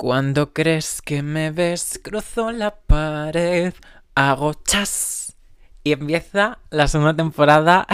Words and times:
Cuando 0.00 0.54
crees 0.54 1.02
que 1.02 1.22
me 1.22 1.50
ves, 1.50 2.00
cruzo 2.02 2.52
la 2.52 2.74
pared, 2.74 3.74
hago 4.14 4.54
chas 4.54 5.36
y 5.84 5.92
empieza 5.92 6.58
la 6.70 6.88
segunda 6.88 7.14
temporada 7.14 7.86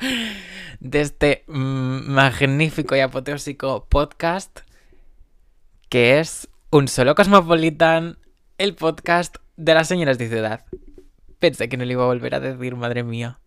de 0.80 1.00
este 1.02 1.44
mm, 1.46 2.10
magnífico 2.10 2.96
y 2.96 3.00
apoteósico 3.00 3.84
podcast 3.84 4.60
que 5.90 6.20
es 6.20 6.48
Un 6.70 6.88
Solo 6.88 7.14
Cosmopolitan, 7.14 8.16
el 8.56 8.74
podcast 8.74 9.36
de 9.58 9.74
las 9.74 9.88
señoras 9.88 10.16
de 10.16 10.30
ciudad. 10.30 10.64
Pensé 11.38 11.68
que 11.68 11.76
no 11.76 11.84
le 11.84 11.92
iba 11.92 12.04
a 12.04 12.06
volver 12.06 12.34
a 12.34 12.40
decir, 12.40 12.76
madre 12.76 13.02
mía. 13.02 13.40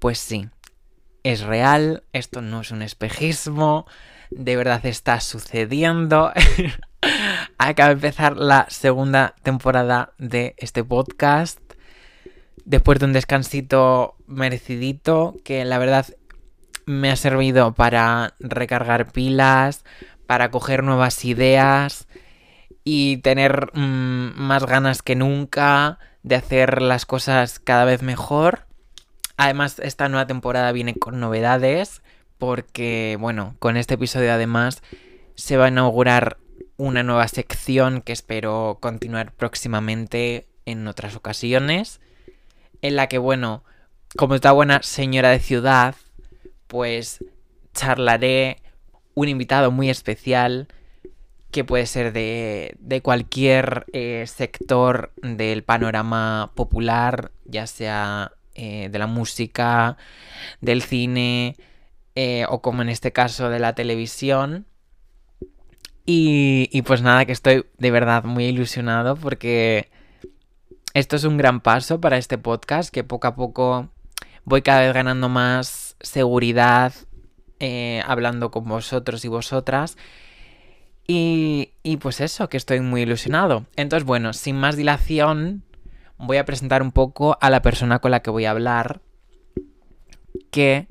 Pues 0.00 0.18
sí, 0.18 0.48
es 1.24 1.42
real, 1.42 2.04
esto 2.14 2.40
no 2.40 2.62
es 2.62 2.70
un 2.70 2.80
espejismo, 2.80 3.86
de 4.30 4.56
verdad 4.56 4.86
está 4.86 5.20
sucediendo. 5.20 6.32
Acaba 7.58 7.90
de 7.90 7.94
empezar 7.96 8.38
la 8.38 8.64
segunda 8.70 9.34
temporada 9.42 10.14
de 10.16 10.54
este 10.56 10.82
podcast. 10.82 11.60
Después 12.64 12.98
de 12.98 13.04
un 13.04 13.12
descansito 13.12 14.16
merecidito, 14.26 15.36
que 15.44 15.66
la 15.66 15.76
verdad 15.76 16.06
me 16.86 17.10
ha 17.10 17.16
servido 17.16 17.74
para 17.74 18.32
recargar 18.40 19.12
pilas, 19.12 19.84
para 20.26 20.50
coger 20.50 20.82
nuevas 20.82 21.26
ideas 21.26 22.08
y 22.84 23.18
tener 23.18 23.70
mm, 23.74 24.32
más 24.34 24.64
ganas 24.64 25.02
que 25.02 25.14
nunca 25.14 25.98
de 26.22 26.36
hacer 26.36 26.80
las 26.80 27.04
cosas 27.04 27.58
cada 27.58 27.84
vez 27.84 28.00
mejor. 28.00 28.69
Además, 29.42 29.78
esta 29.78 30.10
nueva 30.10 30.26
temporada 30.26 30.70
viene 30.70 30.94
con 30.94 31.18
novedades 31.18 32.02
porque, 32.36 33.16
bueno, 33.18 33.56
con 33.58 33.78
este 33.78 33.94
episodio 33.94 34.34
además 34.34 34.82
se 35.34 35.56
va 35.56 35.64
a 35.64 35.68
inaugurar 35.68 36.36
una 36.76 37.02
nueva 37.02 37.26
sección 37.26 38.02
que 38.02 38.12
espero 38.12 38.76
continuar 38.82 39.32
próximamente 39.32 40.46
en 40.66 40.86
otras 40.86 41.16
ocasiones, 41.16 42.02
en 42.82 42.96
la 42.96 43.06
que, 43.06 43.16
bueno, 43.16 43.64
como 44.14 44.34
esta 44.34 44.52
buena 44.52 44.82
señora 44.82 45.30
de 45.30 45.40
ciudad, 45.40 45.94
pues 46.66 47.24
charlaré 47.72 48.58
un 49.14 49.28
invitado 49.28 49.70
muy 49.70 49.88
especial 49.88 50.68
que 51.50 51.64
puede 51.64 51.86
ser 51.86 52.12
de, 52.12 52.76
de 52.78 53.00
cualquier 53.00 53.86
eh, 53.94 54.26
sector 54.26 55.14
del 55.22 55.62
panorama 55.62 56.52
popular, 56.54 57.32
ya 57.46 57.66
sea 57.66 58.32
eh, 58.62 58.90
de 58.90 58.98
la 58.98 59.06
música, 59.06 59.96
del 60.60 60.82
cine 60.82 61.56
eh, 62.14 62.44
o 62.50 62.60
como 62.60 62.82
en 62.82 62.90
este 62.90 63.10
caso 63.10 63.48
de 63.48 63.58
la 63.58 63.74
televisión. 63.74 64.66
Y, 66.04 66.82
pues 66.82 67.00
nada, 67.00 67.24
que 67.24 67.32
estoy 67.32 67.64
de 67.78 67.90
verdad 67.90 68.24
muy 68.24 68.44
ilusionado 68.44 69.16
porque 69.16 69.88
esto 70.92 71.16
es 71.16 71.24
un 71.24 71.38
gran 71.38 71.60
paso 71.60 72.02
para 72.02 72.18
este 72.18 72.36
podcast 72.36 72.92
que 72.92 73.02
poco 73.02 73.28
a 73.28 73.34
poco 73.34 73.88
voy 74.44 74.60
cada 74.60 74.80
vez 74.82 74.92
ganando 74.92 75.30
más 75.30 75.96
seguridad 76.00 76.92
eh, 77.60 78.02
hablando 78.06 78.50
con 78.50 78.64
vosotros 78.68 79.24
y 79.24 79.28
vosotras. 79.28 79.96
Y, 81.06 81.70
y, 81.82 81.96
pues 81.96 82.20
eso, 82.20 82.50
que 82.50 82.58
estoy 82.58 82.80
muy 82.80 83.02
ilusionado. 83.02 83.64
Entonces, 83.76 84.04
bueno, 84.04 84.34
sin 84.34 84.56
más 84.56 84.76
dilación, 84.76 85.64
voy 86.20 86.36
a 86.36 86.44
presentar 86.44 86.82
un 86.82 86.92
poco 86.92 87.38
a 87.40 87.50
la 87.50 87.62
persona 87.62 87.98
con 87.98 88.10
la 88.10 88.20
que 88.20 88.30
voy 88.30 88.44
a 88.44 88.50
hablar, 88.50 89.00
que 90.50 90.86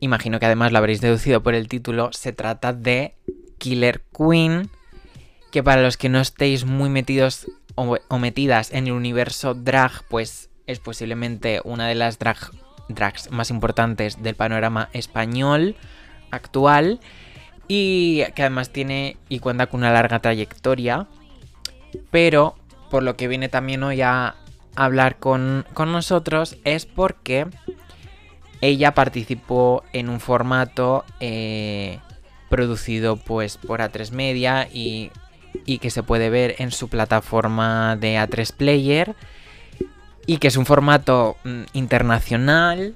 imagino 0.00 0.38
que 0.38 0.46
además 0.46 0.72
lo 0.72 0.78
habréis 0.78 1.00
deducido 1.00 1.42
por 1.42 1.54
el 1.54 1.68
título, 1.68 2.10
se 2.12 2.32
trata 2.32 2.72
de 2.72 3.14
Killer 3.58 4.02
Queen, 4.16 4.68
que 5.50 5.62
para 5.62 5.82
los 5.82 5.96
que 5.96 6.08
no 6.08 6.20
estéis 6.20 6.64
muy 6.64 6.90
metidos 6.90 7.46
o, 7.74 8.18
metidas 8.18 8.72
en 8.72 8.86
el 8.86 8.92
universo 8.92 9.54
drag, 9.54 10.04
pues 10.08 10.50
es 10.66 10.78
posiblemente 10.80 11.60
una 11.64 11.88
de 11.88 11.94
las 11.94 12.18
drag, 12.18 12.38
drags 12.88 13.30
más 13.30 13.50
importantes 13.50 14.22
del 14.22 14.34
panorama 14.34 14.90
español 14.92 15.76
actual 16.30 17.00
y 17.68 18.24
que 18.34 18.42
además 18.42 18.70
tiene 18.70 19.16
y 19.28 19.38
cuenta 19.38 19.66
con 19.66 19.80
una 19.80 19.92
larga 19.92 20.18
trayectoria, 20.18 21.06
pero 22.10 22.56
por 22.90 23.02
lo 23.02 23.16
que 23.16 23.28
viene 23.28 23.48
también 23.48 23.82
hoy 23.82 24.02
a 24.02 24.34
hablar 24.76 25.16
con, 25.16 25.66
nosotros 25.76 26.56
es 26.64 26.86
porque 26.86 27.46
ella 28.60 28.94
participó 28.94 29.82
en 29.92 30.08
un 30.08 30.20
formato 30.20 31.04
eh, 31.20 31.98
producido 32.48 33.16
pues 33.16 33.56
por 33.56 33.80
A3 33.80 34.12
Media 34.12 34.68
y, 34.72 35.10
y, 35.66 35.78
que 35.78 35.90
se 35.90 36.02
puede 36.02 36.30
ver 36.30 36.56
en 36.58 36.70
su 36.70 36.88
plataforma 36.88 37.96
de 37.96 38.16
A3 38.16 38.54
Player 38.54 39.16
y 40.26 40.38
que 40.38 40.48
es 40.48 40.56
un 40.56 40.66
formato 40.66 41.36
mm, 41.44 41.62
internacional 41.72 42.94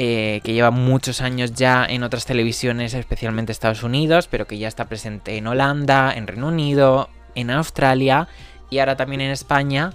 eh, 0.00 0.40
que 0.44 0.52
lleva 0.52 0.70
muchos 0.70 1.20
años 1.20 1.54
ya 1.54 1.84
en 1.84 2.04
otras 2.04 2.24
televisiones, 2.24 2.94
especialmente 2.94 3.50
Estados 3.50 3.82
Unidos, 3.82 4.28
pero 4.30 4.46
que 4.46 4.56
ya 4.56 4.68
está 4.68 4.84
presente 4.84 5.36
en 5.36 5.48
Holanda, 5.48 6.12
en 6.14 6.28
Reino 6.28 6.46
Unido, 6.46 7.08
en 7.34 7.50
Australia 7.50 8.28
y 8.70 8.78
ahora 8.78 8.96
también 8.96 9.22
en 9.22 9.32
España 9.32 9.90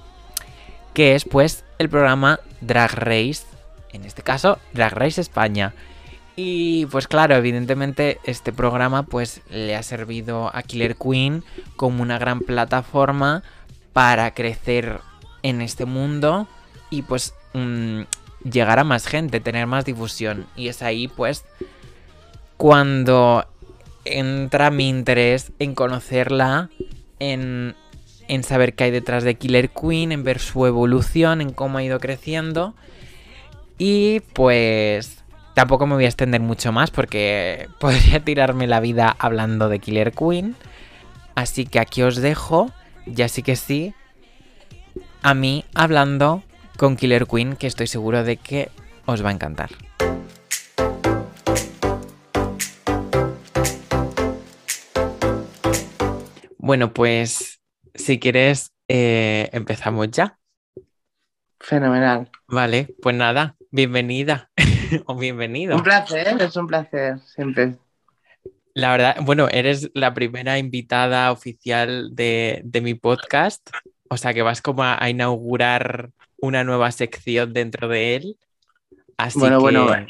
que 0.93 1.15
es 1.15 1.25
pues 1.25 1.63
el 1.79 1.89
programa 1.89 2.39
Drag 2.61 2.93
Race, 2.93 3.43
en 3.91 4.05
este 4.05 4.21
caso 4.21 4.59
Drag 4.73 4.93
Race 4.93 5.19
España. 5.19 5.73
Y 6.35 6.87
pues 6.87 7.07
claro, 7.07 7.35
evidentemente 7.35 8.19
este 8.23 8.51
programa 8.51 9.03
pues 9.03 9.41
le 9.49 9.75
ha 9.75 9.83
servido 9.83 10.49
a 10.53 10.63
Killer 10.63 10.95
Queen 10.95 11.43
como 11.75 12.01
una 12.01 12.17
gran 12.17 12.39
plataforma 12.39 13.43
para 13.93 14.33
crecer 14.33 14.99
en 15.43 15.61
este 15.61 15.85
mundo 15.85 16.47
y 16.89 17.03
pues 17.03 17.35
mm, 17.53 18.01
llegar 18.49 18.79
a 18.79 18.83
más 18.83 19.05
gente, 19.05 19.39
tener 19.41 19.67
más 19.67 19.85
difusión. 19.85 20.47
Y 20.55 20.69
es 20.69 20.81
ahí 20.81 21.07
pues 21.07 21.45
cuando 22.57 23.45
entra 24.05 24.71
mi 24.71 24.89
interés 24.89 25.51
en 25.59 25.75
conocerla, 25.75 26.69
en 27.19 27.75
en 28.27 28.43
saber 28.43 28.73
qué 28.73 28.85
hay 28.85 28.91
detrás 28.91 29.23
de 29.23 29.35
Killer 29.35 29.69
Queen, 29.69 30.11
en 30.11 30.23
ver 30.23 30.39
su 30.39 30.65
evolución, 30.65 31.41
en 31.41 31.51
cómo 31.51 31.77
ha 31.77 31.83
ido 31.83 31.99
creciendo. 31.99 32.73
Y 33.77 34.21
pues 34.33 35.23
tampoco 35.53 35.85
me 35.87 35.95
voy 35.95 36.05
a 36.05 36.07
extender 36.07 36.41
mucho 36.41 36.71
más 36.71 36.91
porque 36.91 37.67
podría 37.79 38.19
tirarme 38.19 38.67
la 38.67 38.79
vida 38.79 39.15
hablando 39.19 39.69
de 39.69 39.79
Killer 39.79 40.11
Queen. 40.11 40.55
Así 41.35 41.65
que 41.65 41.79
aquí 41.79 42.03
os 42.03 42.17
dejo, 42.17 42.71
ya 43.05 43.27
sí 43.27 43.41
que 43.41 43.55
sí, 43.55 43.93
a 45.23 45.33
mí 45.33 45.65
hablando 45.73 46.43
con 46.77 46.95
Killer 46.95 47.25
Queen, 47.25 47.55
que 47.55 47.67
estoy 47.67 47.87
seguro 47.87 48.23
de 48.23 48.37
que 48.37 48.69
os 49.05 49.23
va 49.23 49.29
a 49.29 49.33
encantar. 49.33 49.71
Bueno, 56.57 56.93
pues 56.93 57.52
si 57.95 58.19
quieres, 58.19 58.73
eh, 58.87 59.49
empezamos 59.53 60.09
ya. 60.11 60.37
Fenomenal. 61.59 62.29
Vale, 62.47 62.93
pues 63.01 63.15
nada, 63.15 63.55
bienvenida 63.71 64.49
o 65.05 65.15
bienvenido. 65.15 65.77
Un 65.77 65.83
placer, 65.83 66.41
es 66.41 66.55
un 66.57 66.67
placer, 66.67 67.19
siempre. 67.19 67.77
La 68.73 68.91
verdad, 68.91 69.17
bueno, 69.21 69.47
eres 69.49 69.91
la 69.93 70.13
primera 70.13 70.57
invitada 70.57 71.31
oficial 71.31 72.09
de, 72.15 72.63
mi 72.81 72.95
podcast, 72.95 73.69
o 74.09 74.17
sea 74.17 74.33
que 74.33 74.41
vas 74.41 74.61
como 74.61 74.83
a, 74.83 75.09
inaugurar 75.09 76.09
una 76.37 76.63
nueva 76.63 76.91
sección 76.91 77.53
dentro 77.53 77.87
de 77.87 78.15
él. 78.15 78.37
Así 79.15 79.39
bueno, 79.39 79.59
que... 79.59 79.61
bueno, 79.61 79.85
bueno, 79.85 80.07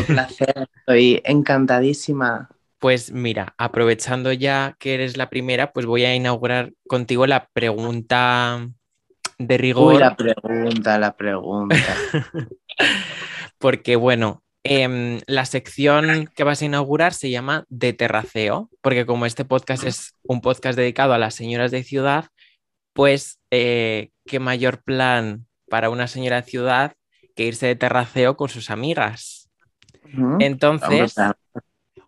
un 0.00 0.04
placer, 0.04 0.68
estoy 0.76 1.22
encantadísima 1.24 2.50
pues 2.82 3.12
mira, 3.12 3.54
aprovechando 3.58 4.32
ya 4.32 4.74
que 4.80 4.94
eres 4.94 5.16
la 5.16 5.30
primera, 5.30 5.72
pues 5.72 5.86
voy 5.86 6.04
a 6.04 6.16
inaugurar 6.16 6.72
contigo 6.88 7.28
la 7.28 7.46
pregunta 7.52 8.68
de 9.38 9.56
rigor. 9.56 9.94
Uy, 9.94 10.00
la 10.00 10.16
pregunta, 10.16 10.98
la 10.98 11.16
pregunta. 11.16 11.76
porque 13.58 13.94
bueno, 13.94 14.42
em, 14.64 15.20
la 15.28 15.44
sección 15.44 16.28
que 16.34 16.42
vas 16.42 16.60
a 16.60 16.64
inaugurar 16.64 17.14
se 17.14 17.30
llama 17.30 17.66
De 17.68 17.92
Terraceo, 17.92 18.68
porque 18.80 19.06
como 19.06 19.26
este 19.26 19.44
podcast 19.44 19.84
es 19.84 20.16
un 20.24 20.40
podcast 20.40 20.76
dedicado 20.76 21.12
a 21.12 21.18
las 21.18 21.36
señoras 21.36 21.70
de 21.70 21.84
ciudad, 21.84 22.30
pues 22.94 23.38
eh, 23.52 24.10
qué 24.26 24.40
mayor 24.40 24.82
plan 24.82 25.46
para 25.68 25.88
una 25.88 26.08
señora 26.08 26.40
de 26.40 26.50
ciudad 26.50 26.94
que 27.36 27.44
irse 27.44 27.68
de 27.68 27.76
terraceo 27.76 28.36
con 28.36 28.48
sus 28.48 28.70
amigas. 28.70 29.48
Entonces, 30.40 31.14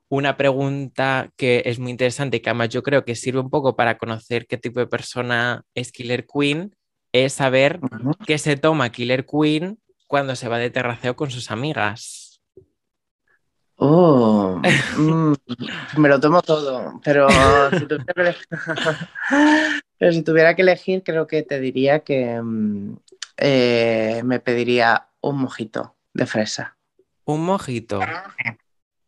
una 0.08 0.36
pregunta 0.36 1.30
que 1.36 1.62
es 1.66 1.78
muy 1.78 1.90
interesante 1.90 2.36
y 2.36 2.40
que 2.40 2.50
además 2.50 2.68
yo 2.68 2.82
creo 2.82 3.04
que 3.04 3.14
sirve 3.14 3.40
un 3.40 3.50
poco 3.50 3.76
para 3.76 3.98
conocer 3.98 4.46
qué 4.46 4.56
tipo 4.58 4.80
de 4.80 4.86
persona 4.86 5.64
es 5.74 5.92
Killer 5.92 6.26
Queen, 6.26 6.76
es 7.12 7.34
saber 7.34 7.80
qué 8.26 8.38
se 8.38 8.56
toma 8.56 8.90
Killer 8.90 9.24
Queen 9.26 9.78
cuando 10.06 10.36
se 10.36 10.48
va 10.48 10.58
de 10.58 10.70
terraceo 10.70 11.16
con 11.16 11.30
sus 11.30 11.50
amigas. 11.50 12.40
Oh, 13.76 14.60
mm, 14.98 15.34
me 15.96 16.08
lo 16.08 16.20
tomo 16.20 16.42
todo, 16.42 17.00
pero 17.02 17.28
si, 17.70 17.86
tuviera 17.86 18.14
que 18.14 18.20
elegir, 18.20 18.46
pero 19.98 20.12
si 20.12 20.22
tuviera 20.22 20.54
que 20.54 20.62
elegir, 20.62 21.02
creo 21.02 21.26
que 21.26 21.42
te 21.42 21.58
diría 21.58 22.00
que 22.00 22.40
mm, 22.40 22.96
eh, 23.38 24.22
me 24.24 24.38
pediría 24.38 25.08
un 25.20 25.38
mojito 25.38 25.96
de 26.12 26.26
fresa. 26.26 26.76
Un 27.24 27.44
mojito. 27.44 28.00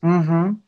Ujú. 0.02 0.60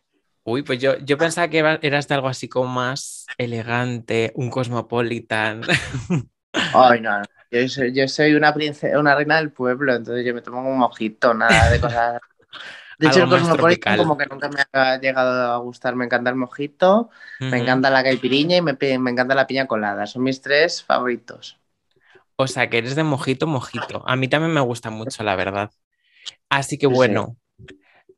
Uy, 0.50 0.62
pues 0.62 0.78
yo, 0.80 0.96
yo 0.98 1.18
pensaba 1.18 1.48
que 1.48 1.58
era- 1.58 1.78
eras 1.82 2.08
de 2.08 2.14
algo 2.14 2.28
así 2.28 2.48
como 2.48 2.68
más 2.68 3.26
elegante, 3.38 4.32
un 4.34 4.50
cosmopolitan. 4.50 5.62
Ay, 6.72 7.00
no. 7.00 7.22
Yo 7.50 7.66
soy, 7.68 7.94
yo 7.94 8.06
soy 8.08 8.34
una 8.34 8.52
princesa, 8.52 8.98
una 8.98 9.14
reina 9.14 9.36
del 9.36 9.50
pueblo, 9.52 9.94
entonces 9.94 10.24
yo 10.26 10.34
me 10.34 10.42
tomo 10.42 10.60
un 10.70 10.78
mojito, 10.78 11.32
nada 11.34 11.70
de 11.70 11.80
cosas. 11.80 12.20
De 12.98 13.08
hecho, 13.08 13.20
el 13.20 13.28
cosmopolitan 13.28 13.96
como 13.96 14.16
que 14.18 14.26
nunca 14.26 14.48
me 14.50 14.62
ha 14.72 14.98
llegado 15.00 15.52
a 15.52 15.58
gustar. 15.58 15.96
Me 15.96 16.06
encanta 16.06 16.30
el 16.30 16.36
mojito, 16.36 17.10
me 17.50 17.58
encanta 17.58 17.90
la 17.90 18.04
caipiriña 18.04 18.56
y 18.58 18.62
me, 18.62 18.78
me 18.98 19.10
encanta 19.12 19.34
la 19.34 19.46
piña 19.46 19.66
colada. 19.68 20.06
Son 20.06 20.22
mis 20.22 20.42
tres 20.42 20.82
favoritos. 20.84 21.60
O 22.36 22.46
sea, 22.46 22.70
que 22.70 22.78
eres 22.78 22.94
de 22.96 23.02
mojito, 23.04 23.46
mojito. 23.46 24.02
A 24.06 24.16
mí 24.16 24.28
también 24.28 24.52
me 24.54 24.60
gusta 24.60 24.90
mucho, 24.90 25.22
la 25.24 25.36
verdad. 25.36 25.70
Así 26.50 26.78
que 26.78 26.88
Sí. 26.94 27.22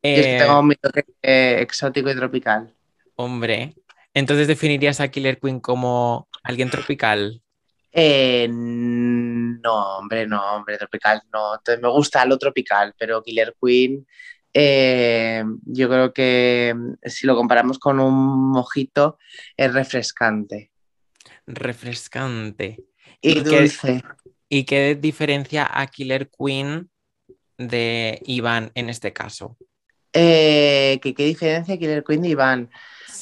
Yo 0.03 0.09
que 0.23 0.35
eh, 0.35 0.37
tengo 0.39 0.63
mi 0.63 0.75
toque 0.75 1.05
eh, 1.21 1.57
exótico 1.61 2.09
y 2.09 2.15
tropical. 2.15 2.73
hombre, 3.15 3.75
entonces 4.13 4.47
definirías 4.47 4.99
a 4.99 5.09
Killer 5.09 5.39
Queen 5.39 5.59
como 5.59 6.27
alguien 6.43 6.69
tropical. 6.69 7.41
Eh, 7.93 8.47
no, 8.49 9.97
hombre, 9.97 10.25
no, 10.25 10.55
hombre, 10.55 10.77
tropical 10.77 11.21
no. 11.31 11.55
Entonces, 11.55 11.81
me 11.81 11.89
gusta 11.89 12.25
lo 12.25 12.37
tropical, 12.37 12.93
pero 12.97 13.21
Killer 13.21 13.53
Queen, 13.61 14.07
eh, 14.53 15.43
yo 15.65 15.89
creo 15.89 16.13
que 16.13 16.73
mm, 16.75 16.93
si 17.03 17.27
lo 17.27 17.35
comparamos 17.35 17.79
con 17.79 17.99
un 17.99 18.51
mojito, 18.51 19.17
es 19.57 19.73
refrescante 19.73 20.71
Refrescante. 21.47 22.77
y 23.21 23.31
¿Y 23.31 23.33
qué- 23.35 23.41
dulce. 23.43 24.03
¿Y 24.49 24.63
qué 24.65 24.95
diferencia 24.95 25.67
a 25.71 25.87
Killer 25.87 26.29
Queen 26.29 26.89
de 27.57 28.21
Iván 28.25 28.71
en 28.75 28.89
este 28.89 29.13
caso? 29.13 29.57
Eh, 30.13 30.99
¿qué, 31.01 31.13
qué 31.13 31.25
diferencia 31.25 31.77
Killer 31.77 32.03
Queen 32.03 32.21
de 32.21 32.29
Iván? 32.29 32.69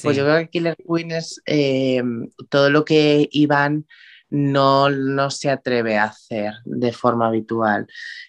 Pues 0.02 0.16
Sí. 0.16 0.20
yo 0.20 0.24
creo 0.24 0.38
que 0.38 0.48
Killer 0.48 0.76
Queen 0.76 1.10
es 1.12 1.42
eh, 1.46 2.02
todo 2.48 2.70
lo 2.70 2.84
que 2.84 3.28
Iván 3.32 3.86
no, 4.30 4.88
no 4.90 5.30
se 5.30 5.50
atreve 5.50 5.98
a 5.98 6.04
hacer 6.04 6.54
de 6.64 6.92
forma 6.92 7.26
habitual. 7.28 7.86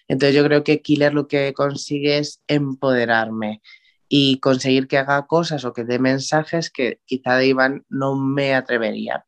Entonces 0.08 0.34
yo 0.36 0.44
creo 0.44 0.64
que 0.64 0.82
Killer 0.82 1.14
lo 1.14 1.28
que 1.28 1.52
consigue 1.54 2.18
es 2.18 2.42
empoderarme 2.46 3.62
y 4.08 4.38
conseguir 4.40 4.88
que 4.88 4.98
haga 4.98 5.26
cosas 5.26 5.64
o 5.64 5.72
que 5.72 5.84
dé 5.84 5.98
mensajes 5.98 6.70
que 6.70 7.00
quizá 7.06 7.36
de 7.36 7.46
Iván 7.46 7.84
no 7.88 8.16
me 8.16 8.54
atrevería. 8.54 9.24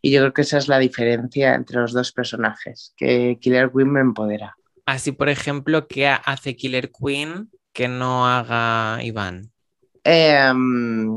Y 0.00 0.12
yo 0.12 0.20
creo 0.20 0.32
que 0.32 0.42
esa 0.42 0.58
es 0.58 0.68
la 0.68 0.78
diferencia 0.78 1.54
entre 1.54 1.80
los 1.80 1.92
dos 1.92 2.12
personajes, 2.12 2.94
que 2.96 3.38
Killer 3.40 3.72
Queen 3.74 3.90
me 3.90 4.00
empodera. 4.00 4.54
Así, 4.86 5.10
por 5.10 5.28
ejemplo, 5.28 5.88
¿qué 5.88 6.06
hace 6.06 6.54
Killer 6.54 6.92
Queen 6.92 7.50
que 7.78 7.86
no 7.86 8.26
haga 8.26 9.00
Iván? 9.04 9.52
Em, 10.02 11.16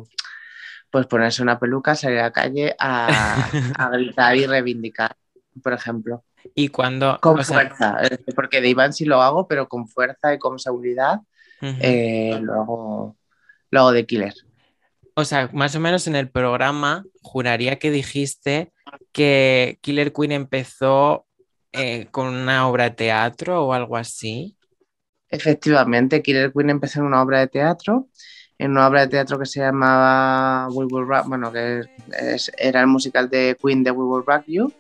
pues 0.92 1.08
ponerse 1.08 1.42
una 1.42 1.58
peluca, 1.58 1.96
salir 1.96 2.20
a 2.20 2.24
la 2.26 2.32
calle 2.32 2.76
a, 2.78 3.50
a 3.80 3.90
gritar 3.90 4.38
y 4.38 4.46
reivindicar, 4.46 5.16
por 5.64 5.74
ejemplo. 5.74 6.24
Y 6.54 6.68
cuando, 6.68 7.18
Con 7.20 7.40
o 7.40 7.44
fuerza, 7.44 7.98
porque 8.36 8.62
de 8.62 8.70
Iván 8.70 8.94
sí 8.94 9.06
lo 9.06 9.24
hago, 9.24 9.48
pero 9.48 9.68
con 9.68 9.88
fuerza 9.88 10.36
y 10.36 10.38
con 10.38 10.60
seguridad 10.60 11.22
ujú. 11.64 11.78
eh, 11.80 12.40
lo, 12.40 12.54
hago, 12.54 13.18
lo 13.72 13.80
hago 13.80 13.92
de 13.92 14.06
killer. 14.06 14.36
O 15.16 15.26
sea, 15.26 15.50
más 15.54 15.76
o 15.76 15.80
menos 15.80 16.06
en 16.06 16.16
el 16.16 16.30
programa 16.30 17.06
juraría 17.24 17.80
que 17.80 17.90
dijiste 17.90 18.72
que 19.12 19.80
Killer 19.82 20.14
Queen 20.14 20.32
empezó 20.32 21.26
eh, 21.72 22.06
con 22.12 22.28
una 22.28 22.68
obra 22.68 22.84
de 22.84 22.92
teatro 22.92 23.66
o 23.66 23.74
algo 23.74 23.98
así. 23.98 24.56
Efectivamente, 25.32 26.22
Killer 26.22 26.52
Queen 26.52 26.70
empezó 26.70 27.00
en 27.00 27.06
una 27.08 27.22
obra 27.22 27.40
de 27.40 27.48
teatro, 27.48 28.08
en 28.58 28.72
una 28.72 28.88
obra 28.88 29.02
de 29.02 29.08
teatro 29.08 29.40
que 29.40 29.46
se 29.46 29.62
llamaba 29.62 30.68
We 30.70 30.86
Will 30.86 31.08
Rock, 31.08 31.28
bueno, 31.28 31.52
que 31.52 31.82
es- 32.12 32.52
era 32.58 32.82
el 32.82 32.88
musical 32.88 33.30
de 33.30 33.58
Queen 33.64 33.84
de 33.84 33.92
We 33.92 34.04
Will 34.04 34.24
Rock 34.26 34.44
You. 34.48 34.74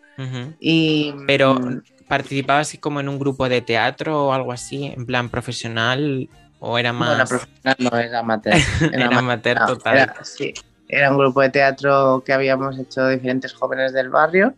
Y, 0.59 1.13
Pero 1.25 1.55
mm, 1.55 1.81
participabas 2.07 2.67
así 2.67 2.77
como 2.77 2.99
en 2.99 3.09
un 3.09 3.17
grupo 3.17 3.47
de 3.49 3.61
teatro 3.61 4.27
o 4.27 4.33
algo 4.33 4.51
así, 4.51 4.85
en 4.85 5.05
plan 5.05 5.29
profesional 5.29 6.29
o 6.59 6.77
era 6.77 6.93
más 6.93 7.09
bueno, 7.09 7.25
profesional 7.25 7.75
no 7.79 7.97
era 7.97 8.19
amateur. 8.19 8.53
era 8.93 9.07
ama- 9.07 9.19
amateur 9.19 9.57
No, 9.57 9.65
total. 9.65 9.97
era- 9.97 10.23
sí, 10.23 10.53
era 10.87 11.09
un 11.11 11.17
grupo 11.17 11.41
de 11.41 11.49
teatro 11.49 12.21
que 12.25 12.33
habíamos 12.33 12.77
hecho 12.77 13.07
diferentes 13.07 13.53
jóvenes 13.53 13.93
del 13.93 14.09
barrio 14.09 14.53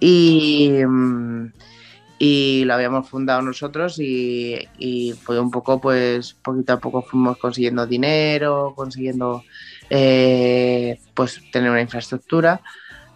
y, 0.00 0.82
mm, 0.84 1.52
y 2.24 2.64
lo 2.66 2.74
habíamos 2.74 3.08
fundado 3.08 3.42
nosotros 3.42 3.98
y, 3.98 5.12
fue 5.24 5.40
un 5.40 5.50
poco, 5.50 5.80
pues 5.80 6.34
poquito 6.34 6.74
a 6.74 6.78
poco 6.78 7.02
fuimos 7.02 7.36
consiguiendo 7.36 7.84
dinero, 7.84 8.74
consiguiendo 8.76 9.42
eh, 9.90 11.00
pues 11.14 11.40
tener 11.50 11.72
una 11.72 11.80
infraestructura 11.80 12.60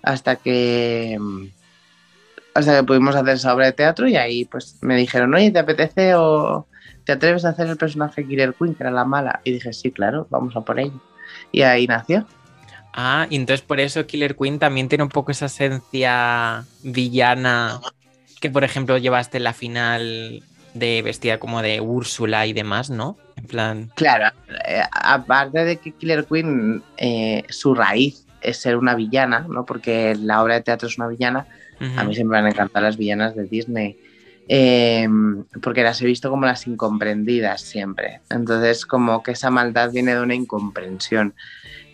hasta 0.02 0.34
que 0.34 1.20
hasta 2.52 2.78
que 2.78 2.82
pudimos 2.82 3.14
hacer 3.14 3.34
esa 3.34 3.54
obra 3.54 3.66
de 3.66 3.74
teatro 3.74 4.08
y 4.08 4.16
ahí 4.16 4.44
pues 4.44 4.76
me 4.80 4.96
dijeron, 4.96 5.32
oye, 5.34 5.52
¿te 5.52 5.60
apetece 5.60 6.16
o 6.16 6.66
te 7.04 7.12
atreves 7.12 7.44
a 7.44 7.50
hacer 7.50 7.68
el 7.68 7.76
personaje 7.76 8.26
Killer 8.26 8.54
Queen, 8.54 8.74
que 8.74 8.82
era 8.82 8.90
la 8.90 9.04
mala? 9.04 9.40
Y 9.44 9.52
dije, 9.52 9.72
sí, 9.72 9.92
claro, 9.92 10.26
vamos 10.30 10.56
a 10.56 10.62
por 10.62 10.80
ello. 10.80 11.00
Y 11.52 11.62
ahí 11.62 11.86
nació. 11.86 12.26
Ah, 12.92 13.28
y 13.30 13.36
entonces 13.36 13.64
por 13.64 13.78
eso 13.78 14.04
Killer 14.04 14.34
Queen 14.34 14.58
también 14.58 14.88
tiene 14.88 15.04
un 15.04 15.10
poco 15.10 15.30
esa 15.30 15.46
esencia 15.46 16.64
villana 16.82 17.80
que, 18.40 18.50
por 18.50 18.64
ejemplo, 18.64 18.98
llevaste 18.98 19.40
la 19.40 19.52
final 19.52 20.42
de 20.74 21.02
vestida 21.02 21.38
como 21.38 21.62
de 21.62 21.80
Úrsula 21.80 22.46
y 22.46 22.52
demás, 22.52 22.90
¿no? 22.90 23.16
En 23.36 23.44
plan, 23.44 23.90
Claro, 23.94 24.34
eh, 24.66 24.82
aparte 24.90 25.64
de 25.64 25.76
que 25.78 25.92
Killer 25.92 26.26
Queen, 26.26 26.82
eh, 26.96 27.44
su 27.48 27.74
raíz 27.74 28.26
es 28.40 28.58
ser 28.58 28.76
una 28.76 28.94
villana, 28.94 29.46
¿no? 29.48 29.64
Porque 29.64 30.14
la 30.16 30.42
obra 30.42 30.54
de 30.54 30.62
teatro 30.62 30.88
es 30.88 30.98
una 30.98 31.08
villana. 31.08 31.46
A 31.96 32.04
mí 32.04 32.14
siempre 32.14 32.40
me 32.40 32.46
han 32.46 32.52
encantado 32.52 32.86
las 32.86 32.96
villanas 32.96 33.36
de 33.36 33.44
Disney. 33.44 33.98
eh, 34.48 35.08
porque 35.60 35.82
las 35.82 36.00
he 36.00 36.06
visto 36.06 36.30
como 36.30 36.46
las 36.46 36.66
incomprendidas 36.68 37.62
siempre. 37.62 38.20
Entonces, 38.30 38.86
como 38.86 39.22
que 39.22 39.32
esa 39.32 39.50
maldad 39.50 39.90
viene 39.90 40.14
de 40.14 40.20
una 40.20 40.36
incomprensión, 40.36 41.34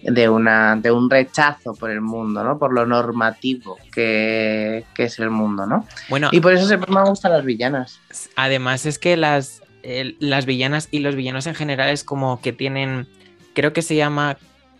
de, 0.02 0.28
una, 0.28 0.76
de 0.76 0.90
un 0.90 1.08
rechazo 1.08 1.74
por 1.74 1.90
el 1.90 2.00
mundo, 2.00 2.42
¿no? 2.44 2.58
Por 2.58 2.72
lo 2.72 2.84
normativo 2.86 3.78
que, 3.92 4.84
que 4.94 5.04
es 5.04 5.18
el 5.18 5.30
mundo, 5.30 5.66
¿no? 5.66 5.86
Bueno, 6.08 6.28
Y 6.32 6.40
por 6.40 6.52
eso 6.52 6.66
siempre 6.66 6.92
me 6.92 7.02
gustan 7.04 7.32
las 7.32 7.44
villanas. 7.44 8.00
además 8.36 8.84
es 8.86 8.98
que 8.98 9.16
las, 9.16 9.62
el- 9.82 10.16
las 10.20 10.46
villanas 10.46 10.88
y 10.90 11.00
los 11.00 11.14
villanos 11.14 11.46
en 11.46 11.54
general 11.54 11.90
es 11.90 12.04
como 12.04 12.40
que 12.40 12.52
tienen, 12.52 13.06
creo 13.54 13.72
que 13.72 13.82
se 13.82 13.94
llama 13.96 14.36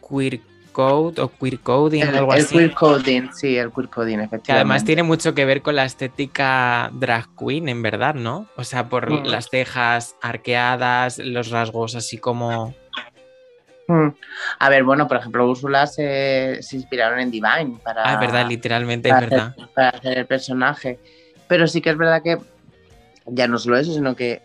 queer 0.09 0.41
code 0.73 1.21
o 1.21 1.31
queer 1.31 1.61
coding 1.61 2.02
o 2.02 2.09
El, 2.09 2.14
algo 2.17 2.33
el 2.35 2.41
así. 2.45 2.55
queer 2.57 2.73
coding, 2.75 3.29
sí, 3.35 3.57
el 3.59 3.71
queer 3.73 3.88
coding, 3.91 4.14
efectivamente. 4.21 4.43
Que 4.47 4.52
además 4.52 4.85
tiene 4.85 5.02
mucho 5.02 5.35
que 5.35 5.45
ver 5.45 5.61
con 5.62 5.76
la 5.76 5.85
estética 5.85 6.91
drag 6.95 7.29
queen, 7.38 7.69
en 7.69 7.83
verdad, 7.83 8.14
¿no? 8.14 8.47
O 8.57 8.64
sea, 8.64 8.88
por 8.88 9.11
Mm. 9.11 9.26
las 9.26 9.50
cejas 9.50 10.17
arqueadas, 10.23 11.19
los 11.19 11.50
rasgos 11.50 11.95
así 11.95 12.17
como... 12.19 12.75
Mm. 13.92 14.14
A 14.58 14.68
ver, 14.70 14.84
bueno, 14.84 15.06
por 15.06 15.18
ejemplo, 15.18 15.46
Úrsula 15.49 15.87
se, 15.87 16.58
se 16.62 16.76
inspiraron 16.76 17.20
en 17.20 17.30
Divine 17.30 17.78
para, 17.82 18.08
Ah, 18.08 18.14
es 18.14 18.20
verdad, 18.20 18.46
literalmente, 18.49 19.08
es 19.11 19.20
verdad. 19.20 19.54
hacer, 19.56 19.68
para 19.75 19.88
hacer 19.90 20.18
el 20.18 20.26
personaje. 20.26 20.99
Pero 21.46 21.66
sí 21.66 21.80
que 21.82 21.90
es 21.90 21.99
verdad 21.99 22.22
que 22.22 22.38
ya 23.26 23.46
no 23.46 23.58
solo 23.58 23.76
eso, 23.76 23.92
sino 23.92 24.16
que 24.16 24.40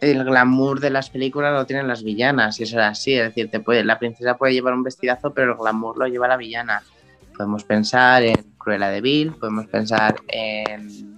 el 0.00 0.24
glamour 0.24 0.80
de 0.80 0.90
las 0.90 1.10
películas 1.10 1.52
lo 1.52 1.66
tienen 1.66 1.88
las 1.88 2.02
villanas, 2.02 2.58
y 2.60 2.64
eso 2.64 2.78
es 2.78 2.84
así. 2.84 3.14
Es 3.14 3.28
decir, 3.28 3.50
te 3.50 3.60
puede, 3.60 3.84
la 3.84 3.98
princesa 3.98 4.36
puede 4.36 4.52
llevar 4.54 4.74
un 4.74 4.82
vestidazo, 4.82 5.32
pero 5.32 5.52
el 5.52 5.58
glamour 5.58 5.96
lo 5.98 6.06
lleva 6.06 6.26
la 6.28 6.36
villana. 6.36 6.82
Podemos 7.36 7.62
pensar 7.64 8.22
en 8.24 8.36
Cruella 8.58 8.88
de 8.90 9.00
Vil, 9.00 9.32
podemos 9.32 9.66
pensar 9.68 10.16
en, 10.28 11.16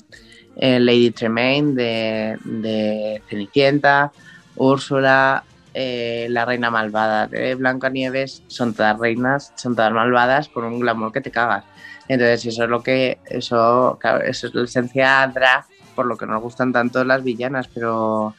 en 0.57 0.85
Lady 0.87 1.11
Tremaine 1.13 1.75
de, 1.75 2.39
de 2.45 3.23
Cenicienta, 3.29 4.13
Úrsula, 4.57 5.45
eh, 5.75 6.27
la 6.31 6.45
reina 6.45 6.71
malvada 6.71 7.27
de 7.27 7.55
Blancanieves, 7.55 8.43
son 8.49 8.75
todas 8.75 8.99
reinas, 8.99 9.53
son 9.57 9.77
todas 9.77 9.93
malvadas 9.93 10.49
con 10.49 10.65
un 10.65 10.81
glamour 10.81 11.13
que 11.13 11.21
te 11.21 11.31
cagas. 11.31 11.65
Entonces, 12.09 12.47
eso 12.47 12.65
es 12.65 12.71
lo 12.71 12.83
que, 12.83 13.19
eso, 13.27 13.97
claro, 14.01 14.25
eso 14.25 14.49
es 14.49 14.55
la 14.55 14.65
esencia 14.65 15.31
drag, 15.33 15.65
por 15.95 16.07
lo 16.07 16.17
que 16.17 16.27
nos 16.27 16.43
gustan 16.43 16.73
tanto 16.73 17.05
las 17.05 17.23
villanas, 17.23 17.69
pero, 17.69 18.35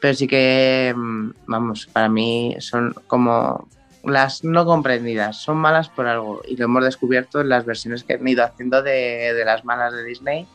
pero 0.00 0.14
sí 0.14 0.26
que, 0.26 0.92
mm, 0.96 1.30
vamos, 1.46 1.86
para 1.92 2.08
mí 2.08 2.56
son 2.58 2.94
como 3.06 3.68
las 4.02 4.44
no 4.44 4.64
comprendidas 4.66 5.40
son 5.40 5.56
malas 5.56 5.88
por 5.88 6.06
algo 6.06 6.42
y 6.46 6.56
lo 6.56 6.66
hemos 6.66 6.84
descubierto 6.84 7.40
en 7.40 7.48
las 7.48 7.64
versiones 7.64 8.04
que 8.04 8.14
han 8.14 8.28
ido 8.28 8.44
haciendo 8.44 8.82
de, 8.82 9.32
de 9.32 9.44
las 9.44 9.64
malas 9.64 9.94
de 9.94 10.04
Disney. 10.04 10.46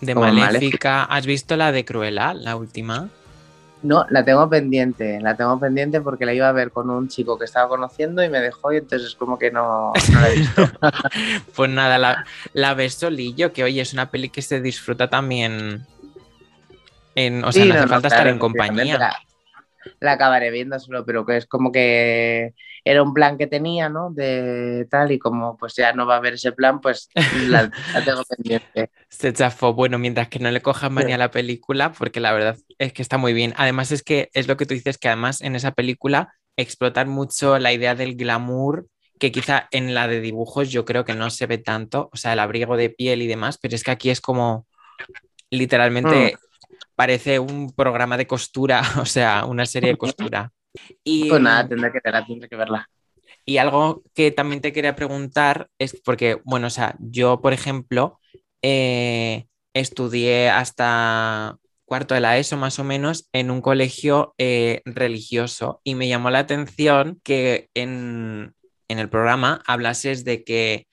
De 0.00 0.14
Maléfica. 0.14 0.46
Maléfica. 0.46 1.04
¿Has 1.04 1.26
visto 1.26 1.56
la 1.56 1.72
de 1.72 1.84
Cruella, 1.84 2.34
la 2.34 2.56
última? 2.56 3.08
No, 3.86 4.04
la 4.10 4.24
tengo 4.24 4.48
pendiente, 4.50 5.20
la 5.20 5.36
tengo 5.36 5.60
pendiente 5.60 6.00
porque 6.00 6.26
la 6.26 6.34
iba 6.34 6.48
a 6.48 6.52
ver 6.52 6.72
con 6.72 6.90
un 6.90 7.06
chico 7.06 7.38
que 7.38 7.44
estaba 7.44 7.68
conociendo 7.68 8.22
y 8.24 8.28
me 8.28 8.40
dejó 8.40 8.72
y 8.72 8.78
entonces 8.78 9.14
como 9.14 9.38
que 9.38 9.52
no, 9.52 9.92
no 10.12 10.20
la 10.20 10.28
he 10.28 10.36
visto. 10.36 10.62
Pues 11.54 11.70
nada, 11.70 11.96
la, 11.98 12.24
la 12.52 12.74
ves 12.74 12.94
solillo, 12.94 13.52
que 13.52 13.62
oye, 13.62 13.80
es 13.80 13.92
una 13.92 14.10
peli 14.10 14.28
que 14.28 14.42
se 14.42 14.60
disfruta 14.60 15.08
también. 15.08 15.86
En, 17.14 17.44
o 17.44 17.52
sea, 17.52 17.62
Sí, 17.62 17.68
no 17.68 17.74
hace 17.74 17.80
no, 17.80 17.86
no, 17.86 17.92
falta 17.92 18.08
claro, 18.08 18.22
estar 18.22 18.26
en 18.32 18.38
compañía. 18.38 18.98
La, 18.98 19.16
la 20.00 20.12
acabaré 20.12 20.50
viendo 20.50 20.78
solo, 20.78 21.04
pero 21.04 21.24
que 21.24 21.36
es 21.36 21.46
como 21.46 21.72
que 21.72 22.54
era 22.84 23.02
un 23.02 23.14
plan 23.14 23.36
que 23.36 23.46
tenía, 23.46 23.88
¿no? 23.88 24.10
De 24.12 24.86
tal 24.90 25.10
y 25.12 25.18
como 25.18 25.56
pues 25.56 25.74
ya 25.74 25.92
no 25.92 26.06
va 26.06 26.14
a 26.14 26.18
haber 26.18 26.34
ese 26.34 26.52
plan, 26.52 26.80
pues 26.80 27.08
la, 27.48 27.70
la 27.92 28.04
tengo 28.04 28.22
pendiente. 28.28 28.90
Se 29.08 29.32
chafó. 29.32 29.74
Bueno, 29.74 29.98
mientras 29.98 30.28
que 30.28 30.38
no 30.38 30.50
le 30.50 30.62
cojan 30.62 30.94
manía 30.94 31.16
a 31.16 31.18
la 31.18 31.30
película, 31.30 31.92
porque 31.92 32.20
la 32.20 32.32
verdad 32.32 32.56
es 32.78 32.92
que 32.92 33.02
está 33.02 33.18
muy 33.18 33.32
bien. 33.32 33.54
Además, 33.56 33.90
es 33.92 34.02
que 34.02 34.30
es 34.32 34.46
lo 34.46 34.56
que 34.56 34.66
tú 34.66 34.74
dices, 34.74 34.98
que 34.98 35.08
además 35.08 35.40
en 35.40 35.56
esa 35.56 35.72
película 35.72 36.34
explotan 36.56 37.08
mucho 37.08 37.58
la 37.58 37.72
idea 37.72 37.94
del 37.94 38.16
glamour, 38.16 38.86
que 39.18 39.32
quizá 39.32 39.68
en 39.70 39.94
la 39.94 40.08
de 40.08 40.20
dibujos 40.20 40.70
yo 40.70 40.84
creo 40.84 41.04
que 41.04 41.14
no 41.14 41.30
se 41.30 41.46
ve 41.46 41.58
tanto, 41.58 42.08
o 42.12 42.16
sea, 42.16 42.32
el 42.34 42.38
abrigo 42.38 42.76
de 42.76 42.90
piel 42.90 43.22
y 43.22 43.26
demás, 43.26 43.58
pero 43.60 43.74
es 43.74 43.82
que 43.82 43.90
aquí 43.90 44.10
es 44.10 44.20
como 44.20 44.66
literalmente 45.50 46.36
parece 46.96 47.38
un 47.38 47.72
programa 47.72 48.16
de 48.16 48.26
costura, 48.26 48.82
o 49.00 49.04
sea, 49.04 49.44
una 49.44 49.66
serie 49.66 49.90
de 49.90 49.96
costura. 49.96 50.50
Y, 51.04 51.28
Pues 51.28 51.40
nada, 51.40 51.68
tendré 51.68 51.92
que 51.92 52.00
verla, 52.02 52.26
tendré 52.26 52.48
que 52.48 52.56
verla. 52.56 52.90
y 53.44 53.58
algo 53.58 54.02
que 54.14 54.30
también 54.30 54.60
te 54.60 54.72
quería 54.72 54.96
preguntar 54.96 55.68
es 55.78 56.00
porque, 56.04 56.40
bueno, 56.44 56.66
o 56.66 56.70
sea, 56.70 56.96
yo, 56.98 57.40
por 57.40 57.52
ejemplo, 57.52 58.18
eh, 58.62 59.46
estudié 59.74 60.50
hasta 60.50 61.58
cuarto 61.84 62.14
de 62.14 62.20
la 62.20 62.36
ESO 62.36 62.56
más 62.56 62.78
o 62.78 62.84
menos 62.84 63.28
en 63.32 63.50
un 63.50 63.60
colegio 63.60 64.34
eh, 64.38 64.82
religioso 64.84 65.80
y 65.84 65.94
me 65.94 66.08
llamó 66.08 66.30
la 66.30 66.40
atención 66.40 67.20
que 67.22 67.70
en, 67.74 68.54
en 68.88 68.98
el 68.98 69.08
programa 69.08 69.62
hablases 69.66 70.24
de 70.24 70.42
que 70.42 70.88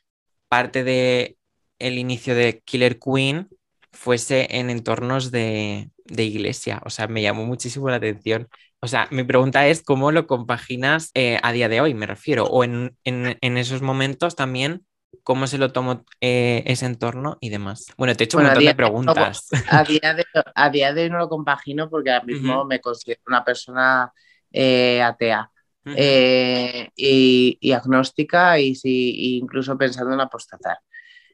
parte 0.50 0.84
de 0.84 1.38
el 1.80 1.98
inicio 1.98 2.36
de 2.36 2.62
Killer 2.64 3.00
Queen 3.00 3.50
fuese 3.92 4.48
en 4.52 4.70
entornos 4.70 5.32
de, 5.32 5.90
de 6.06 6.24
iglesia. 6.24 6.82
O 6.86 6.90
sea, 6.90 7.08
me 7.08 7.22
llamó 7.22 7.46
muchísimo 7.46 7.90
la 7.90 7.98
atención. 7.98 8.48
O 8.82 8.88
sea, 8.88 9.08
mi 9.12 9.24
pregunta 9.24 9.68
es 9.68 9.82
cómo 9.84 10.12
lo 10.12 10.28
compaginas 10.28 11.12
eh, 11.14 11.40
a 11.44 11.52
día 11.52 11.70
de 11.70 11.82
hoy, 11.82 11.94
me 11.94 12.06
refiero, 12.08 12.46
o 12.46 12.64
en, 12.64 12.98
en- 13.04 13.38
en 13.42 13.58
esos 13.58 13.82
momentos 13.82 14.36
también, 14.36 14.86
cómo 15.24 15.48
se 15.48 15.58
lo 15.58 15.72
tomó 15.72 16.06
eh, 16.22 16.64
ese 16.68 16.86
entorno 16.86 17.38
y 17.42 17.50
demás. 17.50 17.88
Bueno, 17.98 18.16
te 18.16 18.24
he 18.24 18.26
hecho 18.26 18.38
Bueno, 18.38 18.40
un 18.40 18.44
montón 18.46 18.66
de 18.66 18.74
preguntas. 18.74 19.48
A 19.66 19.84
día, 19.86 20.14
de, 20.14 20.26
a 20.56 20.70
día 20.70 20.94
de 20.94 21.04
hoy 21.04 21.10
no 21.10 21.20
lo 21.20 21.30
compagino 21.30 21.90
porque 21.90 22.12
ahora 22.12 22.26
mismo 22.26 22.66
me 22.66 22.82
considero 22.82 23.22
una 23.28 23.44
persona 23.46 24.12
eh, 24.52 25.02
atea 25.02 25.50
eh, 25.92 26.90
y, 26.96 27.58
y 27.62 27.72
agnóstica 27.72 28.60
y 28.60 28.76
sí, 28.76 29.38
incluso 29.38 29.78
pensando 29.78 30.14
en 30.14 30.22
apostatar. 30.22 30.78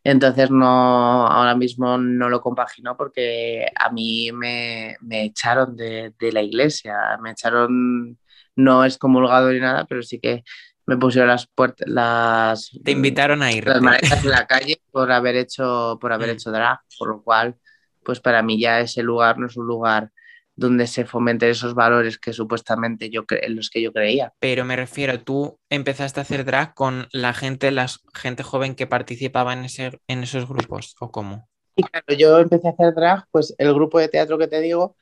Entonces 0.04 0.50
no, 0.52 1.28
ahora 1.28 1.56
mismo 1.56 1.98
no 1.98 2.30
lo 2.30 2.42
compagino 2.42 2.96
porque 2.98 3.68
a 3.80 3.92
mí 3.92 4.32
me, 4.34 4.96
me 5.02 5.24
echaron 5.26 5.76
de, 5.76 6.14
de 6.20 6.32
la 6.32 6.42
iglesia, 6.42 7.18
me 7.22 7.32
echaron, 7.32 8.18
no 8.56 8.84
es 8.86 8.98
comulgado 8.98 9.52
ni 9.52 9.60
nada, 9.60 9.86
pero 9.88 10.02
sí 10.04 10.20
que 10.20 10.44
me 10.86 10.98
pusieron 10.98 11.30
las 11.30 11.48
puertas, 11.48 11.88
las, 11.88 12.72
Te 12.84 12.92
invitaron 12.92 13.44
a 13.44 13.52
irte. 13.52 13.72
las 13.72 13.82
maletas 13.82 14.24
en 14.24 14.32
la 14.32 14.46
calle 14.48 14.82
por 14.92 15.12
haber 15.12 15.36
hecho, 15.36 15.98
por 16.02 16.12
haber 16.14 16.30
Mm. 16.30 16.34
hecho 16.34 16.52
drag, 16.52 16.80
por 16.98 17.10
lo 17.10 17.22
cual, 17.24 17.56
pues 18.04 18.20
para 18.20 18.42
mí 18.42 18.60
ya 18.60 18.80
ese 18.80 19.04
lugar 19.04 19.38
no 19.38 19.48
es 19.48 19.58
un 19.58 19.68
lugar 19.68 20.12
donde 20.60 20.88
se 20.88 21.06
fomenten 21.06 21.50
esos 21.50 21.74
valores 21.76 22.18
que 22.20 22.34
supuestamente 22.34 23.10
yo 23.10 23.24
en 23.30 23.56
los 23.56 23.70
que 23.70 23.82
yo 23.82 23.92
creía. 23.94 24.34
Pero 24.40 24.66
me 24.66 24.76
refiero, 24.76 25.22
tú 25.24 25.60
empezaste 25.70 26.20
a 26.20 26.24
hacer 26.24 26.46
drag 26.46 26.74
con 26.74 27.08
la 27.12 27.34
gente, 27.34 27.72
la 27.72 27.88
gente 28.14 28.44
joven 28.44 28.76
que 28.76 28.88
participaba 28.88 29.54
en, 29.54 29.66
ese, 29.66 30.00
en 30.08 30.24
esos 30.24 30.48
grupos, 30.48 30.96
¿o 31.00 31.12
cómo? 31.12 31.48
Y 31.76 31.84
claro, 31.84 32.06
yo 32.18 32.40
empecé 32.40 32.68
a 32.68 32.72
hacer 32.72 32.94
drag, 32.94 33.26
pues 33.32 33.56
el 33.58 33.74
grupo 33.74 34.00
de 34.00 34.10
teatro 34.10 34.38
que 34.38 34.48
te 34.48 34.60
digo, 34.62 34.98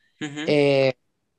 eh, 0.45 0.93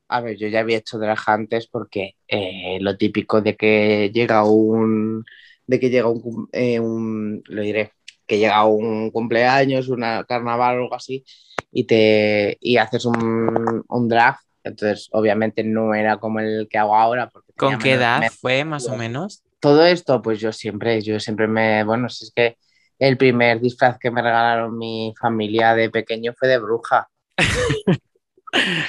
a 0.09 0.21
ver, 0.21 0.37
yo 0.37 0.47
ya 0.47 0.61
había 0.61 0.77
hecho 0.79 0.99
drag 0.99 1.19
antes 1.27 1.67
porque 1.67 2.15
eh, 2.27 2.79
lo 2.81 2.97
típico 2.97 3.41
de 3.41 3.55
que 3.57 4.11
llega 4.13 4.43
un, 4.45 5.23
de 5.67 5.79
que 5.79 5.89
llega 5.89 6.09
un, 6.09 6.49
eh, 6.53 6.79
un- 6.79 7.41
lo 7.47 7.61
diré, 7.61 7.93
que 8.29 8.37
llega 8.39 8.63
un 8.65 9.11
cumpleaños, 9.11 9.89
una 9.89 10.23
carnaval 10.23 10.77
o 10.77 10.83
algo 10.83 10.95
así, 10.95 11.25
y 11.71 11.85
te 11.85 12.57
y 12.61 12.77
haces 12.77 13.03
un, 13.05 13.83
un 13.89 14.07
drag, 14.07 14.37
entonces 14.63 15.09
obviamente 15.11 15.63
no 15.63 15.93
era 15.95 16.17
como 16.17 16.39
el 16.39 16.67
que 16.69 16.77
hago 16.77 16.95
ahora. 16.95 17.29
Porque 17.29 17.51
¿Con 17.57 17.71
qué 17.79 17.89
menos- 17.89 17.97
edad 17.97 18.19
menos- 18.21 18.35
fue 18.39 18.63
más 18.63 18.87
o 18.87 18.95
menos? 18.95 19.43
todo 19.59 19.83
esto, 19.85 20.21
pues 20.21 20.39
yo 20.39 20.53
siempre, 20.53 21.01
yo 21.01 21.19
siempre 21.19 21.47
me, 21.47 21.83
bueno, 21.83 22.07
si 22.07 22.23
es 22.25 22.31
que 22.33 22.57
el 22.99 23.17
primer 23.17 23.59
disfraz 23.59 23.97
que 23.99 24.11
me 24.11 24.21
regalaron 24.21 24.77
mi 24.77 25.13
familia 25.19 25.73
de 25.75 25.89
pequeño 25.89 26.33
fue 26.37 26.47
de 26.47 26.59
bruja. 26.59 27.09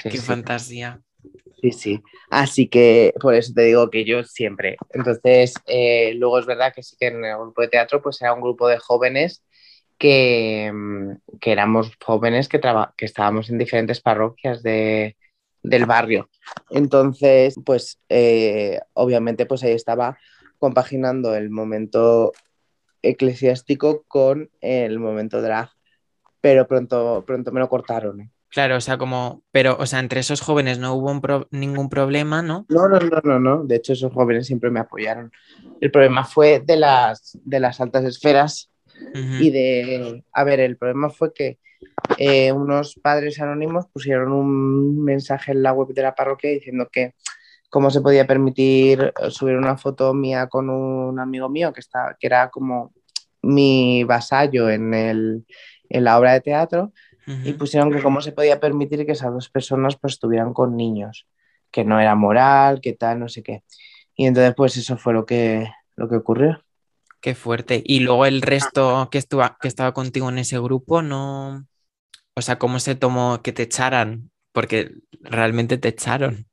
Sí, 0.03 0.09
Qué 0.11 0.11
sí, 0.13 0.19
fantasía. 0.19 1.01
Sí, 1.61 1.73
sí. 1.73 2.03
Así 2.31 2.69
que 2.69 3.13
por 3.21 3.35
eso 3.35 3.53
te 3.55 3.63
digo 3.63 3.91
que 3.91 4.05
yo 4.05 4.23
siempre. 4.25 4.77
Entonces, 4.91 5.55
eh, 5.67 6.15
luego 6.15 6.39
es 6.39 6.47
verdad 6.47 6.73
que 6.75 6.83
sí 6.83 6.97
que 6.99 7.09
en 7.09 7.25
el 7.25 7.37
grupo 7.39 7.63
de 7.63 7.69
teatro, 7.69 8.03
pues 8.03 8.21
era 8.23 8.33
un 8.35 8.41
grupo 8.41 8.69
de 8.69 8.79
jóvenes 8.79 9.43
que, 9.99 10.71
mm, 10.73 11.39
que 11.41 11.53
éramos 11.53 11.93
jóvenes 12.05 12.49
que, 12.49 12.59
traba- 12.59 12.95
que 12.97 13.05
estábamos 13.07 13.51
en 13.51 13.59
diferentes 13.59 14.01
parroquias 14.01 14.63
de, 14.63 15.17
del 15.63 15.87
barrio. 15.87 16.31
Entonces, 16.71 17.55
pues 17.65 18.01
eh, 18.09 18.81
obviamente 18.95 19.47
pues 19.47 19.63
ahí 19.65 19.73
estaba 19.73 20.19
compaginando 20.59 21.35
el 21.37 21.51
momento 21.51 22.33
eclesiástico 23.03 24.05
con 24.09 24.51
el 24.63 24.99
momento 25.01 25.43
drag, 25.43 25.71
pero 26.43 26.67
pronto, 26.69 27.25
pronto 27.27 27.53
me 27.53 27.61
lo 27.61 27.69
cortaron. 27.71 28.21
¿eh? 28.23 28.31
Claro, 28.51 28.77
o 28.77 28.81
sea, 28.81 28.99
como, 28.99 29.43
pero, 29.53 29.77
o 29.79 29.87
sea, 29.87 30.01
entre 30.01 30.21
esos 30.21 30.41
jóvenes 30.41 30.79
no 30.79 30.95
hubo 30.95 31.11
un 31.11 31.21
pro- 31.21 31.47
ningún 31.53 31.89
problema, 31.89 32.43
¿no? 32.43 32.67
No, 32.69 32.89
no, 32.89 32.99
no, 32.99 33.21
no, 33.23 33.39
no. 33.39 33.65
De 33.65 33.77
hecho, 33.77 33.93
esos 33.93 34.13
jóvenes 34.13 34.47
siempre 34.47 34.71
me 34.71 34.81
apoyaron. 34.81 35.31
El 35.81 35.91
problema 35.91 36.25
fue 36.25 36.61
de 36.61 36.77
las, 36.77 37.39
de 37.45 37.61
las 37.61 37.81
altas 37.81 38.05
esferas 38.05 38.71
Ujú. 39.15 39.35
y 39.39 39.51
de... 39.51 40.25
A 40.33 40.45
ver, 40.45 40.61
el 40.61 40.77
problema 40.77 41.11
fue 41.11 41.33
que 41.33 41.59
eh, 42.19 42.53
unos 42.53 42.97
padres 42.97 43.41
anónimos 43.41 43.87
pusieron 43.93 44.33
un 44.33 45.03
mensaje 45.05 45.53
en 45.53 45.63
la 45.63 45.73
web 45.73 45.89
de 45.95 46.03
la 46.03 46.15
parroquia 46.15 46.51
diciendo 46.51 46.89
que 46.91 47.15
cómo 47.71 47.91
se 47.91 48.01
podía 48.01 48.27
permitir 48.27 49.13
subir 49.31 49.57
una 49.57 49.77
foto 49.77 50.13
mía 50.13 50.49
con 50.49 50.69
un 50.71 51.19
amigo 51.21 51.49
mío 51.49 51.73
que, 51.73 51.81
está, 51.81 52.17
que 52.19 52.27
era 52.27 52.51
como 52.51 52.93
mi 53.43 54.05
vasallo 54.05 54.69
en, 54.69 54.93
el, 54.93 55.47
en 55.89 56.05
la 56.05 56.19
obra 56.19 56.33
de 56.33 56.41
teatro 56.41 56.93
y 57.27 57.51
Ujú. 57.51 57.59
pusieron 57.59 57.91
que 57.91 58.03
cómo 58.03 58.21
se 58.21 58.33
podía 58.33 58.61
permitir 58.61 59.07
que 59.07 59.13
esas 59.13 59.33
dos 59.33 59.49
personas 59.49 59.97
pues 59.97 60.15
estuvieran 60.15 60.53
con 60.53 60.77
niños, 60.77 61.27
que 61.71 61.85
no 61.85 62.01
era 62.01 62.15
moral, 62.15 62.81
que 62.81 62.93
tal, 62.93 63.19
no 63.21 63.29
sé 63.29 63.43
qué. 63.43 63.63
Y 64.15 64.27
entonces 64.27 64.55
pues 64.57 64.77
eso 64.77 64.97
fue 64.97 65.13
lo 65.13 65.25
que, 65.27 65.69
lo 65.97 66.09
que 66.09 66.17
ocurrió. 66.17 66.63
Qué 67.21 67.35
fuerte. 67.35 67.83
Y 67.85 68.01
luego 68.01 68.27
el 68.27 68.41
resto 68.41 69.09
que, 69.11 69.19
estuvo, 69.19 69.43
que 69.61 69.69
estaba 69.69 69.93
contigo 69.93 70.29
en 70.31 70.39
ese 70.39 70.59
grupo, 70.59 71.03
no. 71.03 71.67
O 72.35 72.43
sea, 72.43 72.59
¿cómo 72.59 72.81
se 72.81 72.95
tomó 72.95 73.43
que 73.43 73.53
te 73.53 73.65
echaran? 73.65 74.31
Porque 74.53 74.93
realmente 75.21 75.77
te 75.79 75.89
echaron. 75.89 76.47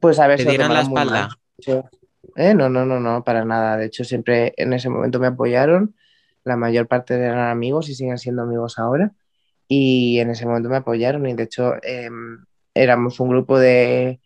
Pues 0.00 0.18
a 0.18 0.26
ver, 0.26 0.38
¿Te 0.38 0.46
dieron 0.46 0.72
la 0.72 0.80
espalda? 0.80 1.38
Eh, 2.36 2.54
no, 2.54 2.68
no, 2.68 2.86
no, 2.86 3.00
no, 3.00 3.24
para 3.24 3.44
nada. 3.44 3.76
De 3.76 3.86
hecho, 3.86 4.04
siempre 4.04 4.54
en 4.56 4.72
ese 4.72 4.88
momento 4.88 5.18
me 5.18 5.26
apoyaron. 5.26 5.94
La 6.44 6.56
mayor 6.56 6.86
parte 6.86 7.14
eran 7.14 7.50
amigos 7.50 7.88
y 7.88 7.94
siguen 7.94 8.18
siendo 8.18 8.42
amigos 8.42 8.78
ahora. 8.78 9.12
Y 9.68 10.18
en 10.18 10.30
ese 10.30 10.46
momento 10.46 10.68
me 10.68 10.78
apoyaron. 10.78 11.26
Y 11.26 11.34
de 11.34 11.42
hecho, 11.44 11.74
eh, 11.82 12.08
éramos 12.74 13.20
un 13.20 13.28
grupo 13.28 13.58
de. 13.58 14.20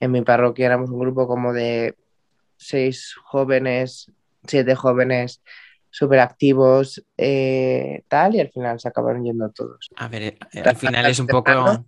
En 0.00 0.12
mi 0.12 0.22
parroquia 0.22 0.66
éramos 0.66 0.90
un 0.90 0.98
grupo 0.98 1.26
como 1.26 1.52
de 1.52 1.96
seis 2.56 3.14
jóvenes, 3.24 4.10
siete 4.46 4.74
jóvenes 4.74 5.42
súper 5.90 6.20
activos, 6.20 7.02
eh, 7.16 8.02
tal. 8.08 8.34
Y 8.34 8.40
al 8.40 8.50
final 8.50 8.78
se 8.80 8.88
acabaron 8.88 9.24
yendo 9.24 9.50
todos. 9.50 9.88
A 9.96 10.08
ver, 10.08 10.22
eh, 10.22 10.38
al 10.64 10.76
final 10.76 11.06
es 11.06 11.18
un 11.18 11.26
poco. 11.26 11.84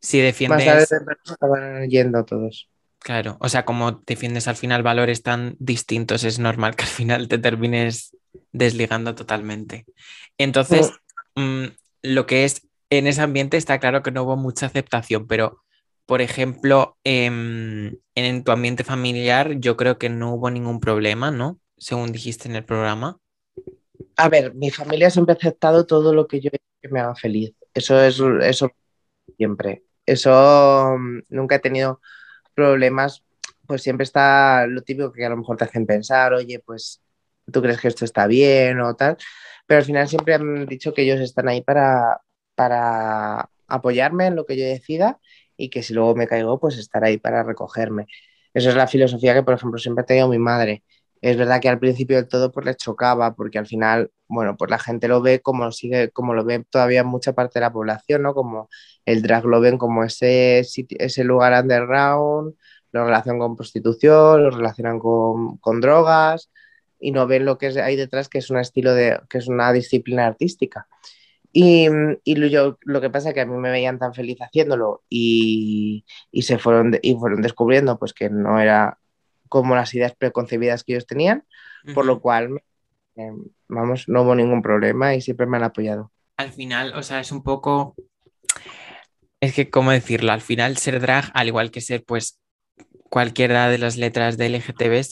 Si 0.00 0.18
Más 0.18 0.24
defiendes. 0.24 0.64
tarde 0.64 0.86
temprano 0.86 1.20
se 1.24 1.32
acabaron 1.34 1.88
yendo 1.88 2.24
todos. 2.24 2.68
Claro, 2.98 3.36
o 3.40 3.48
sea, 3.48 3.64
como 3.64 3.92
defiendes 3.92 4.46
al 4.46 4.56
final 4.56 4.82
valores 4.82 5.22
tan 5.22 5.56
distintos, 5.58 6.22
es 6.22 6.38
normal 6.38 6.76
que 6.76 6.84
al 6.84 6.90
final 6.90 7.28
te 7.28 7.38
termines 7.38 8.16
desligando 8.52 9.14
totalmente. 9.14 9.86
Entonces, 10.38 10.92
mm, 11.34 11.64
lo 12.02 12.26
que 12.26 12.44
es 12.44 12.68
en 12.90 13.06
ese 13.06 13.22
ambiente 13.22 13.56
está 13.56 13.78
claro 13.78 14.02
que 14.02 14.10
no 14.10 14.24
hubo 14.24 14.36
mucha 14.36 14.66
aceptación, 14.66 15.26
pero 15.26 15.62
por 16.06 16.20
ejemplo, 16.20 16.98
em, 17.04 17.96
en 18.14 18.44
tu 18.44 18.52
ambiente 18.52 18.84
familiar 18.84 19.52
yo 19.60 19.76
creo 19.76 19.98
que 19.98 20.08
no 20.08 20.34
hubo 20.34 20.50
ningún 20.50 20.80
problema, 20.80 21.30
¿no? 21.30 21.58
Según 21.78 22.12
dijiste 22.12 22.48
en 22.48 22.56
el 22.56 22.64
programa. 22.64 23.18
A 24.16 24.28
ver, 24.28 24.54
mi 24.54 24.70
familia 24.70 25.10
siempre 25.10 25.34
ha 25.34 25.36
aceptado 25.36 25.86
todo 25.86 26.12
lo 26.12 26.26
que 26.26 26.40
yo 26.40 26.50
que 26.50 26.88
me 26.88 27.00
haga 27.00 27.14
feliz. 27.14 27.54
Eso 27.72 28.00
es 28.02 28.20
eso 28.42 28.70
siempre. 29.36 29.84
Eso 30.04 30.96
mm, 30.98 31.20
nunca 31.30 31.56
he 31.56 31.60
tenido 31.60 32.00
problemas, 32.54 33.24
pues 33.66 33.82
siempre 33.82 34.04
está 34.04 34.66
lo 34.66 34.82
típico 34.82 35.12
que 35.12 35.24
a 35.24 35.30
lo 35.30 35.36
mejor 35.36 35.56
te 35.56 35.64
hacen 35.64 35.86
pensar, 35.86 36.34
oye, 36.34 36.58
pues 36.60 37.00
tú 37.50 37.62
crees 37.62 37.80
que 37.80 37.88
esto 37.88 38.04
está 38.04 38.26
bien 38.26 38.80
o 38.80 38.94
tal, 38.94 39.16
pero 39.72 39.78
al 39.80 39.86
final 39.86 40.06
siempre 40.06 40.34
han 40.34 40.66
dicho 40.66 40.92
que 40.92 41.00
ellos 41.00 41.18
están 41.18 41.48
ahí 41.48 41.62
para, 41.62 42.20
para 42.54 43.48
apoyarme 43.66 44.26
en 44.26 44.36
lo 44.36 44.44
que 44.44 44.58
yo 44.58 44.66
decida 44.66 45.18
y 45.56 45.70
que 45.70 45.82
si 45.82 45.94
luego 45.94 46.14
me 46.14 46.26
caigo, 46.26 46.60
pues 46.60 46.76
estar 46.76 47.02
ahí 47.04 47.16
para 47.16 47.42
recogerme. 47.42 48.06
Esa 48.52 48.68
es 48.68 48.76
la 48.76 48.86
filosofía 48.86 49.32
que, 49.32 49.42
por 49.42 49.54
ejemplo, 49.54 49.78
siempre 49.78 50.02
ha 50.02 50.04
tenido 50.04 50.28
mi 50.28 50.38
madre. 50.38 50.84
Es 51.22 51.38
verdad 51.38 51.58
que 51.58 51.70
al 51.70 51.78
principio 51.78 52.16
del 52.16 52.28
todo 52.28 52.52
pues 52.52 52.66
le 52.66 52.74
chocaba 52.74 53.34
porque 53.34 53.56
al 53.58 53.66
final, 53.66 54.10
bueno, 54.28 54.58
pues 54.58 54.70
la 54.70 54.78
gente 54.78 55.08
lo 55.08 55.22
ve 55.22 55.40
como 55.40 55.72
sigue, 55.72 56.10
como 56.10 56.34
lo 56.34 56.44
ve 56.44 56.62
todavía 56.68 57.02
mucha 57.02 57.32
parte 57.32 57.58
de 57.58 57.64
la 57.64 57.72
población, 57.72 58.20
¿no? 58.24 58.34
Como 58.34 58.68
el 59.06 59.22
drag 59.22 59.46
lo 59.46 59.58
ven 59.62 59.78
como 59.78 60.04
ese, 60.04 60.60
ese 60.60 61.24
lugar 61.24 61.58
underground, 61.62 62.56
lo 62.90 63.04
relacionan 63.06 63.38
con 63.40 63.56
prostitución, 63.56 64.42
lo 64.44 64.50
relacionan 64.50 64.98
con, 64.98 65.56
con 65.56 65.80
drogas 65.80 66.50
y 67.02 67.10
no 67.10 67.26
ven 67.26 67.44
lo 67.44 67.58
que 67.58 67.66
hay 67.80 67.96
detrás, 67.96 68.28
que 68.28 68.38
es 68.38 68.50
un 68.50 68.58
estilo 68.58 68.94
de, 68.94 69.20
que 69.28 69.38
es 69.38 69.48
una 69.48 69.72
disciplina 69.72 70.26
artística. 70.26 70.86
Y, 71.52 71.88
y 72.24 72.48
yo, 72.48 72.78
lo 72.80 73.00
que 73.00 73.10
pasa 73.10 73.28
es 73.28 73.34
que 73.34 73.42
a 73.42 73.46
mí 73.46 73.56
me 73.58 73.70
veían 73.70 73.98
tan 73.98 74.14
feliz 74.14 74.38
haciéndolo 74.40 75.02
y, 75.10 76.06
y 76.30 76.42
se 76.42 76.58
fueron, 76.58 76.98
y 77.02 77.14
fueron 77.16 77.42
descubriendo 77.42 77.98
pues 77.98 78.14
que 78.14 78.30
no 78.30 78.58
era 78.58 78.98
como 79.48 79.74
las 79.74 79.92
ideas 79.92 80.14
preconcebidas 80.16 80.82
que 80.82 80.92
ellos 80.92 81.06
tenían, 81.06 81.44
por 81.92 82.06
lo 82.06 82.20
cual, 82.20 82.62
eh, 83.16 83.32
vamos, 83.68 84.08
no 84.08 84.22
hubo 84.22 84.34
ningún 84.34 84.62
problema 84.62 85.14
y 85.14 85.20
siempre 85.20 85.46
me 85.46 85.58
han 85.58 85.64
apoyado. 85.64 86.10
Al 86.38 86.52
final, 86.52 86.94
o 86.94 87.02
sea, 87.02 87.20
es 87.20 87.32
un 87.32 87.42
poco, 87.42 87.94
es 89.42 89.52
que, 89.54 89.70
¿cómo 89.70 89.90
decirlo? 89.90 90.30
Al 90.30 90.40
final 90.40 90.76
ser 90.76 91.00
drag, 91.00 91.32
al 91.34 91.48
igual 91.48 91.72
que 91.72 91.80
ser 91.80 92.04
pues 92.04 92.38
cualquiera 93.10 93.68
de 93.68 93.78
las 93.78 93.96
letras 93.96 94.38
de 94.38 94.46
LGTB, 94.48 95.04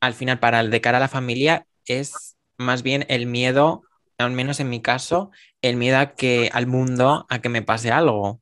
al 0.00 0.14
final 0.14 0.38
para 0.38 0.60
el 0.60 0.70
de 0.70 0.80
cara 0.80 0.98
a 0.98 1.00
la 1.00 1.08
familia 1.08 1.66
es 1.86 2.36
más 2.56 2.82
bien 2.82 3.06
el 3.08 3.26
miedo, 3.26 3.82
al 4.18 4.32
menos 4.32 4.60
en 4.60 4.68
mi 4.68 4.80
caso, 4.80 5.30
el 5.62 5.76
miedo 5.76 5.98
a 5.98 6.14
que 6.14 6.50
al 6.52 6.66
mundo 6.66 7.26
a 7.28 7.40
que 7.40 7.48
me 7.48 7.62
pase 7.62 7.90
algo. 7.90 8.40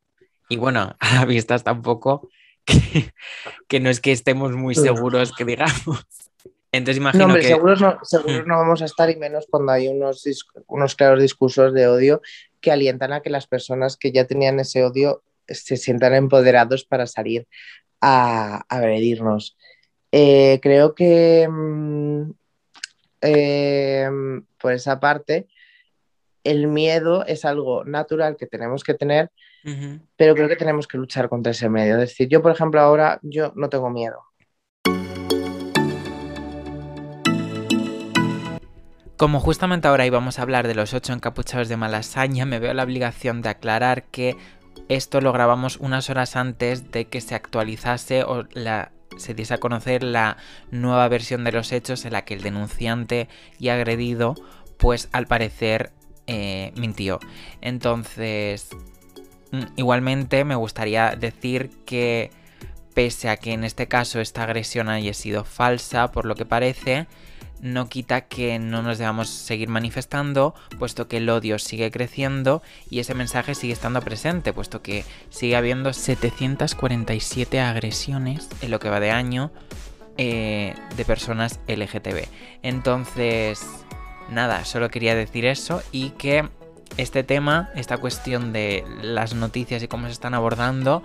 Y 0.49 0.57
bueno, 0.57 0.97
a 1.01 1.15
la 1.15 1.25
vista 1.25 1.55
está 1.55 1.73
un 1.73 1.83
poco 1.83 2.29
que, 3.69 3.81
no 3.81 3.91
es 3.91 4.01
que 4.01 4.13
estemos 4.13 4.53
muy 4.53 4.75
seguros 4.75 5.33
que 5.33 5.45
digamos. 5.45 6.07
Entonces 6.73 6.99
imagino 6.99 7.27
no, 7.27 7.33
hombre, 7.33 7.43
que... 7.43 7.49
Seguros, 7.49 7.81
no, 7.81 7.99
seguros 8.03 8.47
no 8.47 8.59
vamos 8.59 8.83
a 8.83 8.85
estar 8.85 9.09
y 9.09 9.17
menos 9.17 9.47
cuando 9.49 9.73
hay 9.73 9.89
unos, 9.89 10.25
unos 10.67 10.95
claros 10.95 11.23
discursos 11.23 11.73
de 11.73 11.87
odio 11.87 12.21
que 12.61 12.71
alientan 12.71 13.13
a 13.13 13.21
que 13.21 13.31
las 13.31 13.47
personas 13.47 13.97
que 13.97 14.13
ya 14.13 14.27
tenían 14.27 14.61
ese 14.61 14.85
odio 14.85 15.23
se 15.49 15.77
sientan 15.77 16.15
empoderados 16.15 16.85
para 16.85 17.07
salir 17.07 17.47
a, 18.01 18.65
agredirnos. 18.69 19.57
Eh, 20.19 20.61
creo 20.63 20.95
que 20.95 21.47
mm, 21.47 22.31
eh, 23.21 24.09
por 24.59 24.73
esa 24.73 24.99
parte 24.99 25.47
el 26.43 26.69
miedo 26.69 27.27
es 27.27 27.45
algo 27.45 27.85
natural 27.85 28.39
que 28.39 28.47
tenemos 28.47 28.83
que 28.83 28.95
tener, 28.95 29.31
pero 30.17 30.35
creo 30.35 30.49
que 30.49 30.57
tenemos 30.57 30.89
que 30.89 30.97
luchar 30.97 31.29
contra 31.29 31.53
ese 31.53 31.69
miedo. 31.69 32.01
Es 32.01 32.09
decir, 32.09 32.29
yo 32.31 32.41
por 32.41 32.53
ejemplo 32.53 32.81
ahora 32.81 33.21
yo 33.21 33.53
no 33.57 33.69
tengo 33.69 33.91
miedo. 33.91 34.23
Como 39.19 39.41
justamente 39.41 39.87
ahora 39.87 40.07
íbamos 40.07 40.39
a 40.39 40.43
hablar 40.43 40.67
de 40.67 40.77
los 40.77 40.95
ocho 40.95 41.13
encapuchados 41.13 41.69
de 41.69 41.77
Malasaña, 41.77 42.47
me 42.47 42.59
veo 42.59 42.73
la 42.73 42.85
obligación 42.85 43.43
de 43.43 43.51
aclarar 43.51 44.05
que 44.05 44.35
esto 44.89 45.21
lo 45.21 45.35
grabamos 45.35 45.77
unas 45.77 46.09
horas 46.09 46.37
antes 46.37 46.91
de 46.91 47.05
que 47.05 47.21
se 47.21 47.35
actualizase 47.35 48.23
o 48.23 48.45
la, 48.55 48.93
se 49.17 49.35
diese 49.35 49.55
a 49.55 49.59
conocer 49.59 50.03
la 50.03 50.37
nueva 50.71 51.09
versión 51.09 51.45
de 51.45 51.53
los 51.53 51.73
hechos 51.73 52.05
en 52.05 52.13
la 52.13 52.25
que 52.25 52.35
el 52.35 52.43
denunciante 52.43 53.29
y 53.59 53.69
agredido, 53.69 54.35
pues 54.77 55.09
al 55.13 55.27
parecer 55.27 55.93
eh, 56.27 56.73
mintió. 56.77 57.21
Entonces, 57.61 58.69
mm, 59.53 59.63
igualmente 59.77 60.45
me 60.45 60.55
gustaría 60.55 61.15
decir 61.17 61.71
que 61.85 62.31
pese 62.95 63.29
a 63.29 63.37
que 63.37 63.53
en 63.53 63.65
este 63.65 63.89
caso 63.89 64.21
esta 64.21 64.43
agresión 64.45 64.89
haya 64.89 65.13
sido 65.13 65.45
falsa, 65.45 66.11
por 66.13 66.25
lo 66.25 66.35
que 66.35 66.47
parece, 66.47 67.07
no 67.61 67.89
quita 67.89 68.23
que 68.23 68.59
no 68.59 68.83
nos 68.83 68.99
debamos 68.99 69.29
seguir 69.29 69.69
manifestando, 69.69 70.55
puesto 70.79 71.09
que 71.09 71.19
el 71.19 71.29
odio 71.29 71.59
sigue 71.59 71.91
creciendo 71.91 72.63
y 72.91 73.01
ese 73.01 73.15
mensaje 73.15 73.55
sigue 73.55 73.73
estando 73.73 74.01
presente, 74.01 74.53
puesto 74.53 74.83
que 74.83 75.05
sigue 75.31 75.57
habiendo 75.57 75.93
747 75.93 77.61
agresiones 77.61 78.49
en 78.61 78.71
lo 78.71 78.79
que 78.79 78.91
va 78.91 79.01
de 79.01 79.11
año 79.11 79.51
eh, 80.19 80.75
de 80.97 81.05
personas 81.05 81.61
LGTB. 81.69 82.27
Entonces, 82.63 83.67
nada, 84.31 84.65
solo 84.65 84.89
quería 84.91 85.15
decir 85.15 85.45
eso 85.45 85.83
y 85.93 86.11
que 86.11 86.49
este 86.97 87.23
tema, 87.23 87.71
esta 87.75 87.99
cuestión 87.99 88.53
de 88.53 88.85
las 89.03 89.35
noticias 89.35 89.83
y 89.83 89.89
cómo 89.89 90.07
se 90.07 90.13
están 90.13 90.35
abordando, 90.35 91.03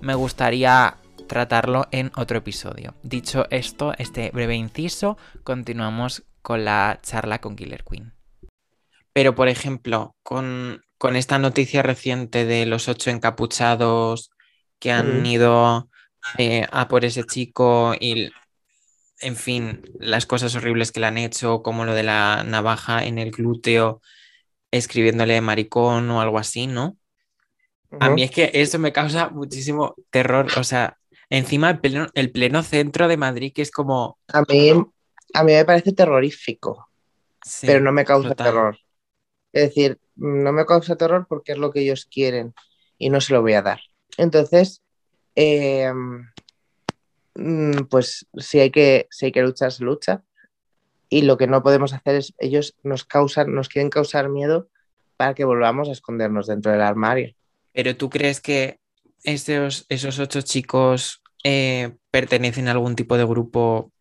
me 0.00 0.14
gustaría 0.14 0.96
tratarlo 1.28 1.86
en 1.92 2.10
otro 2.16 2.38
episodio. 2.38 2.94
Dicho 3.04 3.46
esto, 3.50 3.92
este 3.98 4.30
breve 4.32 4.56
inciso, 4.56 5.16
continuamos 5.44 6.24
con 6.42 6.64
la 6.64 6.98
charla 7.02 7.40
con 7.40 7.54
Killer 7.54 7.84
Queen. 7.84 8.14
Pero, 9.12 9.34
por 9.34 9.48
ejemplo, 9.48 10.16
con, 10.22 10.82
esta 11.14 11.38
noticia 11.38 11.82
reciente 11.82 12.44
de 12.44 12.66
los 12.66 12.88
ocho 12.88 13.10
encapuchados 13.10 14.30
que 14.78 14.90
han 14.90 15.24
ido 15.24 15.88
eh, 16.38 16.66
a 16.72 16.88
por 16.88 17.04
ese 17.04 17.24
chico 17.24 17.94
y, 17.98 18.30
en 19.20 19.36
fin, 19.36 19.82
las 19.98 20.26
cosas 20.26 20.54
horribles 20.54 20.92
que 20.92 21.00
le 21.00 21.06
han 21.06 21.18
hecho, 21.18 21.62
como 21.62 21.84
lo 21.84 21.94
de 21.94 22.02
la 22.02 22.44
navaja 22.44 23.04
en 23.04 23.18
el 23.18 23.30
glúteo, 23.30 24.00
escribiéndole 24.70 25.40
maricón 25.40 26.10
o 26.10 26.20
algo 26.20 26.38
así, 26.38 26.66
¿no? 26.66 26.96
A 28.00 28.10
mí 28.10 28.22
es 28.22 28.30
que 28.30 28.50
eso 28.52 28.78
me 28.78 28.92
causa 28.92 29.30
muchísimo 29.30 29.94
terror, 30.10 30.46
o 30.58 30.64
sea, 30.64 30.98
Encima 31.30 31.70
el 31.70 31.80
pleno, 31.80 32.06
el 32.14 32.30
pleno 32.30 32.62
centro 32.62 33.08
de 33.08 33.16
Madrid, 33.16 33.52
que 33.54 33.62
es 33.62 33.70
como... 33.70 34.18
A 34.28 34.42
mí, 34.42 34.70
a 35.34 35.44
mí 35.44 35.52
me 35.52 35.64
parece 35.64 35.92
terrorífico, 35.92 36.88
pero 37.60 37.80
no 37.80 37.92
me 37.92 38.04
causa 38.04 38.34
terror. 38.34 38.78
Es 39.52 39.68
decir, 39.68 39.98
no 40.16 40.52
me 40.52 40.64
causa 40.66 40.96
terror 40.96 41.26
porque 41.28 41.52
es 41.52 41.58
lo 41.58 41.70
que 41.70 41.80
ellos 41.80 42.06
quieren 42.06 42.54
y 42.96 43.10
no 43.10 43.20
se 43.20 43.32
lo 43.32 43.42
voy 43.42 43.54
a 43.54 43.62
dar. 43.62 43.80
Entonces, 44.16 44.82
em, 45.34 46.30
mm, 47.34 47.84
pues 47.90 48.26
si 48.36 48.60
hay, 48.60 48.70
que, 48.70 49.06
si 49.10 49.26
hay 49.26 49.32
que 49.32 49.42
luchar, 49.42 49.72
se 49.72 49.84
lucha. 49.84 50.22
Y 51.10 51.22
lo 51.22 51.38
que 51.38 51.46
no 51.46 51.62
podemos 51.62 51.92
hacer 51.92 52.16
es, 52.16 52.34
ellos 52.38 52.76
nos 52.82 53.04
causan, 53.04 53.54
nos 53.54 53.68
quieren 53.68 53.90
causar 53.90 54.28
miedo 54.28 54.68
para 55.16 55.34
que 55.34 55.44
volvamos 55.44 55.88
a 55.88 55.92
escondernos 55.92 56.46
dentro 56.46 56.72
del 56.72 56.82
armario. 56.82 57.34
Pero 57.72 57.96
tú 57.96 58.10
crees 58.10 58.40
que 58.40 58.80
esos, 59.32 59.86
esos 59.88 60.18
ocho 60.18 60.42
chicos 60.42 61.22
eh, 61.44 61.94
pertenecen 62.10 62.68
a 62.68 62.72
algún 62.72 62.96
tipo 62.96 63.16
de 63.16 63.24
grupo, 63.24 63.92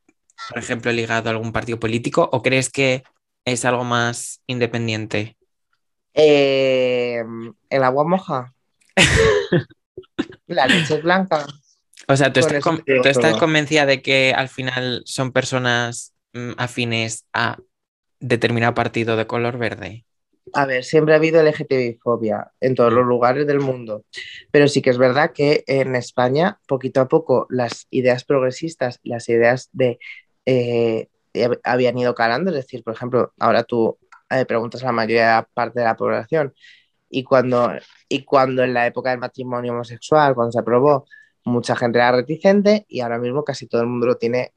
por 0.50 0.58
ejemplo, 0.58 0.92
ligado 0.92 1.30
a 1.30 1.32
algún 1.32 1.52
partido 1.52 1.80
político, 1.80 2.30
o 2.32 2.42
crees 2.42 2.70
que 2.70 3.04
es 3.46 3.66
algo 3.66 3.84
más 3.84 4.42
independiente? 4.48 5.38
Eh, 6.14 7.24
el 7.70 7.84
agua 7.84 8.04
moja. 8.04 8.54
La 10.48 10.66
leche 10.66 10.96
es 10.96 11.04
blanca. 11.04 11.46
O 12.08 12.16
sea, 12.16 12.32
¿tú 12.32 12.40
estás, 12.40 12.64
¿tú 12.64 13.10
estás 13.10 13.36
convencida 13.38 13.86
de 13.86 14.02
que 14.02 14.34
al 14.36 14.50
final 14.50 15.04
son 15.06 15.32
personas 15.32 16.14
mm, 16.34 16.52
afines 16.58 17.26
a 17.34 17.58
determinado 18.20 18.74
partido 18.74 19.18
de 19.18 19.28
color 19.28 19.58
verde? 19.58 20.07
A 20.54 20.66
ver, 20.66 20.84
siempre 20.84 21.14
ha 21.14 21.18
habido 21.18 21.42
LGTBI-fobia 21.42 22.52
en 22.60 22.76
todos 22.76 22.94
los 22.94 23.06
lugares 23.06 23.46
del 23.48 23.60
mundo, 23.60 24.06
pero 24.52 24.68
sí 24.68 24.82
que 24.82 24.90
es 24.90 24.98
verdad 24.98 25.32
que 25.34 25.64
en 25.68 25.96
España, 25.96 26.60
poquito 26.68 27.02
a 27.02 27.08
poco, 27.08 27.48
las 27.50 27.88
ideas 27.92 28.24
progresistas, 28.24 29.00
las 29.04 29.30
ideas 29.30 29.70
de... 29.74 30.00
Eh, 30.46 31.08
habían 31.64 31.98
ido 31.98 32.16
calando, 32.16 32.50
es 32.50 32.56
decir, 32.56 32.84
por 32.84 32.94
ejemplo, 32.94 33.34
ahora 33.38 33.64
tú 33.64 33.98
eh, 34.30 34.46
preguntas 34.46 34.82
a 34.82 34.88
la 34.88 34.92
mayoría 34.92 35.48
parte 35.54 35.80
de 35.80 35.86
la 35.86 35.96
población 35.96 36.54
y 37.10 37.24
cuando, 37.24 37.72
y 38.10 38.24
cuando 38.24 38.64
en 38.64 38.74
la 38.74 38.88
época 38.88 39.12
del 39.12 39.20
matrimonio 39.20 39.74
homosexual, 39.74 40.36
cuando 40.36 40.52
se 40.52 40.60
aprobó, 40.60 41.06
mucha 41.46 41.76
gente 41.76 42.00
era 42.00 42.12
reticente 42.12 42.86
y 42.90 43.02
ahora 43.02 43.20
mismo 43.20 43.44
casi 43.44 43.68
todo 43.68 43.82
el 43.82 43.88
mundo 43.88 44.08
lo 44.08 44.18
tiene 44.18 44.54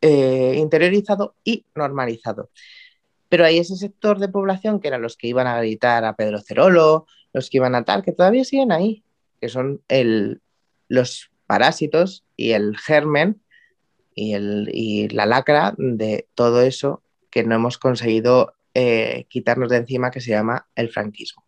eh, 0.00 0.54
interiorizado 0.56 1.34
y 1.44 1.64
normalizado. 1.74 2.50
Pero 3.30 3.46
hay 3.46 3.56
ese 3.56 3.76
sector 3.76 4.18
de 4.18 4.28
población 4.28 4.80
que 4.80 4.88
eran 4.88 5.00
los 5.00 5.16
que 5.16 5.28
iban 5.28 5.46
a 5.46 5.56
gritar 5.58 6.04
a 6.04 6.16
Pedro 6.16 6.40
Cerolo, 6.40 7.06
los 7.32 7.48
que 7.48 7.56
iban 7.56 7.74
a 7.74 7.84
tal, 7.84 8.02
que 8.02 8.12
todavía 8.12 8.44
siguen 8.44 8.72
ahí, 8.72 9.02
que 9.40 9.48
son 9.48 9.82
los 10.88 11.30
parásitos 11.46 12.26
y 12.36 12.50
el 12.50 12.76
germen 12.76 13.40
y 14.14 15.08
la 15.08 15.24
lacra 15.24 15.74
de 15.78 16.28
todo 16.34 16.60
eso 16.60 17.02
que 17.30 17.44
no 17.44 17.54
hemos 17.54 17.78
conseguido 17.78 18.54
eh, 18.74 19.26
quitarnos 19.28 19.70
de 19.70 19.78
encima 19.78 20.10
que 20.10 20.20
se 20.20 20.30
llama 20.30 20.68
el 20.74 20.90
franquismo. 20.90 21.44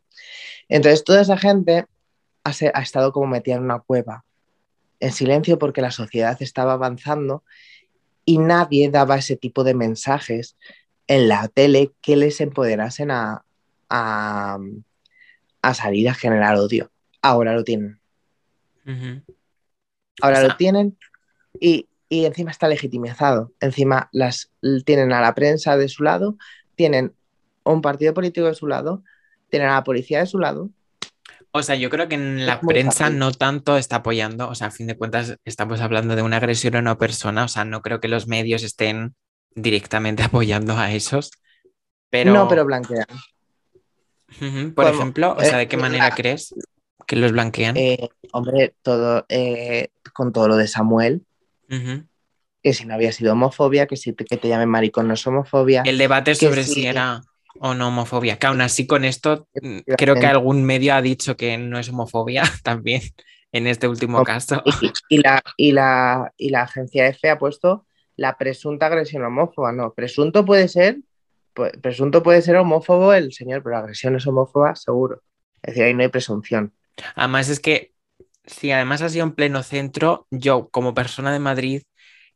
Entonces, 0.68 1.04
toda 1.04 1.20
esa 1.20 1.36
gente 1.36 1.86
ha, 2.44 2.50
ha, 2.74 2.82
estado 2.82 3.12
como 3.12 3.26
metida 3.26 3.56
en 3.56 3.62
una 3.62 3.80
cueva, 3.80 4.24
en 5.00 5.12
silencio 5.12 5.58
porque 5.58 5.82
la 5.82 5.90
sociedad 5.90 6.36
estaba 6.40 6.72
avanzando 6.72 7.44
y 8.24 8.38
nadie 8.38 8.88
daba 8.90 9.18
ese 9.18 9.36
tipo 9.36 9.64
de 9.64 9.74
mensajes 9.74 10.56
en 11.12 11.28
la 11.28 11.46
tele 11.48 11.92
que 12.00 12.16
les 12.16 12.40
empoderasen 12.40 13.10
a, 13.10 13.44
a, 13.90 14.58
a 15.60 15.74
salir 15.74 16.08
a 16.08 16.14
generar 16.14 16.56
odio. 16.56 16.90
Ahora 17.20 17.52
lo 17.54 17.64
tienen. 17.64 18.00
Ahora 20.22 20.42
lo 20.42 20.56
tienen 20.56 20.96
y, 21.60 21.86
y, 22.08 22.24
encima 22.24 22.50
está 22.50 22.66
legitimizado. 22.66 23.52
Encima 23.60 24.08
las, 24.12 24.50
tienen 24.86 25.12
a 25.12 25.20
la 25.20 25.34
prensa 25.34 25.76
de 25.76 25.90
su 25.90 26.02
lado, 26.02 26.38
tienen 26.76 27.14
un 27.62 27.82
partido 27.82 28.14
político 28.14 28.46
de 28.46 28.54
su 28.54 28.66
lado, 28.66 29.04
tienen 29.50 29.68
a 29.68 29.74
la 29.74 29.84
policía 29.84 30.20
de 30.20 30.26
su 30.26 30.38
lado. 30.38 30.70
O 31.50 31.62
sea, 31.62 31.74
yo 31.74 31.90
creo 31.90 32.08
que 32.08 32.14
en 32.14 32.46
la 32.46 32.58
prensa 32.62 33.10
no 33.10 33.32
tanto 33.32 33.76
está 33.76 33.96
apoyando, 33.96 34.48
o 34.48 34.54
sea, 34.54 34.68
a 34.68 34.70
fin 34.70 34.86
de 34.86 34.96
cuentas 34.96 35.36
estamos 35.44 35.82
hablando 35.82 36.16
de 36.16 36.22
una 36.22 36.38
agresión 36.38 36.74
a 36.76 36.80
una 36.80 36.96
persona, 36.96 37.44
o 37.44 37.48
sea, 37.48 37.66
no 37.66 37.82
creo 37.82 38.00
que 38.00 38.08
los 38.08 38.26
medios 38.26 38.62
estén 38.62 39.14
directamente 39.54 40.22
apoyando 40.24 40.76
a 40.76 40.92
esos, 40.92 41.30
pero... 42.10 42.32
No, 42.32 42.48
pero 42.48 42.64
blanquean. 42.64 43.06
Por 44.74 44.86
ejemplo, 44.86 45.36
o 45.38 45.42
sea, 45.42 45.58
¿de 45.58 45.68
qué 45.68 45.76
eh, 45.76 45.80
manera 45.80 46.10
crees 46.14 46.54
que 47.06 47.16
los 47.16 47.32
blanquean? 47.32 47.76
Eh, 47.76 48.08
hombre, 48.32 48.74
todo 48.82 49.26
eh, 49.28 49.88
con 50.14 50.32
todo 50.32 50.48
lo 50.48 50.56
de 50.56 50.68
Samuel, 50.68 51.22
que 51.68 52.72
si 52.72 52.84
no 52.84 52.94
había 52.94 53.12
sido 53.12 53.32
homofobia, 53.32 53.86
que 53.86 53.96
si 53.96 54.12
te, 54.12 54.24
que 54.24 54.36
te 54.36 54.48
llamen 54.48 54.68
maricón 54.68 55.08
no 55.08 55.14
es 55.14 55.26
homofobia. 55.26 55.82
El 55.84 55.98
debate 55.98 56.34
sobre 56.34 56.64
si, 56.64 56.86
era 56.86 57.22
o 57.60 57.74
no 57.74 57.88
homofobia, 57.88 58.38
que 58.38 58.46
aún 58.46 58.60
así 58.60 58.86
con 58.86 59.04
esto 59.04 59.48
mm, 59.60 59.78
creo 59.96 60.14
que 60.14 60.26
algún 60.26 60.64
medio 60.64 60.94
ha 60.94 61.02
dicho 61.02 61.36
que 61.36 61.58
no 61.58 61.78
es 61.78 61.88
homofobia 61.88 62.42
también 62.62 63.02
en 63.52 63.66
este 63.66 63.88
último 63.88 64.22
caso. 64.22 64.62
Y, 65.08 65.18
la, 65.18 65.42
y, 65.56 65.72
la, 65.72 66.32
y 66.36 66.50
la 66.50 66.62
agencia 66.62 67.06
F 67.08 67.28
ha 67.28 67.38
puesto 67.38 67.86
la 68.16 68.36
presunta 68.36 68.86
agresión 68.86 69.24
homófoba, 69.24 69.72
no, 69.72 69.92
presunto 69.94 70.44
puede 70.44 70.68
ser 70.68 70.98
presunto 71.52 72.22
puede 72.22 72.42
ser 72.42 72.56
homófobo 72.56 73.12
el 73.12 73.32
señor, 73.32 73.62
pero 73.62 73.76
la 73.76 73.80
agresión 73.80 74.16
es 74.16 74.26
homófoba, 74.26 74.74
seguro. 74.74 75.22
Es 75.62 75.74
decir, 75.74 75.84
ahí 75.84 75.94
no 75.94 76.02
hay 76.02 76.08
presunción. 76.08 76.72
Además 77.14 77.48
es 77.48 77.60
que, 77.60 77.92
si 78.44 78.70
además 78.72 79.02
ha 79.02 79.08
sido 79.08 79.24
en 79.24 79.32
pleno 79.32 79.62
centro, 79.62 80.26
yo 80.30 80.68
como 80.68 80.94
persona 80.94 81.32
de 81.32 81.38
Madrid, 81.38 81.82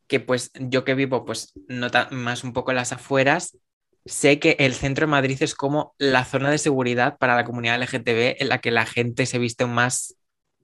que 0.06 0.20
pues 0.20 0.52
yo 0.54 0.84
que 0.84 0.94
vivo 0.94 1.24
pues 1.24 1.52
nota 1.66 2.08
más 2.12 2.44
un 2.44 2.52
poco 2.52 2.70
en 2.70 2.76
las 2.76 2.92
afueras, 2.92 3.58
sé 4.04 4.38
que 4.38 4.56
el 4.60 4.74
centro 4.74 5.06
de 5.06 5.10
Madrid 5.10 5.38
es 5.40 5.54
como 5.56 5.94
la 5.98 6.24
zona 6.24 6.50
de 6.50 6.58
seguridad 6.58 7.18
para 7.18 7.34
la 7.34 7.44
comunidad 7.44 7.82
LGTB 7.82 8.36
en 8.40 8.48
la 8.48 8.60
que 8.60 8.70
la 8.70 8.86
gente 8.86 9.26
se 9.26 9.38
viste 9.38 9.66
más 9.66 10.16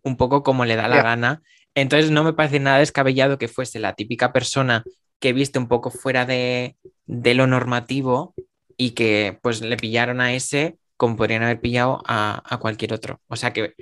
un 0.02 0.16
poco 0.16 0.44
como 0.44 0.64
le 0.64 0.76
da 0.76 0.86
la 0.86 1.02
gana. 1.02 1.42
Entonces 1.74 2.12
no 2.12 2.22
me 2.22 2.34
parece 2.34 2.60
nada 2.60 2.78
descabellado 2.78 3.38
que 3.38 3.48
fuese 3.48 3.80
la 3.80 3.94
típica 3.94 4.32
persona 4.32 4.84
que 5.22 5.32
viste 5.32 5.60
un 5.60 5.68
poco 5.68 5.92
fuera 5.92 6.26
de, 6.26 6.76
de 7.06 7.34
lo 7.34 7.46
normativo 7.46 8.34
y 8.76 8.90
que 8.90 9.38
pues 9.40 9.60
le 9.60 9.76
pillaron 9.76 10.20
a 10.20 10.34
ese 10.34 10.78
como 10.96 11.16
podrían 11.16 11.44
haber 11.44 11.60
pillado 11.60 12.02
a, 12.06 12.42
a, 12.44 12.58
cualquier 12.58 12.92
otro. 12.92 13.20
O 13.28 13.36
sea 13.36 13.52
que 13.52 13.74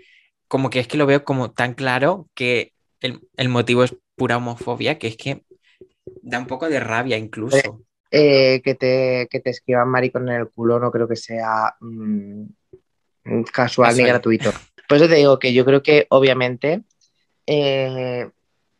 como 0.48 0.68
que 0.68 0.80
es 0.80 0.86
que 0.86 0.98
lo 0.98 1.06
veo 1.06 1.24
como 1.24 1.50
tan 1.52 1.72
claro 1.72 2.28
que 2.34 2.74
el, 3.00 3.26
el 3.38 3.48
motivo 3.48 3.84
es 3.84 3.96
pura 4.16 4.36
homofobia, 4.36 4.98
que 4.98 5.06
es 5.06 5.16
que 5.16 5.42
da 6.20 6.38
un 6.38 6.46
poco 6.46 6.68
de 6.68 6.78
rabia 6.78 7.16
incluso. 7.16 7.86
Eh, 8.10 8.60
que, 8.62 8.74
te, 8.74 9.26
que 9.30 9.40
te 9.40 9.48
escriban 9.48 9.88
maricón 9.88 10.28
en 10.28 10.34
el 10.34 10.50
culo 10.50 10.78
no 10.78 10.90
creo 10.90 11.08
que 11.08 11.16
sea 11.16 11.74
mmm, 11.80 12.44
casual 13.50 13.96
ni 13.96 14.02
gratuito. 14.02 14.52
Por 14.86 14.98
eso 14.98 15.08
te 15.08 15.14
digo 15.14 15.38
que 15.38 15.54
yo 15.54 15.64
creo 15.64 15.82
que 15.82 16.06
obviamente 16.10 16.82
eh, 17.46 18.28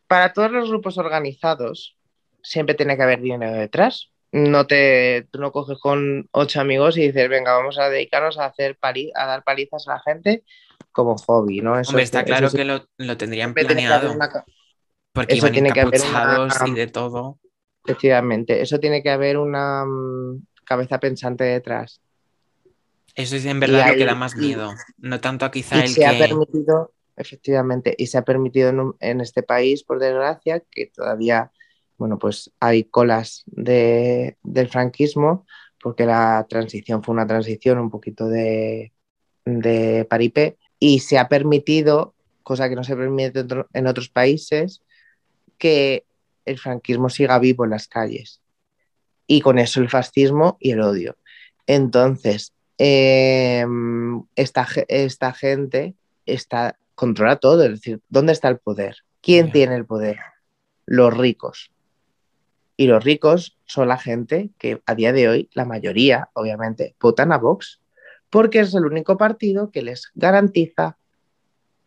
para 0.07 0.35
todos 0.35 0.53
los 0.53 0.69
grupos 0.69 0.99
organizados 0.99 1.97
siempre 2.43 2.75
tiene 2.75 2.97
que 2.97 3.03
haber 3.03 3.21
dinero 3.21 3.53
detrás. 3.53 4.11
No 4.33 4.67
te, 4.67 5.27
tú 5.33 5.41
no 5.41 5.51
coges 5.51 5.79
con 5.79 6.29
ocho 6.31 6.61
amigos 6.61 6.97
y 6.97 7.09
dices, 7.09 7.29
venga, 7.29 7.53
vamos 7.53 7.79
a 7.79 7.89
dedicarnos 7.89 8.39
a 8.39 8.47
hacer 8.47 8.77
pali 8.79 9.11
a 9.17 9.27
dar 9.27 9.43
palizas 9.43 9.89
a 9.89 9.95
la 9.95 10.01
gente 10.01 10.45
como 10.93 11.17
hobby, 11.17 11.61
¿no? 11.61 11.79
Eso 11.79 11.91
Hombre, 11.91 12.05
está 12.05 12.25
claro 12.25 12.51
que 12.51 12.65
lo, 12.65 12.87
lo, 12.99 13.17
tendrían 13.17 13.55
planeado. 13.55 14.17
Porque 15.13 15.35
eso 15.35 15.51
tiene 15.51 15.73
que 15.73 15.81
haber 15.81 16.01
una, 16.03 16.49
y 16.67 16.75
de 16.75 16.87
todo. 16.87 17.39
Efectivamente, 17.85 18.61
eso 18.61 18.79
tiene 18.79 19.03
que 19.03 19.11
haber 19.11 19.37
una 19.39 19.85
um, 19.85 20.45
cabeza 20.65 21.01
pensante 21.01 21.45
detrás. 21.45 22.01
Eso 23.15 23.37
es 23.37 23.45
en 23.45 23.59
verdad 23.59 23.89
lo 23.89 23.95
que 23.97 24.05
da 24.05 24.15
más 24.15 24.37
miedo. 24.37 24.73
no 24.99 25.21
tanto 25.21 25.51
quizá 25.51 25.83
el 25.83 25.89
se 25.89 26.07
ha 26.07 26.17
permitido, 26.17 26.93
efectivamente, 27.17 27.95
y 27.99 28.07
se 28.07 28.19
ha 28.19 28.23
permitido 28.23 28.69
en, 28.69 28.93
en 29.01 29.21
este 29.21 29.43
país, 29.43 29.83
por 29.83 29.99
desgracia, 29.99 30.63
que 30.71 30.87
todavía 30.87 31.51
bueno, 32.01 32.19
pues 32.19 32.51
hay 32.61 32.85
colas 32.85 33.45
de, 33.45 34.39
del 34.43 34.69
franquismo, 34.71 35.45
porque 35.83 36.07
la 36.07 36.47
transición 36.49 37.05
fue 37.05 37.13
una 37.13 37.27
transición 37.27 37.79
un 37.79 37.91
poquito 37.91 38.27
de, 38.27 38.95
de 39.45 40.07
paripé, 40.09 40.57
y 40.79 41.01
se 41.01 41.19
ha 41.19 41.29
permitido, 41.29 42.15
cosa 42.43 42.71
que 42.71 42.75
no 42.75 42.85
se 42.85 42.97
permite 42.97 43.45
en 43.75 43.87
otros 43.87 44.09
países, 44.09 44.81
que 45.59 46.07
el 46.47 46.59
franquismo 46.59 47.11
siga 47.11 47.39
vivo 47.39 47.65
en 47.65 47.71
las 47.71 47.87
calles. 47.87 48.41
Y 49.27 49.43
con 49.43 49.59
eso 49.59 49.83
el 49.83 49.91
fascismo 49.91 50.57
y 50.59 50.71
el 50.71 50.81
odio. 50.81 51.19
Entonces, 51.67 52.55
eh, 52.79 53.67
esta, 54.37 54.67
esta, 54.89 55.35
gente 55.35 55.97
está, 56.25 56.79
controla 56.95 57.37
todo, 57.37 57.63
es 57.63 57.73
decir, 57.73 58.01
¿dónde 58.09 58.33
está 58.33 58.49
el 58.49 58.57
poder? 58.57 58.97
¿Quién 59.21 59.53
tiene 59.53 59.77
el 59.77 59.85
poder? 59.85 60.17
Los 60.87 61.15
ricos. 61.15 61.71
Y 62.81 62.87
los 62.87 63.05
ricos 63.05 63.59
son 63.67 63.89
la 63.89 63.99
gente 63.99 64.49
que 64.57 64.81
a 64.87 64.95
día 64.95 65.13
de 65.13 65.29
hoy, 65.29 65.51
la 65.53 65.67
mayoría, 65.67 66.31
obviamente, 66.33 66.97
votan 66.99 67.31
a 67.31 67.37
Vox, 67.37 67.79
porque 68.31 68.61
es 68.61 68.75
el 68.75 68.87
único 68.87 69.19
partido 69.19 69.71
que 69.71 69.83
les 69.83 70.11
garantiza 70.15 70.97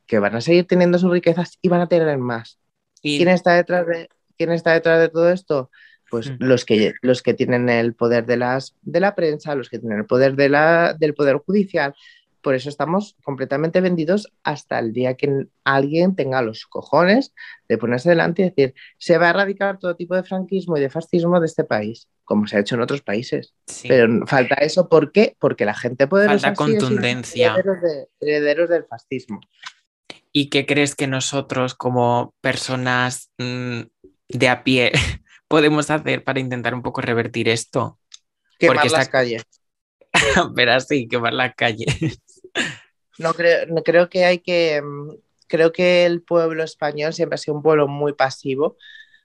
que 0.06 0.20
van 0.20 0.36
a 0.36 0.42
seguir 0.42 0.68
teniendo 0.68 1.00
sus 1.00 1.10
riquezas 1.10 1.58
y 1.64 1.70
van 1.70 1.82
a 1.82 1.88
tener 1.88 2.16
más. 2.20 2.60
Y... 3.02 3.18
¿Quién, 3.18 3.30
está 3.30 3.56
detrás 3.56 3.88
de, 3.88 4.08
¿Quién 4.38 4.52
está 4.52 4.74
detrás 4.74 5.00
de 5.00 5.10
todo 5.10 5.32
esto? 5.32 5.72
Pues 6.12 6.30
mm. 6.30 6.36
los, 6.38 6.64
que, 6.64 6.94
los 7.02 7.24
que 7.24 7.34
tienen 7.34 7.70
el 7.70 7.96
poder 7.96 8.28
de, 8.28 8.38
las, 8.38 8.76
de 8.84 9.00
la 9.00 9.16
prensa, 9.16 9.56
los 9.56 9.72
que 9.72 9.80
tienen 9.80 9.98
el 9.98 10.06
poder 10.06 10.36
de 10.36 10.50
la, 10.50 10.94
del 10.94 11.16
poder 11.16 11.38
judicial, 11.38 11.96
por 12.44 12.56
eso 12.56 12.70
estamos 12.70 13.16
completamente 13.24 13.80
vendidos 13.80 14.32
hasta 14.44 14.78
el 14.78 14.92
día 14.92 15.16
que 15.16 15.48
alguien 15.64 16.16
tenga 16.16 16.42
los 16.42 16.66
cojones 16.66 17.34
de 17.70 17.78
ponerse 17.78 18.10
delante 18.10 18.42
y 18.42 18.46
decir, 18.50 18.76
se 18.98 19.18
va 19.18 19.28
a 19.28 19.30
erradicar 19.30 19.80
todo 19.80 19.96
tipo 19.96 20.14
de 20.14 20.24
franquismo 20.24 20.78
y 20.78 20.82
de 20.82 20.90
fascismo 20.90 21.40
de 21.40 21.46
este 21.46 21.64
país, 21.64 22.10
como 22.26 22.46
se 22.46 22.58
ha 22.58 22.60
hecho 22.60 22.76
en 22.76 22.82
otros 22.82 23.02
países. 23.02 23.56
Pero 23.88 24.28
falta 24.28 24.56
eso, 24.56 24.90
¿por 24.90 25.14
qué? 25.14 25.38
Porque 25.40 25.64
la 25.64 25.74
gente 25.74 26.06
puede... 26.06 26.28
Falta 26.28 26.54
contundencia. 26.54 27.56
Herederos, 28.20 28.70
del 28.70 28.84
fascismo. 28.86 29.40
¿Y 30.34 30.50
qué 30.50 30.66
crees 30.66 30.96
que 30.96 31.08
nosotros 31.08 31.76
como 31.76 32.36
personas 32.42 33.32
mmm, 33.38 33.84
de 34.28 34.50
a 34.50 34.64
pie 34.66 34.92
podemos 35.48 35.90
hacer 35.90 36.26
para 36.26 36.42
intentar 36.42 36.76
un 36.76 36.82
poco 36.82 37.00
revertir 37.00 37.48
esto? 37.48 38.00
Quemar 38.60 38.78
Porque 38.78 38.90
las 38.90 39.08
calles. 39.08 39.44
Pero 40.56 40.74
así, 40.74 41.08
quemar 41.08 41.34
las 41.34 41.56
calles. 41.56 42.20
No 43.20 43.34
creo, 43.34 43.66
no, 43.68 43.84
creo 43.84 44.10
que 44.10 44.26
hay 44.26 44.40
que. 44.40 44.82
Mm, 44.82 45.12
creo 45.48 45.72
que 45.72 46.06
el 46.06 46.22
pueblo 46.22 46.64
español 46.64 47.14
siempre 47.14 47.36
ha 47.36 47.38
sido 47.38 47.56
un 47.56 47.64
pueblo 47.64 47.88
muy 47.88 48.14
pasivo 48.14 48.78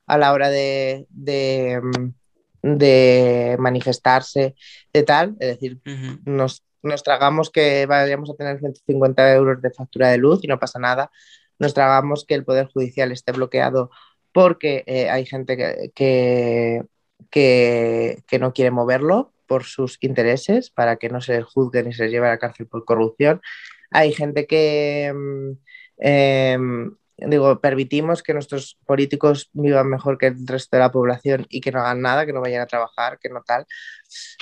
a 0.06 0.18
la 0.18 0.32
hora 0.32 0.50
de, 0.50 1.06
de, 1.10 1.80
mm, 1.82 2.76
de 2.76 3.56
manifestarse, 3.58 4.54
de 4.92 5.02
tal. 5.02 5.36
Es 5.40 5.48
decir, 5.48 5.78
uh 5.86 5.90
-huh. 5.90 6.20
nos, 6.24 6.64
nos 6.82 7.02
tragamos 7.02 7.50
que 7.50 7.86
vayamos 7.86 8.30
a 8.30 8.34
tener 8.34 8.58
150 8.58 9.34
euros 9.34 9.62
de 9.62 9.70
factura 9.70 10.08
de 10.08 10.18
luz 10.18 10.40
y 10.42 10.48
no 10.48 10.58
pasa 10.58 10.78
nada. 10.78 11.10
Nos 11.58 11.74
tragamos 11.74 12.24
que 12.26 12.34
el 12.34 12.44
Poder 12.44 12.66
Judicial 12.66 13.10
esté 13.12 13.32
bloqueado 13.32 13.90
porque 14.32 14.84
eh, 14.86 15.10
hay 15.10 15.26
gente 15.26 15.56
que, 15.56 15.90
que, 15.94 16.82
que, 17.30 18.22
que 18.26 18.38
no 18.38 18.52
quiere 18.52 18.70
moverlo 18.70 19.32
por 19.48 19.64
sus 19.64 19.98
intereses, 20.02 20.70
para 20.70 20.96
que 20.96 21.08
no 21.08 21.20
se 21.20 21.42
juzguen 21.42 21.88
y 21.88 21.92
se 21.92 22.04
les 22.04 22.12
lleve 22.12 22.28
a 22.28 22.32
la 22.32 22.38
cárcel 22.38 22.66
por 22.66 22.84
corrupción. 22.84 23.40
Hay 23.90 24.12
gente 24.12 24.46
que, 24.46 25.12
eh, 25.98 26.58
digo, 27.16 27.60
permitimos 27.60 28.22
que 28.22 28.34
nuestros 28.34 28.78
políticos 28.86 29.50
vivan 29.52 29.88
mejor 29.88 30.18
que 30.18 30.28
el 30.28 30.46
resto 30.46 30.76
de 30.76 30.82
la 30.82 30.92
población 30.92 31.46
y 31.48 31.60
que 31.60 31.72
no 31.72 31.80
hagan 31.80 32.00
nada, 32.00 32.26
que 32.26 32.32
no 32.32 32.40
vayan 32.40 32.62
a 32.62 32.66
trabajar, 32.66 33.18
que 33.18 33.28
no 33.28 33.42
tal. 33.42 33.66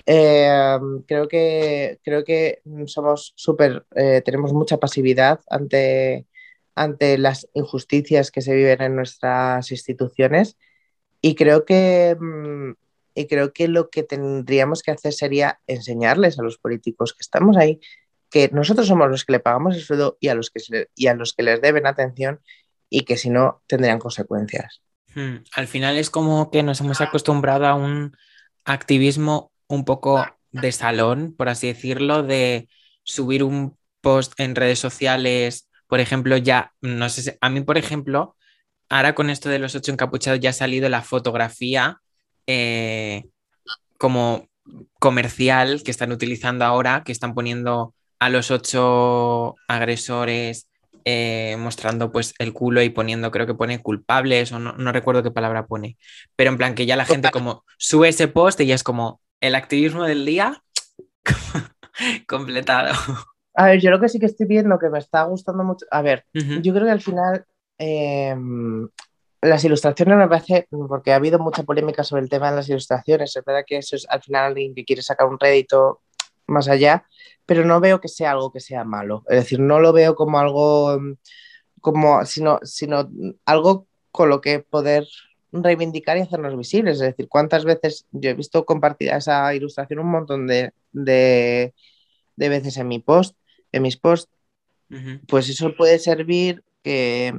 Eh, 0.05 0.79
creo, 1.07 1.29
que, 1.29 1.99
creo 2.05 2.25
que 2.25 2.63
somos 2.87 3.33
súper, 3.37 3.87
eh, 3.95 4.23
tenemos 4.25 4.53
mucha 4.53 4.79
pasividad 4.79 5.41
ante, 5.49 6.27
ante 6.75 7.19
las 7.19 7.49
injusticias 7.55 8.31
que 8.31 8.43
se 8.43 8.55
viven 8.55 8.83
en 8.83 8.97
nuestras 8.97 9.71
instituciones 9.71 10.57
y 11.23 11.35
creo 11.35 11.65
que, 11.65 12.17
mm, 12.19 12.73
y 13.15 13.27
creo 13.27 13.53
que 13.53 13.69
lo 13.69 13.89
que 13.91 14.03
tendríamos 14.03 14.83
que 14.83 14.91
hacer 14.91 15.13
sería 15.15 15.61
enseñarles 15.67 16.39
a 16.39 16.43
los 16.43 16.59
políticos 16.59 17.15
que 17.15 17.23
estamos 17.23 17.57
ahí 17.57 17.81
que 18.31 18.51
nosotros 18.53 18.87
somos 18.87 19.11
los 19.11 19.25
que 19.25 19.33
le 19.33 19.41
pagamos 19.41 19.77
el 19.77 19.83
sueldo 19.83 20.17
y 20.21 20.29
a 20.29 20.35
los 20.35 20.51
que, 20.51 20.89
y 20.95 21.07
a 21.07 21.15
los 21.15 21.33
que 21.33 21.43
les 21.43 21.61
deben 21.61 21.87
atención 21.87 22.41
y 22.89 23.03
que 23.03 23.17
si 23.17 23.31
no 23.31 23.63
tendrían 23.67 23.99
consecuencias. 23.99 24.83
Hmm, 25.15 25.37
al 25.53 25.67
final 25.67 25.97
es 25.97 26.11
como 26.11 26.51
que 26.51 26.63
nos 26.63 26.81
hemos 26.81 27.01
acostumbrado 27.01 27.67
a 27.67 27.75
un 27.75 28.17
activismo 28.65 29.51
un 29.69 29.85
poco 29.85 30.25
de 30.53 30.73
salón, 30.73 31.35
por 31.37 31.49
así 31.49 31.69
decirlo, 31.69 32.23
de 32.23 32.69
subir 33.03 33.43
un 33.43 33.77
post 34.01 34.39
en 34.39 34.55
redes 34.55 34.79
sociales, 34.79 35.69
por 35.87 36.01
ejemplo, 36.01 36.37
ya, 36.37 36.73
no 36.81 37.09
sé, 37.09 37.39
a 37.41 37.51
mí, 37.51 37.61
por 37.61 37.79
ejemplo, 37.79 38.37
ahora 38.89 39.15
con 39.15 39.31
esto 39.31 39.49
de 39.49 39.59
los 39.59 39.75
ocho 39.75 39.93
encapuchados 39.93 40.41
ya 40.41 40.51
ha 40.51 40.53
salido 40.53 40.89
la 40.89 41.03
fotografía 41.03 42.01
eh, 42.47 43.25
como 43.99 44.49
comercial 44.99 45.83
que 45.85 45.91
están 45.91 46.13
utilizando 46.13 46.65
ahora, 46.65 47.03
que 47.05 47.13
están 47.13 47.35
poniendo 47.35 47.95
a 48.19 48.29
los 48.31 48.51
ocho 48.51 49.55
agresores 49.69 50.69
eh, 51.09 51.57
mostrando 51.57 52.11
pues 52.11 52.35
el 52.41 52.53
culo 52.53 52.83
y 52.83 52.91
poniendo, 52.91 53.31
creo 53.31 53.47
que 53.47 53.55
pone 53.55 53.81
culpables 53.81 54.51
o 54.51 54.59
no, 54.59 54.93
recuerdo 54.93 55.23
qué 55.23 55.31
palabra 55.31 55.67
pone, 55.67 55.97
pero 56.35 56.51
en 56.51 56.57
plan 56.57 56.75
que 56.75 56.85
ya 56.85 56.97
la 56.97 57.05
gente 57.05 57.31
como 57.31 57.65
sube 57.79 58.09
ese 58.09 58.27
post 58.27 58.61
y 58.61 58.67
ya 58.67 58.75
es 58.75 58.83
como 58.83 59.21
el 59.41 59.55
activismo 59.55 60.03
del 60.03 60.27
día 60.27 60.61
completado. 62.27 62.93
A 63.55 63.67
ver, 63.67 63.81
yo 63.81 63.91
lo 63.91 64.01
que 64.01 64.09
sí 64.09 64.19
que 64.19 64.27
estoy 64.27 64.47
viendo 64.47 64.81
que 64.81 64.91
me 64.91 64.99
está 64.99 65.23
gustando 65.23 65.63
mucho, 65.63 65.87
a 65.93 66.03
ver, 66.03 66.25
yo 66.35 66.75
creo 66.75 66.87
que 66.87 66.91
al 66.91 67.01
final 67.01 67.45
em, 67.79 68.89
las 69.43 69.65
ilustraciones 69.65 70.19
me 70.19 70.27
parece, 70.27 70.67
porque 70.89 71.13
ha 71.13 71.17
habido 71.17 71.39
mucha 71.39 71.63
polémica 71.63 72.03
sobre 72.03 72.23
el 72.23 72.29
tema 72.29 72.51
de 72.51 72.57
las 72.57 72.69
ilustraciones, 72.69 73.37
es 73.37 73.45
verdad 73.45 73.63
que 73.65 73.79
eso 73.79 73.95
es 73.95 74.07
al 74.11 74.23
final 74.23 74.47
alguien 74.47 74.75
que 74.75 74.85
quiere 74.85 75.03
sacar 75.03 75.29
un 75.29 75.39
rédito 75.39 76.01
más 76.49 76.69
allá, 76.69 77.07
pero 77.47 77.65
no 77.65 77.81
veo 77.81 78.01
que 78.01 78.09
sea 78.09 78.33
algo 78.33 78.53
que 78.53 78.61
sea 78.61 78.85
malo. 78.85 79.25
Es 79.29 79.37
decir, 79.37 79.61
no 79.61 79.81
lo 79.81 79.93
veo 79.93 80.15
como 80.17 80.39
algo, 80.39 80.99
mm, 80.99 81.15
como, 81.81 82.25
sino, 82.27 82.59
sino 82.65 83.09
algo 83.45 83.87
con 84.11 84.29
lo 84.29 84.41
que 84.41 84.59
poder 84.59 85.07
reivindicar 85.53 86.17
y 86.19 86.23
hacernos 86.23 86.57
visibles. 86.57 86.95
Es 86.95 87.07
decir, 87.07 87.29
cuántas 87.29 87.65
veces 87.65 88.07
yo 88.11 88.31
he 88.31 88.35
visto 88.35 88.67
compartida 88.67 89.17
esa 89.17 89.55
ilustración 89.55 90.01
un 90.01 90.11
montón 90.11 90.47
de, 90.47 90.73
de, 90.93 91.73
veces 92.37 92.77
en 92.77 92.89
mi 92.89 92.99
post, 92.99 93.37
en 93.73 93.83
mis 93.83 93.97
posts, 93.97 94.31
pues 95.29 95.49
eso 95.49 95.75
puede 95.77 95.99
servir 95.99 96.63
que 96.83 97.35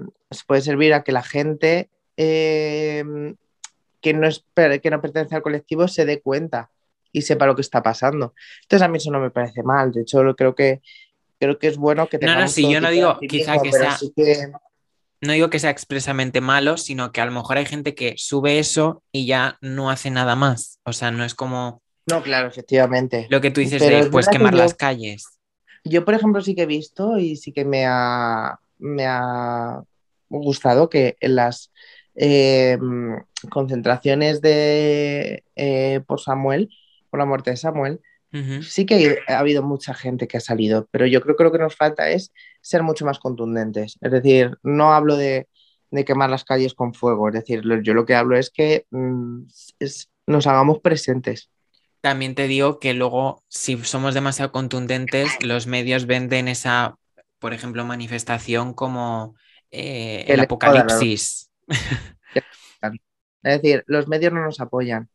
puede 0.45 0.61
servir 0.61 0.93
a 0.93 1.03
que 1.03 1.13
la 1.13 1.23
gente 1.23 1.89
eh, 2.17 3.03
que, 4.01 4.13
no 4.13 4.27
es, 4.27 4.43
que 4.55 4.89
no 4.89 5.01
pertenece 5.01 5.35
al 5.35 5.41
colectivo 5.41 5.87
se 5.87 6.05
dé 6.05 6.21
cuenta 6.21 6.69
y 7.11 7.21
sepa 7.21 7.45
lo 7.45 7.55
que 7.55 7.61
está 7.61 7.81
pasando. 7.81 8.33
Entonces 8.63 8.85
a 8.85 8.87
mí 8.87 8.97
eso 8.97 9.11
no 9.11 9.19
me 9.19 9.31
parece 9.31 9.63
mal, 9.63 9.91
de 9.91 10.01
hecho 10.01 10.21
creo 10.35 10.55
que 10.55 10.81
creo 11.39 11.59
que 11.59 11.67
es 11.67 11.77
bueno 11.77 12.07
que 12.07 12.17
tengamos... 12.17 12.39
No, 12.39 12.45
no, 12.45 12.49
sí, 12.49 12.73
yo 12.73 12.81
no 12.81 12.89
digo 12.89 13.17
quizá 13.27 13.59
que 13.59 13.71
sea... 13.71 13.97
No 15.19 15.33
digo 15.33 15.49
que 15.49 15.57
sea 15.57 15.71
expresamente 15.71 16.41
malo, 16.41 16.77
sino 16.77 17.11
que 17.11 17.21
a 17.21 17.25
lo 17.25 17.31
mejor 17.31 17.57
hay 17.57 17.65
gente 17.65 17.95
que 17.95 18.13
sube 18.17 18.59
eso 18.59 19.01
y 19.11 19.25
ya 19.25 19.57
no 19.61 19.89
hace 19.89 20.11
nada 20.11 20.35
más. 20.35 20.79
O 20.83 20.93
sea, 20.93 21.09
no 21.09 21.23
es 21.23 21.33
como... 21.33 21.81
No, 22.05 22.21
claro, 22.21 22.47
efectivamente. 22.47 23.25
Lo 23.31 23.41
que 23.41 23.49
tú 23.49 23.59
dices 23.59 23.81
de 23.81 24.09
pues 24.11 24.27
quemar 24.27 24.53
las 24.53 24.75
calles. 24.75 25.25
Yo, 25.83 26.05
por 26.05 26.13
ejemplo, 26.13 26.41
sí 26.41 26.53
que 26.53 26.63
he 26.63 26.67
visto 26.67 27.17
y 27.17 27.35
sí 27.35 27.51
que 27.51 27.65
me 27.65 27.85
ha, 27.87 28.59
me 28.77 29.05
ha 29.07 29.81
gustado 30.29 30.87
que 30.87 31.17
en 31.19 31.35
las 31.35 31.71
eh, 32.15 32.77
concentraciones 33.49 34.41
de 34.41 35.43
eh, 35.55 36.01
por 36.05 36.21
Samuel 36.21 36.69
por 37.17 37.23
la 37.23 37.25
muerte 37.25 37.49
de 37.49 37.57
Samuel, 37.57 37.99
sí 38.61 38.85
que 38.85 39.19
ha 39.27 39.39
habido 39.39 39.63
mucha 39.63 39.93
gente 39.93 40.27
que 40.27 40.37
ha 40.37 40.41
salido, 40.41 40.87
pero 40.91 41.07
yo 41.07 41.21
creo 41.21 41.35
que 41.35 41.43
lo 41.43 41.51
que 41.51 41.57
nos 41.57 41.75
falta 41.75 42.09
es 42.09 42.31
ser 42.61 42.83
mucho 42.83 43.05
más 43.05 43.19
contundentes. 43.19 43.97
Es 44.01 44.11
decir, 44.11 44.57
no 44.61 44.93
hablo 44.93 45.17
de, 45.17 45.47
quemar 46.05 46.29
las 46.29 46.43
calles 46.43 46.73
con 46.73 46.93
fuego, 46.93 47.29
es 47.29 47.33
decir, 47.33 47.63
yo 47.81 47.93
lo 47.93 48.05
que 48.05 48.15
hablo 48.15 48.37
es 48.37 48.51
que 48.51 48.85
mm, 48.91 49.43
nos 50.27 50.45
hagamos 50.45 50.79
presentes. 50.79 51.49
También 52.01 52.35
te 52.35 52.47
digo 52.47 52.79
que 52.79 52.93
luego, 52.93 53.43
si 53.47 53.77
somos 53.83 54.13
demasiado 54.13 54.51
contundentes, 54.51 55.31
los 55.41 55.65
medios 55.65 56.05
venden 56.05 56.47
esa, 56.47 56.95
por 57.39 57.53
ejemplo, 57.53 57.83
manifestación 57.85 58.73
como 58.73 59.35
eh, 59.71 60.25
el 60.27 60.41
apocalipsis. 60.41 61.49
Es 63.43 63.61
decir, 63.61 63.83
los 63.87 64.09
medios 64.09 64.33
no 64.33 64.43
nos 64.43 64.59
apoyan 64.59 65.09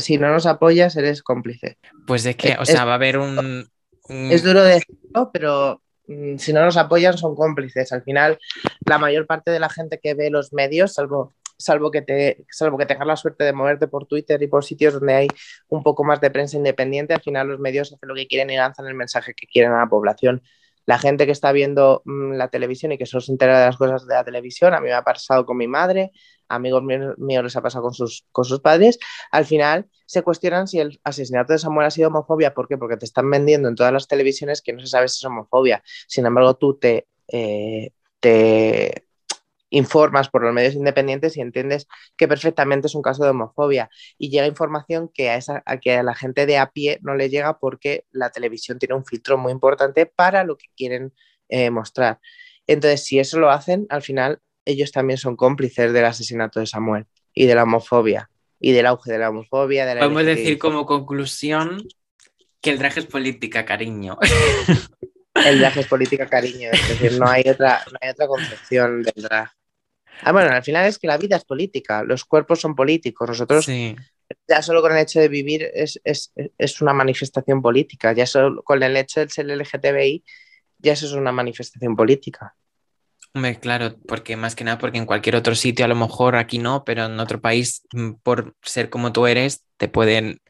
si 0.00 0.18
no 0.18 0.30
nos 0.30 0.46
apoyas, 0.46 0.96
eres 0.96 1.22
cómplice. 1.22 1.78
Pues 2.06 2.26
es 2.26 2.36
que, 2.36 2.56
o 2.58 2.64
sea, 2.64 2.84
va 2.84 2.92
a 2.92 2.96
haber 2.96 3.18
un, 3.18 3.68
Es 4.08 4.42
duro 4.42 4.62
decirlo, 4.62 5.30
pero 5.32 5.82
mm, 6.06 6.36
si 6.36 6.52
no 6.52 6.64
nos 6.64 6.76
apoyan, 6.76 7.16
son 7.16 7.34
cómplices. 7.34 7.92
Al 7.92 8.02
final, 8.02 8.38
la 8.86 8.98
mayor 8.98 9.26
parte 9.26 9.50
de 9.50 9.60
la 9.60 9.68
gente 9.68 9.98
que 10.02 10.14
ve 10.14 10.30
los 10.30 10.52
medios, 10.52 10.94
salvo, 10.94 11.32
salvo, 11.56 11.90
que, 11.90 12.02
te, 12.02 12.44
salvo 12.50 12.76
que 12.76 12.86
tengas 12.86 13.06
la 13.06 13.16
suerte 13.16 13.44
de 13.44 13.52
moverte 13.52 13.88
por 13.88 14.06
Twitter 14.06 14.42
y 14.42 14.46
por 14.46 14.64
sitios 14.64 14.94
donde 14.94 15.14
hay 15.14 15.28
un 15.68 15.82
poco 15.82 16.04
más 16.04 16.20
de 16.20 16.30
prensa 16.30 16.56
independiente, 16.56 17.14
al 17.14 17.22
final 17.22 17.48
los 17.48 17.60
medios 17.60 17.92
hacen 17.92 18.08
lo 18.08 18.14
que 18.14 18.26
quieren 18.26 18.50
y 18.50 18.56
lanzan 18.56 18.86
el 18.86 18.94
mensaje 18.94 19.34
que 19.34 19.46
quieren 19.46 19.72
a 19.72 19.80
la 19.80 19.86
población 19.86 20.42
la 20.86 20.98
gente 20.98 21.26
que 21.26 21.32
está 21.32 21.52
viendo 21.52 22.02
mm, 22.04 22.32
la 22.32 22.48
televisión 22.48 22.92
y 22.92 22.98
que 22.98 23.06
solo 23.06 23.20
se 23.20 23.32
entera 23.32 23.58
de 23.58 23.66
las 23.66 23.76
cosas 23.76 24.06
de 24.06 24.14
la 24.14 24.24
televisión, 24.24 24.74
a 24.74 24.80
mí 24.80 24.86
me 24.86 24.92
ha 24.92 25.02
pasado 25.02 25.46
con 25.46 25.56
mi 25.56 25.68
madre, 25.68 26.12
amigos 26.48 26.82
míos, 26.82 27.44
les 27.44 27.56
ha 27.56 27.62
pasado 27.62 27.84
con 27.84 27.94
sus, 27.94 28.26
con 28.30 28.44
sus 28.44 28.60
padres, 28.60 28.98
al 29.30 29.46
final 29.46 29.88
se 30.06 30.22
cuestionan 30.22 30.68
si 30.68 30.78
el 30.80 31.00
asesinato 31.04 31.52
de 31.52 31.58
Samuel 31.58 31.86
ha 31.86 31.90
sido 31.90 32.08
homofobia. 32.08 32.54
¿Por 32.54 32.68
qué? 32.68 32.76
Porque 32.76 32.96
te 32.96 33.06
están 33.06 33.30
vendiendo 33.30 33.68
en 33.68 33.74
todas 33.74 33.92
las 33.92 34.06
televisiones 34.06 34.62
que 34.62 34.72
no 34.72 34.80
se 34.80 34.86
sabe 34.86 35.08
si 35.08 35.18
es 35.18 35.24
homofobia. 35.24 35.82
Sin 36.06 36.26
embargo, 36.26 36.54
tú 36.56 36.78
te, 36.78 37.08
eh, 37.28 37.90
te 38.20 39.03
informas 39.70 40.28
por 40.28 40.42
los 40.42 40.52
medios 40.52 40.74
independientes 40.74 41.36
y 41.36 41.40
entiendes 41.40 41.86
que 42.16 42.28
perfectamente 42.28 42.86
es 42.86 42.94
un 42.94 43.02
caso 43.02 43.24
de 43.24 43.30
homofobia. 43.30 43.90
Y 44.18 44.30
llega 44.30 44.46
información 44.46 45.10
que 45.12 45.30
a, 45.30 45.36
esa, 45.36 45.62
que 45.82 45.96
a 45.96 46.02
la 46.02 46.14
gente 46.14 46.46
de 46.46 46.58
a 46.58 46.70
pie 46.70 46.98
no 47.02 47.14
le 47.14 47.28
llega 47.28 47.58
porque 47.58 48.04
la 48.12 48.30
televisión 48.30 48.78
tiene 48.78 48.94
un 48.94 49.04
filtro 49.04 49.38
muy 49.38 49.52
importante 49.52 50.06
para 50.06 50.44
lo 50.44 50.56
que 50.56 50.66
quieren 50.76 51.12
eh, 51.48 51.70
mostrar. 51.70 52.20
Entonces, 52.66 53.04
si 53.04 53.18
eso 53.18 53.38
lo 53.38 53.50
hacen, 53.50 53.86
al 53.90 54.02
final 54.02 54.40
ellos 54.64 54.92
también 54.92 55.18
son 55.18 55.36
cómplices 55.36 55.92
del 55.92 56.04
asesinato 56.04 56.60
de 56.60 56.66
Samuel 56.66 57.06
y 57.34 57.46
de 57.46 57.54
la 57.54 57.64
homofobia 57.64 58.30
y 58.60 58.72
del 58.72 58.86
auge 58.86 59.12
de 59.12 59.18
la 59.18 59.30
homofobia. 59.30 59.84
De 59.86 59.96
Podemos 59.96 60.24
decir 60.24 60.58
como 60.58 60.86
conclusión 60.86 61.86
que 62.60 62.70
el 62.70 62.78
drag 62.78 62.96
es 62.96 63.06
política, 63.06 63.64
cariño. 63.64 64.18
El 65.34 65.58
drag 65.58 65.78
es 65.78 65.86
política, 65.86 66.26
cariño. 66.26 66.70
Es 66.72 66.88
decir, 66.88 67.18
no 67.18 67.28
hay 67.28 67.42
otra, 67.48 67.82
no 67.90 67.98
hay 68.00 68.10
otra 68.10 68.26
concepción 68.26 69.02
del 69.02 69.22
drag. 69.22 69.50
Ah, 70.22 70.32
bueno, 70.32 70.50
al 70.50 70.62
final 70.62 70.86
es 70.86 70.98
que 70.98 71.06
la 71.06 71.18
vida 71.18 71.36
es 71.36 71.44
política, 71.44 72.04
los 72.04 72.24
cuerpos 72.24 72.60
son 72.60 72.74
políticos. 72.74 73.28
Nosotros, 73.28 73.66
ya 73.66 74.62
solo 74.62 74.80
con 74.80 74.92
el 74.92 74.98
hecho 74.98 75.20
de 75.20 75.28
vivir, 75.28 75.68
es, 75.74 76.00
es, 76.04 76.80
una 76.80 76.92
manifestación 76.92 77.60
política. 77.60 78.12
Ya 78.12 78.26
solo 78.26 78.62
con 78.62 78.82
el 78.82 78.96
hecho 78.96 79.20
de 79.20 79.28
ser 79.28 79.50
LGTBI, 79.50 80.24
ya 80.78 80.92
eso 80.92 81.06
es 81.06 81.12
una 81.12 81.32
manifestación 81.32 81.96
política. 81.96 82.54
Hombre, 83.34 83.58
claro, 83.58 83.96
porque 84.06 84.36
más 84.36 84.54
que 84.54 84.62
nada, 84.62 84.78
porque 84.78 84.98
en 84.98 85.06
cualquier 85.06 85.34
otro 85.34 85.56
sitio, 85.56 85.84
a 85.84 85.88
lo 85.88 85.96
mejor 85.96 86.36
aquí 86.36 86.58
no, 86.58 86.84
pero 86.84 87.06
en 87.06 87.18
otro 87.18 87.40
país, 87.40 87.82
mm, 87.92 88.12
por 88.22 88.54
ser 88.62 88.90
como 88.90 89.12
tú 89.12 89.26
eres, 89.26 89.64
te 89.76 89.88
pueden. 89.88 90.40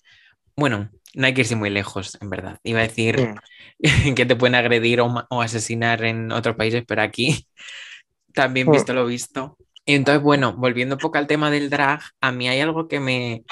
Bueno, 0.55 0.91
no 1.15 1.27
hay 1.27 1.35
que 1.35 1.43
irse 1.43 1.57
muy 1.57 1.71
lejos, 1.71 2.19
en 2.21 2.31
verdad. 2.31 2.59
Iba 2.63 2.81
a 2.81 2.83
decir 2.83 3.35
que 4.17 4.27
te 4.27 4.37
pueden 4.37 4.55
agredir 4.55 5.01
o, 5.01 5.27
o 5.29 5.43
asesinar 5.43 6.05
en 6.05 6.33
otros 6.33 6.57
países, 6.57 6.85
pero 6.87 7.03
aquí 7.03 7.47
también 8.35 8.71
visto 8.71 8.93
lo 8.93 9.07
visto. 9.07 9.57
Y 9.87 9.95
entonces, 9.95 10.23
bueno, 10.23 10.55
volviendo 10.55 10.95
un 10.95 11.01
poco 11.01 11.19
al 11.19 11.27
tema 11.27 11.51
del 11.51 11.71
drag, 11.71 12.01
a 12.21 12.33
mí 12.33 12.49
hay 12.49 12.61
algo 12.61 12.89
que 12.89 13.01
me 13.01 13.45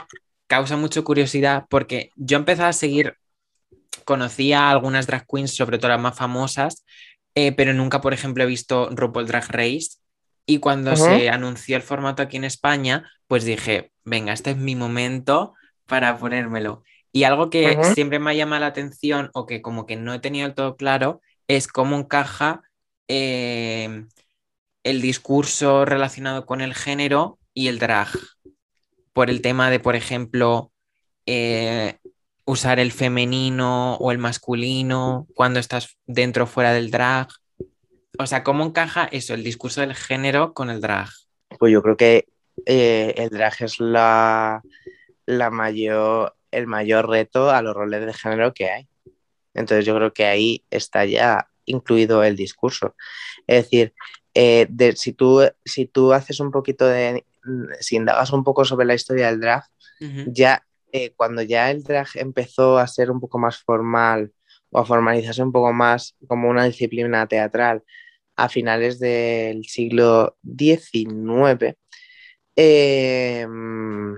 causa 0.46 0.77
mucha 0.77 1.03
curiosidad 1.03 1.64
porque 1.68 2.11
yo 2.16 2.38
empecé 2.38 2.62
a 2.62 2.72
seguir, 2.72 3.16
conocía 4.05 4.62
a 4.62 4.70
algunas 4.70 5.07
drag 5.07 5.27
queens, 5.27 5.55
sobre 5.55 5.79
todo 5.79 5.90
las 5.90 6.01
más 6.01 6.16
famosas, 6.16 6.85
eh, 7.35 7.53
pero 7.53 7.72
nunca, 7.72 8.01
por 8.01 8.12
ejemplo, 8.12 8.44
he 8.44 8.46
visto 8.46 8.90
RuPaul 8.90 9.27
Drag 9.27 9.51
Race. 9.51 9.98
Y 10.44 10.59
cuando 10.59 10.96
se 10.96 11.31
anunció 11.31 11.77
el 11.77 11.83
formato 11.83 12.20
aquí 12.20 12.37
en 12.37 12.44
España, 12.44 13.09
pues 13.29 13.44
dije, 13.44 13.92
venga, 14.05 14.33
este 14.33 14.51
es 14.51 14.57
mi 14.57 14.75
momento 14.75 15.55
para 15.87 16.18
ponérmelo. 16.18 16.83
Y 17.12 17.25
algo 17.25 17.51
que 17.51 17.79
siempre 17.94 18.18
me 18.18 18.31
ha 18.31 18.35
llamado 18.35 18.61
la 18.61 18.68
atención 18.68 19.31
o 19.35 19.46
que 19.46 19.61
como 19.61 19.85
que 19.87 19.96
no 19.96 20.14
he 20.14 20.18
tenido 20.18 20.46
del 20.46 20.55
todo 20.55 20.77
claro 20.77 21.20
es 21.46 21.68
cómo 21.68 21.96
encaja 21.96 22.62
eh, 23.09 24.07
el 24.83 25.03
discurso 25.03 25.85
relacionado 25.85 26.46
con 26.46 26.61
el 26.61 26.75
género 26.75 27.38
y 27.53 27.68
el 27.68 27.79
drag. 27.79 28.09
Por 29.12 29.29
el 29.29 29.42
tema 29.42 29.70
de, 29.70 29.79
por 29.79 29.94
ejemplo, 29.94 30.72
eh, 31.27 31.98
usar 32.44 32.81
el 32.81 32.92
femenino 32.92 33.94
o 33.96 34.11
el 34.11 34.18
masculino 34.18 35.27
cuando 35.35 35.61
estás 35.61 35.98
dentro 36.07 36.44
o 36.44 36.46
fuera 36.46 36.72
del 36.72 36.90
drag. 36.90 37.29
o 38.18 38.27
sea, 38.27 38.42
¿cómo 38.42 38.64
encaja 38.64 39.05
eso, 39.12 39.35
el 39.35 39.44
discurso 39.44 39.81
del 39.81 39.94
género 39.94 40.53
con 40.55 40.70
el 40.70 40.81
drag? 40.81 41.09
Pues 41.59 41.72
yo 41.72 41.83
creo 41.83 41.96
que 41.96 42.27
eh, 42.66 43.14
el 43.16 43.31
drag 43.31 43.55
es 43.61 43.81
la, 43.81 44.62
la 45.27 45.51
mayor, 45.51 46.35
el 46.52 46.66
mayor 46.66 47.08
reto 47.08 47.50
a 47.50 47.62
los 47.62 47.74
roles 47.74 48.06
de 48.06 48.12
género 48.12 48.54
que 48.54 48.70
hay. 48.70 48.88
Entonces 49.54 49.84
yo 49.84 49.94
creo 49.96 50.12
que 50.12 50.24
ahí 50.24 50.64
está 50.70 51.04
ya 51.04 51.48
incluido 51.64 52.22
el 52.24 52.36
discurso. 52.36 52.94
Es 53.46 53.64
decir, 53.64 53.94
eh, 54.34 54.68
si, 54.96 55.12
tú, 55.12 55.42
si 55.64 55.86
tú 55.86 56.12
haces 56.12 56.40
un 56.40 56.50
poquito 56.50 56.86
de, 56.86 57.24
si 57.80 57.96
indagas 57.96 58.32
un 58.32 58.44
poco 58.44 58.64
sobre 58.64 58.86
la 58.86 58.94
historia 58.94 59.26
del 59.26 59.40
drag, 59.40 59.64
ya 60.26 60.64
eh, 60.90 61.12
cuando 61.14 61.42
ya 61.42 61.70
el 61.70 61.84
drag 61.84 62.08
empezó 62.14 62.78
a 62.78 62.86
ser 62.88 63.10
un 63.10 63.20
poco 63.20 63.38
más 63.38 63.58
formal 63.58 64.32
o 64.70 64.80
a 64.80 64.84
formalizarse 64.84 65.42
un 65.42 65.52
poco 65.52 65.72
más 65.72 66.16
como 66.26 66.48
una 66.48 66.64
disciplina 66.64 67.26
teatral 67.28 67.82
a 68.36 68.48
finales 68.48 68.98
del 68.98 69.64
siglo 69.64 70.36
XIX, 70.42 71.76
em, 72.56 74.16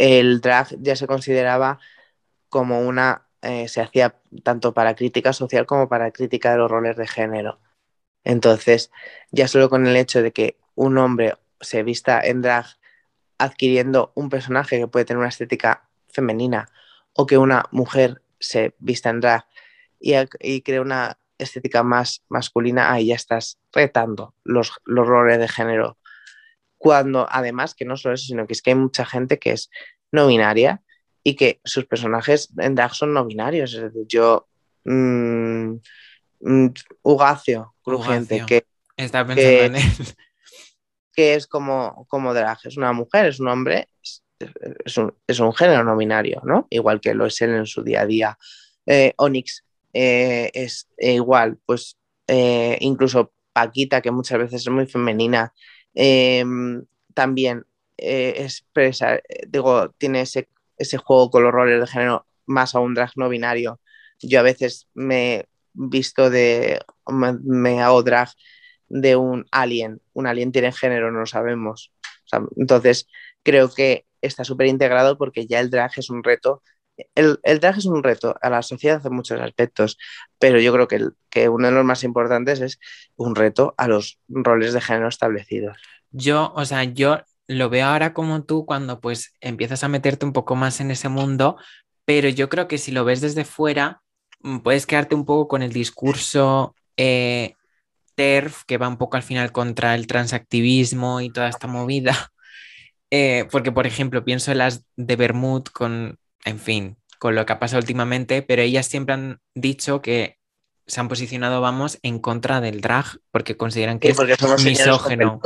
el 0.00 0.40
drag 0.40 0.68
ya 0.80 0.96
se 0.96 1.06
consideraba 1.06 1.78
como 2.48 2.80
una, 2.80 3.28
eh, 3.42 3.68
se 3.68 3.82
hacía 3.82 4.16
tanto 4.42 4.72
para 4.72 4.94
crítica 4.94 5.34
social 5.34 5.66
como 5.66 5.90
para 5.90 6.10
crítica 6.10 6.52
de 6.52 6.58
los 6.58 6.70
roles 6.70 6.96
de 6.96 7.06
género. 7.06 7.60
Entonces, 8.24 8.90
ya 9.30 9.46
solo 9.46 9.68
con 9.68 9.86
el 9.86 9.96
hecho 9.96 10.22
de 10.22 10.32
que 10.32 10.58
un 10.74 10.96
hombre 10.96 11.34
se 11.60 11.82
vista 11.82 12.20
en 12.22 12.40
drag 12.40 12.64
adquiriendo 13.38 14.12
un 14.14 14.30
personaje 14.30 14.78
que 14.78 14.88
puede 14.88 15.04
tener 15.04 15.18
una 15.18 15.28
estética 15.28 15.88
femenina 16.08 16.70
o 17.12 17.26
que 17.26 17.36
una 17.36 17.66
mujer 17.70 18.22
se 18.38 18.74
vista 18.78 19.10
en 19.10 19.20
drag 19.20 19.46
y, 20.00 20.62
cree 20.62 20.80
una 20.80 21.18
estética 21.36 21.82
más 21.82 22.22
masculina, 22.30 22.90
ahí 22.90 23.08
ya 23.08 23.16
estás 23.16 23.58
retando 23.72 24.34
los 24.44 24.80
roles 24.86 25.38
de 25.38 25.48
género. 25.48 25.98
Cuando 26.80 27.26
además 27.30 27.74
que 27.74 27.84
no 27.84 27.98
solo 27.98 28.14
eso, 28.14 28.24
sino 28.24 28.46
que 28.46 28.54
es 28.54 28.62
que 28.62 28.70
hay 28.70 28.76
mucha 28.76 29.04
gente 29.04 29.38
que 29.38 29.52
es 29.52 29.68
no 30.12 30.28
binaria 30.28 30.80
y 31.22 31.36
que 31.36 31.60
sus 31.62 31.84
personajes 31.84 32.48
en 32.56 32.74
drag 32.74 32.94
son 32.94 33.12
no 33.12 33.26
binarios. 33.26 33.74
Es 33.74 33.82
decir, 33.82 34.06
yo, 34.08 34.48
mmm, 34.84 35.74
Ugacio, 37.02 37.74
Crujiente, 37.82 38.46
que, 38.46 38.64
Está 38.96 39.26
pensando 39.26 39.76
en 39.76 39.76
él. 39.76 39.82
que 41.12 41.34
es 41.34 41.46
como, 41.46 42.06
como 42.08 42.32
drag, 42.32 42.58
es 42.64 42.78
una 42.78 42.94
mujer, 42.94 43.26
es 43.26 43.40
un 43.40 43.48
hombre, 43.48 43.88
es, 44.38 44.96
un, 44.96 45.12
es 45.26 45.38
un, 45.38 45.52
género 45.52 45.84
no 45.84 45.98
binario, 45.98 46.40
¿no? 46.46 46.66
Igual 46.70 47.02
que 47.02 47.12
lo 47.12 47.26
es 47.26 47.42
él 47.42 47.50
en 47.50 47.66
su 47.66 47.82
día 47.82 48.00
a 48.00 48.06
día. 48.06 48.38
Eh, 48.86 49.12
Onyx 49.18 49.66
eh, 49.92 50.50
es 50.54 50.88
eh, 50.96 51.12
igual, 51.12 51.58
pues 51.66 51.98
eh, 52.26 52.78
incluso 52.80 53.34
Paquita, 53.52 54.00
que 54.00 54.10
muchas 54.10 54.38
veces 54.38 54.62
es 54.62 54.70
muy 54.70 54.86
femenina, 54.86 55.52
em, 55.94 56.84
también 57.14 57.64
expresa, 57.96 59.20
digo, 59.48 59.90
tiene 59.98 60.22
ese, 60.22 60.48
ese, 60.78 60.96
juego 60.96 61.30
con 61.30 61.42
los 61.42 61.52
roles 61.52 61.80
de 61.80 61.86
género 61.86 62.26
más 62.46 62.74
un 62.74 62.94
drag 62.94 63.10
no 63.16 63.28
binario. 63.28 63.80
Yo 64.20 64.40
a 64.40 64.42
veces 64.42 64.88
me 64.94 65.46
visto 65.72 66.30
de, 66.30 66.80
me, 67.06 67.82
hago 67.82 68.02
drag 68.02 68.30
de 68.88 69.16
un 69.16 69.46
alien, 69.50 70.00
un 70.12 70.26
alien 70.26 70.52
tiene 70.52 70.72
género, 70.72 71.10
no 71.10 71.20
lo 71.20 71.26
sabemos. 71.26 71.92
Entonces, 72.56 73.08
creo 73.42 73.72
que 73.72 74.06
está 74.20 74.44
súper 74.44 74.66
integrado 74.66 75.16
porque 75.16 75.46
ya 75.46 75.60
el 75.60 75.70
drag 75.70 75.92
es 75.96 76.10
un 76.10 76.22
reto 76.22 76.62
el, 77.14 77.38
el, 77.42 77.60
drag 77.60 77.78
es 77.78 77.86
un 77.86 78.02
reto 78.02 78.34
a 78.40 78.50
la 78.50 78.62
sociedad 78.62 79.04
en 79.04 79.14
muchos 79.14 79.40
aspectos, 79.40 79.98
pero 80.38 80.60
yo 80.60 80.72
creo 80.72 80.88
que, 80.88 81.08
que, 81.28 81.48
uno 81.48 81.68
de 81.68 81.74
los 81.74 81.84
más 81.84 82.04
importantes 82.04 82.60
es 82.60 82.78
un 83.16 83.34
reto 83.34 83.74
a 83.76 83.88
los 83.88 84.18
roles 84.28 84.72
de 84.72 84.80
género 84.80 85.08
establecidos. 85.08 85.76
Yo, 86.10 86.52
o 86.54 86.64
sea, 86.64 86.84
yo 86.84 87.20
lo 87.46 87.68
veo 87.68 87.86
ahora 87.86 88.12
como 88.12 88.44
tú 88.44 88.64
cuando 88.64 89.00
pues 89.00 89.34
empiezas 89.40 89.82
a 89.82 89.88
meterte 89.88 90.24
un 90.24 90.32
poco 90.32 90.54
más 90.54 90.80
en 90.80 90.90
ese 90.90 91.08
mundo, 91.08 91.56
pero 92.04 92.28
yo 92.28 92.48
creo 92.48 92.68
que 92.68 92.78
si 92.78 92.92
lo 92.92 93.04
ves 93.04 93.20
desde 93.20 93.44
fuera, 93.44 94.02
mm, 94.40 94.58
puedes 94.60 94.86
quedarte 94.86 95.14
un 95.14 95.24
poco 95.24 95.48
con 95.48 95.62
el 95.62 95.72
discurso 95.72 96.74
eh, 96.96 97.54
TERF, 98.14 98.64
que 98.66 98.78
va 98.78 98.88
un 98.88 98.98
poco 98.98 99.16
al 99.16 99.22
final 99.22 99.52
contra 99.52 99.94
el 99.94 100.06
transactivismo 100.06 101.20
y 101.20 101.30
toda 101.32 101.48
esta 101.48 101.66
movida. 101.66 102.12
Eh, 103.12 103.48
porque, 103.50 103.72
por 103.72 103.88
ejemplo, 103.88 104.24
pienso 104.24 104.52
en 104.52 104.58
las 104.58 104.84
de 104.94 105.16
Bermud 105.16 105.64
con 105.64 106.19
en 106.44 106.58
fin, 106.58 106.96
con 107.18 107.34
lo 107.34 107.44
que 107.46 107.52
ha 107.52 107.58
pasado 107.58 107.80
últimamente, 107.80 108.42
pero 108.42 108.62
ellas 108.62 108.86
siempre 108.86 109.14
han 109.14 109.40
dicho 109.54 110.00
que 110.00 110.38
se 110.86 111.00
han 111.00 111.08
posicionado, 111.08 111.60
vamos, 111.60 111.98
en 112.02 112.18
contra 112.18 112.60
del 112.60 112.80
drag, 112.80 113.18
porque 113.30 113.56
consideran 113.56 113.98
que 113.98 114.14
porque 114.14 114.32
es 114.32 114.38
somos 114.38 114.64
misógeno. 114.64 115.40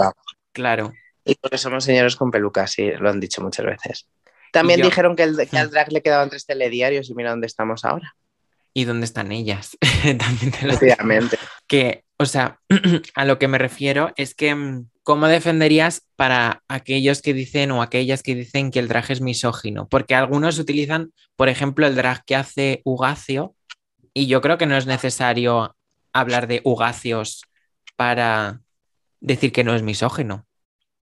Claro. 0.53 0.93
Y 1.25 1.35
porque 1.35 1.59
somos 1.59 1.85
señores 1.85 2.17
con 2.17 2.31
pelucas, 2.31 2.73
sí, 2.73 2.91
lo 2.99 3.11
han 3.11 3.21
dicho 3.21 3.43
muchas 3.43 3.67
veces. 3.67 4.09
También 4.53 4.81
yo... 4.81 4.87
dijeron 4.87 5.17
que, 5.17 5.25
el, 5.25 5.49
que, 5.49 5.59
al 5.59 5.71
drag 5.73 5.93
le 5.93 6.03
quedaban 6.03 6.31
tres 6.31 6.47
telediarios 6.47 7.11
y 7.11 7.15
mira 7.15 7.31
dónde 7.31 7.47
estamos 7.47 7.85
ahora. 7.85 8.15
¿Y 8.73 8.85
dónde 8.85 9.05
están 9.05 9.33
ellas? 9.33 9.77
También 10.19 10.53
te 10.53 10.67
lo 10.67 10.75
Obviamente. 10.75 11.39
Que, 11.67 12.04
o 12.29 12.33
sea, 12.33 12.61
a 13.15 13.25
lo 13.25 13.39
que 13.39 13.49
me 13.49 13.59
refiero 13.59 14.13
es 14.17 14.35
que 14.35 14.55
mm, 14.55 14.89
¿cómo 15.03 15.27
defenderías 15.29 16.07
para 16.17 16.63
aquellos 16.69 17.23
que 17.23 17.35
dicen 17.35 17.71
o 17.71 17.83
aquellas 17.83 18.23
que 18.23 18.35
dicen 18.35 18.71
que 18.71 18.79
el 18.79 18.89
drag 18.89 19.11
es 19.11 19.21
misógino? 19.21 19.89
Porque 19.89 20.15
algunos 20.15 20.59
utilizan, 20.59 21.13
por 21.37 21.49
ejemplo, 21.49 21.87
el 21.87 21.95
drag 21.95 22.25
que 22.25 22.37
hace 22.37 22.81
Ugacio 22.85 23.55
y 24.13 24.27
yo 24.27 24.41
creo 24.41 24.59
que 24.59 24.67
no 24.67 24.77
es 24.77 24.87
necesario 24.87 25.77
hablar 26.13 26.47
de 26.47 26.61
Ugacios 26.65 27.43
para 27.97 28.61
decir 29.21 29.53
que 29.53 29.65
no 29.65 29.75
es 29.75 29.83
misógino. 29.83 30.47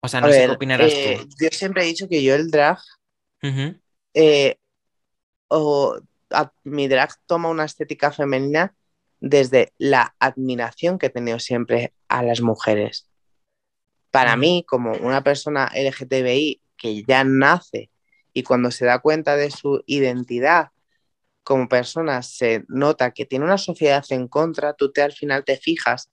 O 0.01 0.09
sea, 0.09 0.21
no 0.21 0.29
a 0.29 0.31
sé 0.33 0.39
ver, 0.39 0.49
qué 0.51 0.55
opinarás 0.57 0.93
eh, 0.93 1.19
tú. 1.21 1.29
Yo 1.41 1.49
siempre 1.53 1.83
he 1.83 1.87
dicho 1.87 2.09
que 2.09 2.23
yo 2.23 2.35
el 2.35 2.51
drag, 2.51 2.79
Uh 3.41 3.47
-huh. 3.47 3.81
eh, 4.15 4.57
o 5.49 5.97
a, 6.31 6.53
mi 6.65 6.89
drag 6.89 7.11
toma 7.27 7.49
una 7.49 7.65
estética 7.65 8.11
femenina 8.11 8.75
desde 9.21 9.73
la 9.79 10.15
admiración 10.19 10.99
que 10.99 11.07
he 11.07 11.11
tenido 11.11 11.39
siempre 11.39 11.93
a 12.09 12.23
las 12.23 12.41
mujeres 12.41 13.09
para 14.11 14.37
mí, 14.37 14.65
como 14.67 14.93
una 14.93 15.23
persona 15.23 15.71
LGTBI 15.75 16.63
que 16.77 17.05
ya 17.05 17.25
nace 17.25 17.91
y 18.33 18.43
cuando 18.43 18.71
se 18.71 18.87
da 18.87 19.01
cuenta 19.01 19.37
de 19.37 19.51
su 19.51 19.83
identidad 19.87 20.69
como 21.43 21.69
persona 21.69 22.23
se 22.23 22.65
nota 22.69 23.13
que 23.13 23.25
tiene 23.25 23.45
una 23.45 23.59
sociedad 23.59 24.05
en 24.11 24.29
contra, 24.29 24.75
tú 24.75 24.93
te 24.93 25.03
al 25.03 25.13
final 25.13 25.45
te 25.45 25.57
fijas 25.57 26.11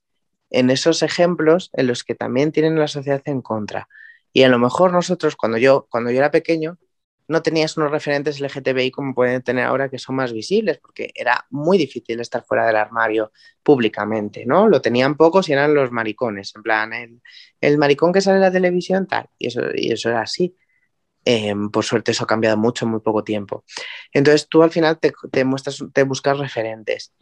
en 0.50 0.70
esos 0.70 1.02
ejemplos 1.02 1.70
en 1.74 1.86
los 1.88 2.04
que 2.04 2.14
también 2.14 2.52
tienen 2.52 2.78
la 2.78 2.88
sociedad 2.88 3.22
en 3.26 3.42
contra. 3.42 3.88
Y 4.32 4.44
a 4.44 4.48
lo 4.48 4.58
mejor 4.58 4.92
nosotros, 4.92 5.36
cuando 5.36 5.58
yo, 5.58 5.86
cuando 5.90 6.10
yo 6.10 6.18
era 6.18 6.30
pequeño, 6.30 6.78
no 7.28 7.42
tenías 7.42 7.76
unos 7.76 7.90
referentes 7.90 8.40
LGTBI 8.40 8.90
como 8.90 9.14
pueden 9.14 9.42
tener 9.42 9.64
ahora 9.64 9.88
que 9.88 9.98
son 9.98 10.16
más 10.16 10.32
visibles, 10.32 10.78
porque 10.78 11.10
era 11.14 11.46
muy 11.50 11.78
difícil 11.78 12.20
estar 12.20 12.44
fuera 12.44 12.66
del 12.66 12.76
armario 12.76 13.32
públicamente, 13.62 14.46
¿no? 14.46 14.68
Lo 14.68 14.80
tenían 14.80 15.16
pocos 15.16 15.48
y 15.48 15.52
eran 15.52 15.74
los 15.74 15.90
maricones, 15.90 16.52
en 16.54 16.62
plan, 16.62 16.92
el, 16.92 17.20
el 17.60 17.78
maricón 17.78 18.12
que 18.12 18.20
sale 18.20 18.36
en 18.36 18.42
la 18.42 18.52
televisión, 18.52 19.06
tal, 19.06 19.28
y 19.38 19.48
eso, 19.48 19.62
y 19.74 19.92
eso 19.92 20.08
era 20.08 20.22
así. 20.22 20.56
Eh, 21.24 21.54
por 21.72 21.84
suerte 21.84 22.12
eso 22.12 22.22
ha 22.22 22.26
cambiado 22.28 22.56
mucho 22.56 22.84
en 22.84 22.92
muy 22.92 23.00
poco 23.00 23.24
tiempo. 23.24 23.64
Entonces 24.12 24.48
tú 24.48 24.62
al 24.62 24.70
final 24.70 24.98
te, 25.00 25.12
te, 25.32 25.44
muestras, 25.44 25.82
te 25.92 26.04
buscas 26.04 26.38
referentes. 26.38 27.12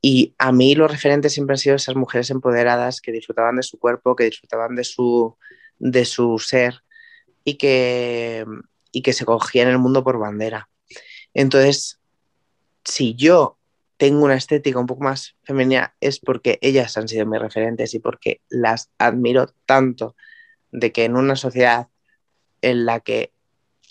Y 0.00 0.34
a 0.38 0.50
mí 0.50 0.74
los 0.74 0.90
referentes 0.90 1.32
siempre 1.32 1.54
han 1.54 1.58
sido 1.58 1.76
esas 1.76 1.94
mujeres 1.94 2.30
empoderadas 2.30 3.00
que 3.00 3.12
disfrutaban 3.12 3.54
de 3.56 3.62
su 3.62 3.78
cuerpo, 3.78 4.16
que 4.16 4.24
disfrutaban 4.24 4.74
de 4.74 4.82
su, 4.82 5.36
de 5.78 6.04
su 6.04 6.40
ser 6.40 6.82
y 7.44 7.54
que, 7.56 8.44
y 8.92 9.02
que 9.02 9.12
se 9.12 9.24
cogían 9.24 9.68
el 9.68 9.78
mundo 9.78 10.04
por 10.04 10.18
bandera. 10.18 10.68
Entonces, 11.34 12.00
si 12.84 13.14
yo 13.14 13.58
tengo 13.96 14.24
una 14.24 14.34
estética 14.34 14.78
un 14.78 14.86
poco 14.86 15.04
más 15.04 15.36
femenina 15.44 15.94
es 16.00 16.18
porque 16.18 16.58
ellas 16.60 16.96
han 16.96 17.08
sido 17.08 17.24
mis 17.26 17.40
referentes 17.40 17.94
y 17.94 18.00
porque 18.00 18.40
las 18.48 18.90
admiro 18.98 19.54
tanto 19.66 20.16
de 20.72 20.92
que 20.92 21.04
en 21.04 21.16
una 21.16 21.36
sociedad 21.36 21.88
en 22.62 22.86
la 22.86 23.00
que, 23.00 23.32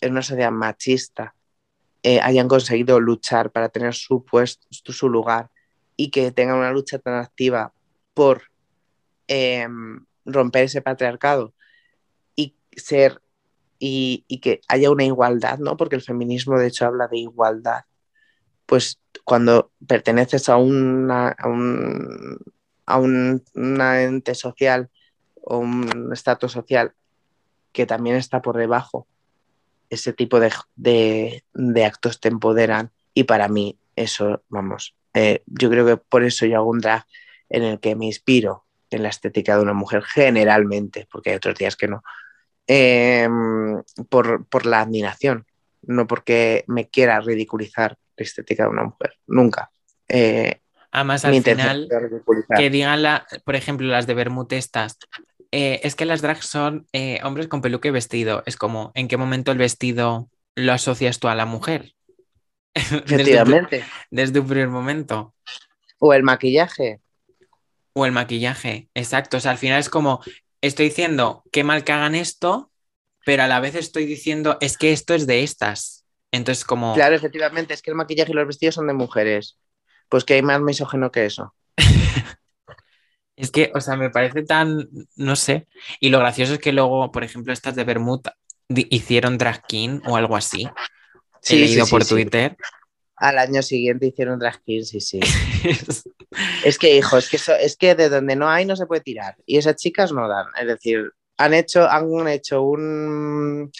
en 0.01 0.11
una 0.11 0.21
sociedad 0.21 0.51
machista, 0.51 1.35
eh, 2.03 2.19
hayan 2.21 2.47
conseguido 2.47 2.99
luchar 2.99 3.51
para 3.51 3.69
tener 3.69 3.93
su 3.93 4.25
puesto, 4.25 4.67
su 4.71 5.07
lugar 5.07 5.49
y 5.95 6.09
que 6.09 6.31
tengan 6.31 6.57
una 6.57 6.71
lucha 6.71 6.99
tan 6.99 7.15
activa 7.15 7.73
por 8.13 8.43
eh, 9.27 9.67
romper 10.25 10.65
ese 10.65 10.81
patriarcado 10.81 11.53
y 12.35 12.55
ser 12.75 13.21
y, 13.83 14.39
que 14.41 14.61
haya 14.67 14.91
una 14.91 15.03
igualdad, 15.03 15.57
¿no? 15.57 15.75
Porque 15.75 15.95
el 15.95 16.03
feminismo 16.03 16.57
de 16.59 16.67
hecho 16.67 16.85
habla 16.85 17.07
de 17.07 17.17
igualdad. 17.17 17.85
Pues 18.67 18.99
cuando 19.25 19.71
perteneces 19.87 20.49
a, 20.49 20.57
una, 20.57 21.29
a, 21.29 21.47
un, 21.47 22.37
a 22.85 22.99
un 22.99 23.43
ente 23.55 24.35
social 24.35 24.89
o 25.41 25.57
un 25.57 26.11
estatus 26.13 26.51
social 26.51 26.93
que 27.71 27.87
también 27.87 28.17
está 28.17 28.41
por 28.43 28.55
debajo, 28.55 29.07
ese 29.89 30.13
tipo 30.13 30.39
de, 30.39 30.51
de, 30.75 31.43
de 31.53 31.85
actos 31.85 32.19
te 32.19 32.29
empoderan 32.29 32.91
y 33.15 33.23
para 33.23 33.47
mí 33.47 33.79
eso, 33.95 34.43
vamos, 34.47 34.95
eh, 35.15 35.43
yo 35.47 35.69
creo 35.69 35.85
que 35.85 35.97
por 35.97 36.23
eso 36.23 36.45
yo 36.45 36.57
hago 36.57 36.69
un 36.69 36.79
drag 36.79 37.05
en 37.49 37.63
el 37.63 37.79
que 37.79 37.95
me 37.95 38.05
inspiro 38.05 38.65
en 38.91 39.03
la 39.03 39.09
estética 39.09 39.55
de 39.55 39.63
una 39.63 39.73
mujer 39.73 40.03
generalmente, 40.03 41.07
porque 41.11 41.31
hay 41.31 41.37
otros 41.37 41.55
días 41.55 41.75
que 41.75 41.87
no, 41.87 42.03
em, 42.67 43.81
por, 44.09 44.45
por 44.47 44.65
la 44.65 44.81
admiración, 44.81 45.45
no 45.81 46.07
porque 46.07 46.63
me 46.67 46.89
quiera 46.89 47.19
ridiculizar 47.21 47.97
la 48.15 48.23
estética 48.23 48.63
de 48.63 48.69
una 48.69 48.83
mujer, 48.83 49.13
nunca. 49.27 49.71
Eh, 50.07 50.61
Además, 50.91 51.23
al 51.23 51.41
final, 51.41 51.87
que 52.57 52.69
digan, 52.69 53.01
la, 53.01 53.25
por 53.45 53.55
ejemplo, 53.55 53.87
las 53.87 54.07
de 54.07 54.13
Bermud 54.13 54.51
estas, 54.51 54.97
eh, 55.51 55.79
es 55.83 55.95
que 55.95 56.05
las 56.05 56.21
drags 56.21 56.45
son 56.45 56.85
eh, 56.91 57.19
hombres 57.23 57.47
con 57.47 57.61
peluca 57.61 57.87
y 57.87 57.91
vestido. 57.91 58.43
Es 58.45 58.57
como, 58.57 58.91
¿en 58.93 59.07
qué 59.07 59.15
momento 59.15 59.51
el 59.51 59.57
vestido 59.57 60.29
lo 60.55 60.73
asocias 60.73 61.19
tú 61.19 61.29
a 61.29 61.35
la 61.35 61.45
mujer? 61.45 61.93
Efectivamente. 62.73 63.85
desde 64.09 64.39
un 64.39 64.47
primer 64.47 64.67
momento. 64.67 65.33
O 65.99 66.13
el 66.13 66.23
maquillaje. 66.23 66.99
O 67.93 68.05
el 68.05 68.11
maquillaje, 68.11 68.89
exacto. 68.93 69.37
O 69.37 69.39
sea, 69.39 69.51
al 69.51 69.57
final 69.57 69.79
es 69.79 69.89
como, 69.89 70.21
estoy 70.61 70.89
diciendo, 70.89 71.43
qué 71.51 71.63
mal 71.63 71.83
que 71.83 71.91
hagan 71.91 72.15
esto, 72.15 72.71
pero 73.25 73.43
a 73.43 73.47
la 73.47 73.59
vez 73.59 73.75
estoy 73.75 74.05
diciendo, 74.05 74.57
es 74.61 74.77
que 74.77 74.91
esto 74.91 75.13
es 75.13 75.27
de 75.27 75.43
estas. 75.43 76.05
Entonces, 76.31 76.63
como, 76.63 76.93
Claro, 76.93 77.15
efectivamente, 77.15 77.73
es 77.73 77.81
que 77.81 77.91
el 77.91 77.97
maquillaje 77.97 78.31
y 78.31 78.35
los 78.35 78.47
vestidos 78.47 78.75
son 78.75 78.87
de 78.87 78.93
mujeres. 78.93 79.57
Pues 80.09 80.23
que 80.23 80.35
hay 80.35 80.41
más 80.41 80.61
misógeno 80.61 81.11
que 81.11 81.25
eso. 81.25 81.53
es 83.35 83.51
que, 83.51 83.71
o 83.75 83.81
sea, 83.81 83.95
me 83.95 84.09
parece 84.09 84.43
tan, 84.43 84.87
no 85.15 85.35
sé. 85.35 85.67
Y 85.99 86.09
lo 86.09 86.19
gracioso 86.19 86.53
es 86.53 86.59
que 86.59 86.71
luego, 86.71 87.11
por 87.11 87.23
ejemplo, 87.23 87.53
estas 87.53 87.75
de 87.75 87.83
Bermud 87.83 88.21
hicieron 88.69 89.37
drag 89.37 89.65
king 89.67 89.99
o 90.05 90.15
algo 90.15 90.35
así. 90.35 90.67
He 91.49 91.55
leído 91.55 91.85
por 91.87 92.03
sí. 92.03 92.09
Twitter. 92.09 92.55
Al 93.15 93.37
año 93.37 93.61
siguiente 93.61 94.07
hicieron 94.07 94.39
drag 94.39 94.61
king, 94.63 94.83
sí, 94.83 95.01
sí. 95.01 95.19
Es 96.63 96.77
que, 96.77 96.95
hijo, 96.97 97.17
es 97.17 97.29
que, 97.29 97.37
es 97.59 97.75
que 97.77 97.95
de 97.95 98.09
donde 98.09 98.35
no 98.35 98.49
hay 98.49 98.65
no 98.65 98.75
se 98.75 98.85
puede 98.85 99.01
tirar. 99.01 99.35
Y 99.45 99.57
esas 99.57 99.75
chicas 99.75 100.11
no 100.13 100.27
dan. 100.27 100.47
Es 100.59 100.67
decir, 100.67 101.11
han 101.37 101.53
hecho, 101.53 101.89
han 101.89 102.27
hecho 102.27 102.63
un, 102.63 103.71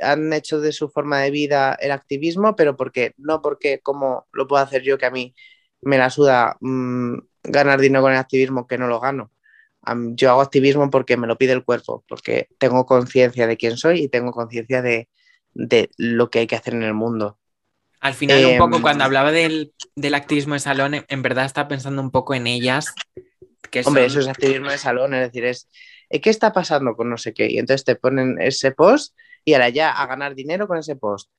han 0.00 0.32
hecho 0.32 0.60
de 0.60 0.72
su 0.72 0.88
forma 0.90 1.20
de 1.20 1.30
vida 1.30 1.74
el 1.80 1.90
activismo, 1.92 2.54
pero 2.56 2.76
porque 2.76 3.14
no 3.18 3.42
porque 3.42 3.80
como 3.80 4.26
lo 4.32 4.46
puedo 4.46 4.62
hacer 4.62 4.82
yo 4.82 4.98
que 4.98 5.06
a 5.06 5.10
mí 5.10 5.34
me 5.82 5.98
la 5.98 6.10
suda 6.10 6.56
mm, 6.60 7.18
ganar 7.44 7.80
dinero 7.80 8.02
con 8.02 8.12
el 8.12 8.18
activismo 8.18 8.66
que 8.66 8.78
no 8.78 8.86
lo 8.88 9.00
gano. 9.00 9.32
Yo 10.14 10.30
hago 10.30 10.42
activismo 10.42 10.90
porque 10.90 11.16
me 11.16 11.26
lo 11.26 11.38
pide 11.38 11.52
el 11.52 11.64
cuerpo, 11.64 12.04
porque 12.08 12.48
tengo 12.58 12.86
conciencia 12.86 13.46
de 13.46 13.56
quién 13.56 13.76
soy 13.76 14.02
y 14.02 14.08
tengo 14.08 14.30
conciencia 14.32 14.82
de, 14.82 15.08
de 15.54 15.90
lo 15.96 16.30
que 16.30 16.40
hay 16.40 16.46
que 16.46 16.56
hacer 16.56 16.74
en 16.74 16.82
el 16.82 16.94
mundo. 16.94 17.38
Al 18.00 18.14
final, 18.14 18.44
un 18.46 18.58
poco 18.58 18.76
Em, 18.76 18.82
cuando 18.82 19.04
hablaba 19.04 19.30
del, 19.30 19.72
del 19.94 20.14
activismo 20.14 20.54
de 20.54 20.60
salón, 20.60 20.94
en- 20.94 21.04
en 21.08 21.22
verdad 21.22 21.44
estaba 21.44 21.68
pensando 21.68 22.00
un 22.00 22.10
poco 22.10 22.34
en 22.34 22.46
ellas. 22.46 22.94
Que 23.70 23.82
Hombre, 23.84 24.02
son- 24.08 24.18
eso 24.18 24.20
es 24.20 24.28
activismo 24.28 24.70
de 24.70 24.78
salón, 24.78 25.14
es 25.14 25.20
decir, 25.20 25.44
es 25.44 25.68
¿eh, 26.08 26.20
¿qué 26.20 26.30
está 26.30 26.52
pasando 26.52 26.96
con 26.96 27.10
no 27.10 27.16
sé 27.18 27.32
qué? 27.34 27.48
Y 27.50 27.58
entonces 27.58 27.84
te 27.84 27.96
ponen 27.96 28.40
ese 28.40 28.72
post 28.72 29.14
y 29.44 29.52
ahora 29.54 29.68
ya 29.68 29.90
a 29.92 30.06
ganar 30.06 30.34
dinero 30.34 30.66
con 30.66 30.78
ese 30.78 30.96
post. 30.96 31.30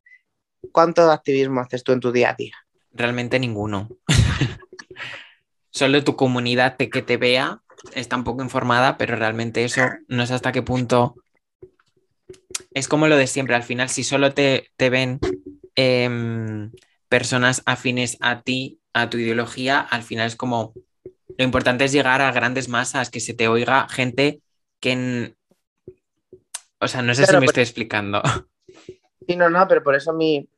¿Cuánto 0.72 1.10
activismo 1.12 1.62
haces 1.62 1.84
tú 1.84 1.92
en 1.94 2.00
tu 2.00 2.12
día 2.12 2.30
a 2.30 2.36
día? 2.36 2.54
Realmente 2.94 3.40
ninguno. 3.40 3.90
Solo 5.72 6.04
tu 6.04 6.16
comunidad 6.16 6.78
de 6.78 6.90
que 6.90 7.02
te 7.02 7.18
vea 7.18 7.62
está 7.96 8.16
un 8.16 8.24
poco 8.24 8.44
informada, 8.44 8.98
pero 8.98 9.16
realmente 9.16 9.64
eso 9.64 9.82
no 10.08 10.26
sé 10.28 10.34
hasta 10.36 10.52
qué 10.52 10.62
punto. 10.62 11.16
Es 12.74 12.88
como 12.88 13.08
lo 13.08 13.18
de 13.18 13.28
siempre, 13.28 13.56
al 13.56 13.64
final, 13.64 13.90
si 13.90 14.04
solo 14.04 14.34
te, 14.34 14.70
te 14.78 14.90
ven 14.90 15.20
em, 15.76 16.72
personas 17.10 17.62
afines 17.66 18.18
a 18.22 18.42
ti, 18.42 18.80
a 18.94 19.10
tu 19.10 19.18
ideología, 19.18 19.80
al 19.80 20.04
final 20.04 20.28
es 20.28 20.36
como. 20.36 20.74
Lo 21.38 21.46
importante 21.46 21.86
es 21.86 21.92
llegar 21.94 22.22
a 22.22 22.32
grandes 22.32 22.68
masas, 22.70 23.10
que 23.10 23.20
se 23.20 23.34
te 23.34 23.48
oiga 23.48 23.88
gente 23.90 24.42
que. 24.80 24.92
en- 24.92 25.36
O 26.80 26.88
sea, 26.88 27.02
no 27.02 27.14
sé 27.16 27.26
si 27.26 27.38
me 27.38 27.46
estoy 27.46 27.64
explicando. 27.64 28.22
Sí, 29.28 29.36
no, 29.36 29.52
no, 29.52 29.68
pero 29.68 29.84
por 29.84 29.94
eso 29.96 30.14
mi, 30.14 30.50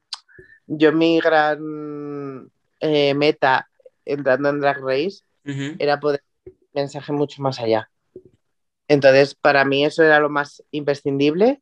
yo 0.67 0.93
mi 0.93 1.19
gran 1.19 2.49
eh, 2.79 3.13
meta 3.13 3.69
entrando 4.05 4.49
en 4.49 4.61
Drag 4.61 4.77
Race 4.81 5.19
era 5.77 5.99
poder 5.99 6.23
mensaje 6.73 7.11
mucho 7.11 7.41
más 7.41 7.59
allá. 7.59 7.89
Entonces, 8.87 9.35
para 9.35 9.65
mí 9.65 9.83
eso 9.85 10.01
era 10.01 10.19
lo 10.21 10.29
más 10.29 10.63
imprescindible 10.71 11.61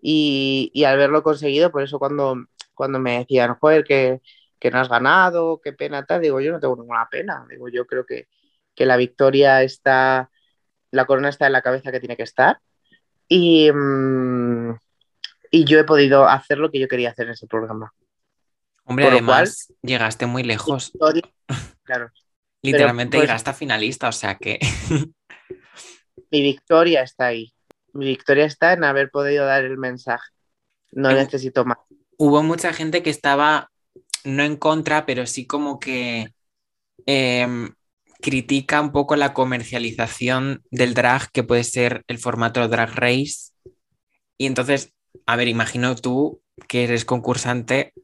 y, 0.00 0.70
y 0.72 0.84
al 0.84 0.96
verlo 0.96 1.22
conseguido, 1.22 1.70
por 1.70 1.82
eso 1.82 1.98
cuando, 1.98 2.46
cuando 2.80 2.98
me 2.98 3.18
decían, 3.18 3.56
joder, 3.56 3.84
que, 3.84 4.22
que 4.58 4.70
no 4.70 4.78
has 4.78 4.88
ganado, 4.88 5.60
qué 5.62 5.74
pena 5.74 6.06
tal, 6.06 6.22
digo, 6.22 6.40
yo 6.40 6.50
no 6.50 6.60
tengo 6.60 6.76
ninguna 6.76 7.06
pena, 7.10 7.44
digo, 7.50 7.68
yo 7.68 7.86
creo 7.86 8.06
que, 8.06 8.26
que 8.74 8.86
la 8.86 8.96
victoria 8.96 9.62
está, 9.62 10.30
la 10.90 11.04
corona 11.04 11.28
está 11.28 11.46
en 11.46 11.52
la 11.52 11.60
cabeza 11.60 11.92
que 11.92 12.00
tiene 12.00 12.16
que 12.16 12.22
estar 12.22 12.58
y, 13.28 13.70
mm, 13.70 14.78
y 15.50 15.64
yo 15.66 15.78
he 15.78 15.84
podido 15.84 16.26
hacer 16.26 16.56
lo 16.56 16.70
que 16.70 16.80
yo 16.80 16.88
quería 16.88 17.10
hacer 17.10 17.26
en 17.26 17.32
ese 17.32 17.46
programa. 17.46 17.92
Hombre, 18.84 19.04
Por 19.04 19.12
además, 19.12 19.74
llegaste 19.82 20.24
muy 20.24 20.42
lejos. 20.42 20.90
Victoria, 20.90 21.22
claro, 21.82 22.10
Literalmente 22.62 23.18
pues- 23.18 23.28
llegaste 23.28 23.50
a 23.50 23.54
finalista, 23.54 24.08
o 24.08 24.12
sea 24.12 24.36
que. 24.36 24.58
mi 26.30 26.40
victoria 26.40 27.02
está 27.02 27.26
ahí. 27.26 27.52
Mi 27.92 28.06
victoria 28.06 28.46
está 28.46 28.72
en 28.72 28.84
haber 28.84 29.10
podido 29.10 29.44
dar 29.44 29.64
el 29.64 29.76
mensaje. 29.76 30.30
No 30.92 31.12
necesito 31.12 31.66
más. 31.66 31.76
Hubo 32.20 32.42
mucha 32.42 32.74
gente 32.74 33.02
que 33.02 33.08
estaba 33.08 33.70
no 34.24 34.42
en 34.42 34.56
contra, 34.56 35.06
pero 35.06 35.26
sí 35.26 35.46
como 35.46 35.80
que 35.80 36.28
em, 37.06 37.70
critica 38.20 38.82
un 38.82 38.92
poco 38.92 39.16
la 39.16 39.32
comercialización 39.32 40.62
del 40.70 40.92
drag 40.92 41.30
que 41.32 41.44
puede 41.44 41.64
ser 41.64 42.04
el 42.08 42.18
formato 42.18 42.68
Drag 42.68 42.94
Race. 42.94 43.52
Y 44.36 44.44
entonces, 44.44 44.92
a 45.24 45.36
ver, 45.36 45.48
imagino 45.48 45.96
tú 45.96 46.42
que 46.68 46.84
eres 46.84 47.06
concursante, 47.06 47.94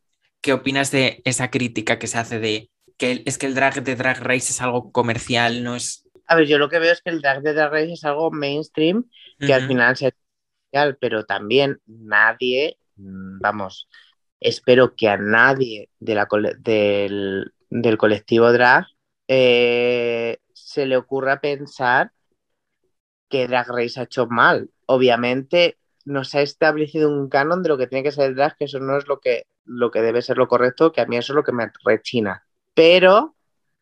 ¿qué 0.41 0.55
opinas 0.55 0.91
de 0.91 1.21
esa 1.27 1.51
crítica 1.51 1.99
que 1.99 2.07
se 2.07 2.17
hace 2.17 2.41
de 2.41 2.71
que 2.97 3.23
es 3.27 3.37
que 3.37 3.45
el 3.45 3.55
drag 3.55 3.83
de 3.83 3.97
Drag 3.97 4.23
Race 4.23 4.51
es 4.51 4.63
algo 4.63 4.93
comercial, 4.93 5.63
no 5.63 5.77
es... 5.77 6.09
A 6.27 6.37
ver, 6.37 6.47
yo 6.47 6.57
lo 6.57 6.71
que 6.71 6.79
veo 6.79 6.95
es 6.95 7.03
que 7.03 7.11
el 7.11 7.21
drag 7.21 7.43
de 7.43 7.53
Drag 7.53 7.71
Race 7.71 7.93
es 7.93 8.05
algo 8.05 8.31
mainstream 8.31 9.05
que 9.39 9.53
al 9.53 9.69
final 9.69 9.95
se 9.95 10.15
pero 11.01 11.25
también 11.25 11.81
nadie, 11.87 12.79
mm, 12.97 13.41
vamos, 13.41 13.89
espero 14.41 14.95
que 14.95 15.09
a 15.09 15.17
nadie 15.17 15.91
de 15.99 16.15
la 16.15 16.29
del, 16.59 17.53
del 17.71 17.99
colectivo 17.99 18.53
drag 18.53 18.87
eh, 19.29 20.39
se 20.53 20.87
le 20.87 20.97
ocurra 20.97 21.41
pensar 21.41 22.13
que 23.29 23.49
Drag 23.49 23.69
Race 23.69 23.99
ha 23.99 24.05
hecho 24.05 24.27
mal. 24.27 24.71
Obviamente 24.87 25.79
nos 26.05 26.35
ha 26.35 26.43
establecido 26.43 27.11
un 27.11 27.29
canon 27.29 27.63
de 27.63 27.69
lo 27.69 27.79
que 27.79 27.89
tiene 27.89 28.05
que 28.05 28.13
ser 28.13 28.35
drag, 28.35 28.57
que 28.57 28.67
eso 28.67 28.79
no 28.79 28.97
es 28.97 29.09
lo 29.09 29.19
que, 29.19 29.47
lo 29.65 29.91
que 29.91 30.01
debe 30.01 30.23
ser 30.23 30.39
lo 30.39 30.47
correcto, 30.47 30.93
que 30.93 31.01
a 31.01 31.07
mí 31.07 31.17
eso 31.17 31.33
es 31.33 31.37
lo 31.37 31.43
que 31.43 31.53
me 31.53 31.71
rechina. 31.85 32.47
Pero 32.75 33.35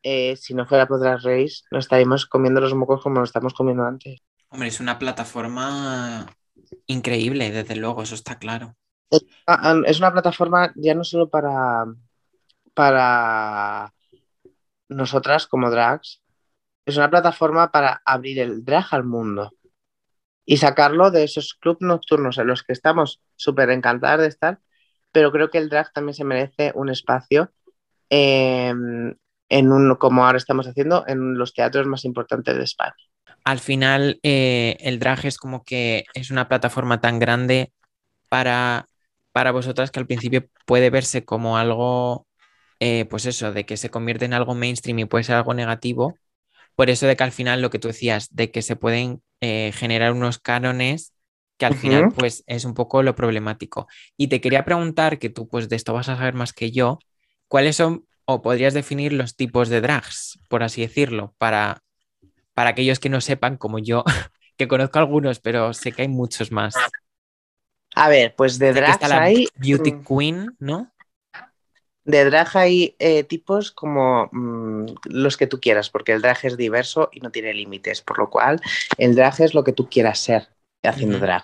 eh, 0.02 0.36
si 0.36 0.54
no 0.54 0.66
fuera 0.66 0.86
por 0.86 1.00
Drag 1.00 1.20
Race, 1.22 1.62
nos 1.70 1.84
estaríamos 1.84 2.26
comiendo 2.26 2.60
los 2.60 2.74
mocos 2.74 3.02
como 3.02 3.18
lo 3.18 3.24
estamos 3.24 3.52
comiendo 3.52 3.84
antes. 3.84 4.20
Hombre, 4.48 4.68
es 4.68 4.80
una 4.80 4.98
plataforma 4.98 6.26
increíble, 6.86 7.50
desde 7.50 7.76
luego, 7.76 8.02
eso 8.02 8.14
está 8.14 8.38
claro. 8.38 8.76
Ah, 9.46 9.58
ah, 9.62 9.82
Es 9.86 9.98
una 9.98 10.12
plataforma 10.12 10.72
ya 10.76 10.94
no 10.94 11.04
solo 11.04 11.28
para, 11.28 11.84
para 12.74 13.92
nosotras 14.88 15.46
como 15.46 15.70
drags, 15.70 16.22
es 16.86 16.96
una 16.96 17.10
plataforma 17.10 17.70
para 17.70 18.02
abrir 18.04 18.38
el 18.40 18.64
drag 18.64 18.86
al 18.90 19.04
mundo 19.04 19.52
y 20.44 20.58
sacarlo 20.58 21.10
de 21.10 21.24
esos 21.24 21.54
clubs 21.54 21.80
nocturnos 21.80 22.38
en 22.38 22.46
los 22.46 22.62
que 22.62 22.72
estamos 22.72 23.22
súper 23.36 23.70
encantadas 23.70 24.20
de 24.20 24.26
estar, 24.28 24.58
pero 25.12 25.32
creo 25.32 25.50
que 25.50 25.58
el 25.58 25.68
drag 25.68 25.92
también 25.92 26.14
se 26.14 26.24
merece 26.24 26.72
un 26.74 26.90
espacio 26.90 27.50
eh, 28.10 28.74
en 29.48 29.72
un, 29.72 29.94
como 29.96 30.26
ahora 30.26 30.38
estamos 30.38 30.66
haciendo, 30.66 31.04
en 31.06 31.38
los 31.38 31.54
teatros 31.54 31.86
más 31.86 32.04
importantes 32.04 32.56
de 32.56 32.64
España. 32.64 32.94
al 33.44 33.58
final 33.60 34.18
eh, 34.22 34.76
el 34.80 34.98
drag 34.98 35.24
es 35.26 35.38
como 35.38 35.62
que 35.64 36.04
es 36.12 36.30
una 36.30 36.48
plataforma 36.48 37.00
tan 37.00 37.18
grande 37.18 37.72
para, 38.28 38.86
para 39.34 39.50
vosotras 39.50 39.90
que 39.90 39.98
al 39.98 40.06
principio 40.06 40.48
puede 40.64 40.90
verse 40.90 41.24
como 41.24 41.58
algo, 41.58 42.28
eh, 42.78 43.04
pues 43.06 43.26
eso, 43.26 43.52
de 43.52 43.66
que 43.66 43.76
se 43.76 43.90
convierte 43.90 44.26
en 44.26 44.32
algo 44.32 44.54
mainstream 44.54 45.00
y 45.00 45.04
puede 45.06 45.24
ser 45.24 45.34
algo 45.34 45.54
negativo. 45.54 46.16
Por 46.76 46.88
eso 46.88 47.08
de 47.08 47.16
que 47.16 47.24
al 47.24 47.32
final 47.32 47.60
lo 47.60 47.68
que 47.68 47.80
tú 47.80 47.88
decías, 47.88 48.28
de 48.30 48.52
que 48.52 48.62
se 48.62 48.76
pueden 48.76 49.22
eh, 49.40 49.72
generar 49.74 50.12
unos 50.12 50.38
cánones 50.38 51.14
que 51.58 51.66
al 51.66 51.74
final 51.74 52.10
pues 52.16 52.44
es 52.46 52.64
un 52.64 52.74
poco 52.74 53.02
lo 53.02 53.16
problemático. 53.16 53.88
Y 54.16 54.28
te 54.28 54.40
quería 54.40 54.64
preguntar, 54.64 55.18
que 55.18 55.30
tú 55.30 55.48
pues 55.48 55.68
de 55.68 55.74
esto 55.74 55.92
vas 55.92 56.08
a 56.08 56.16
saber 56.16 56.34
más 56.34 56.52
que 56.52 56.70
yo, 56.70 57.00
¿cuáles 57.48 57.74
son 57.74 58.06
o 58.26 58.40
podrías 58.40 58.72
definir 58.72 59.12
los 59.12 59.34
tipos 59.34 59.68
de 59.68 59.80
drags, 59.80 60.38
por 60.48 60.62
así 60.62 60.80
decirlo, 60.80 61.34
para, 61.38 61.82
para 62.54 62.70
aquellos 62.70 63.00
que 63.00 63.08
no 63.08 63.20
sepan, 63.20 63.56
como 63.56 63.80
yo, 63.80 64.04
que 64.56 64.68
conozco 64.68 65.00
algunos, 65.00 65.40
pero 65.40 65.74
sé 65.74 65.90
que 65.90 66.02
hay 66.02 66.08
muchos 66.08 66.52
más. 66.52 66.76
A 67.94 68.08
ver, 68.08 68.34
pues 68.34 68.58
de 68.58 68.72
la 68.74 68.98
hay... 69.12 69.48
Beauty 69.56 69.92
mm, 69.92 70.04
Queen, 70.04 70.56
¿no? 70.58 70.90
De 72.04 72.24
drag 72.26 72.48
hay 72.54 72.96
eh, 72.98 73.24
tipos 73.24 73.72
como 73.72 74.28
mm, 74.30 74.86
los 75.06 75.36
que 75.36 75.46
tú 75.46 75.58
quieras, 75.58 75.88
porque 75.88 76.12
el 76.12 76.20
drag 76.20 76.38
es 76.42 76.56
diverso 76.56 77.08
y 77.12 77.20
no 77.20 77.30
tiene 77.30 77.54
límites, 77.54 78.02
por 78.02 78.18
lo 78.18 78.28
cual 78.28 78.60
el 78.98 79.14
drag 79.14 79.40
es 79.40 79.54
lo 79.54 79.64
que 79.64 79.72
tú 79.72 79.88
quieras 79.88 80.18
ser 80.18 80.48
haciendo 80.82 81.18
drag. 81.18 81.42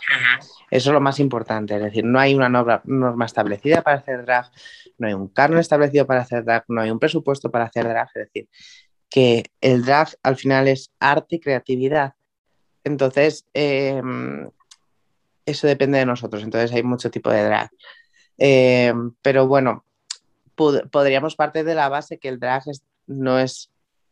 Eso 0.70 0.90
es 0.90 0.92
lo 0.92 1.00
más 1.00 1.18
importante, 1.18 1.76
es 1.76 1.82
decir, 1.82 2.04
no 2.04 2.20
hay 2.20 2.34
una 2.34 2.50
norma, 2.50 2.82
norma 2.84 3.24
establecida 3.24 3.80
para 3.80 3.98
hacer 3.98 4.26
drag, 4.26 4.50
no 4.98 5.08
hay 5.08 5.14
un 5.14 5.28
canon 5.28 5.58
establecido 5.58 6.06
para 6.06 6.20
hacer 6.20 6.44
drag, 6.44 6.64
no 6.68 6.82
hay 6.82 6.90
un 6.90 6.98
presupuesto 6.98 7.50
para 7.50 7.64
hacer 7.64 7.88
drag, 7.88 8.08
es 8.14 8.26
decir, 8.26 8.48
que 9.08 9.44
el 9.62 9.82
drag 9.82 10.08
al 10.22 10.36
final 10.36 10.68
es 10.68 10.92
arte 11.00 11.36
y 11.36 11.40
creatividad. 11.40 12.12
Entonces, 12.84 13.46
eh, 13.54 14.02
eso 15.46 15.66
depende 15.66 15.98
de 15.98 16.06
nosotros, 16.06 16.42
entonces 16.42 16.72
hay 16.72 16.82
mucho 16.82 17.10
tipo 17.10 17.30
de 17.30 17.44
drag. 17.44 17.70
Eh, 18.38 18.92
pero 19.22 19.46
bueno, 19.46 19.84
pod- 20.56 20.88
podríamos 20.90 21.36
partir 21.36 21.64
de 21.64 21.74
la 21.74 21.88
base 21.88 22.18
que 22.18 22.28
el 22.28 22.38
drag 22.40 22.62
es- 22.66 22.84
no 23.06 23.38
es 23.38 23.70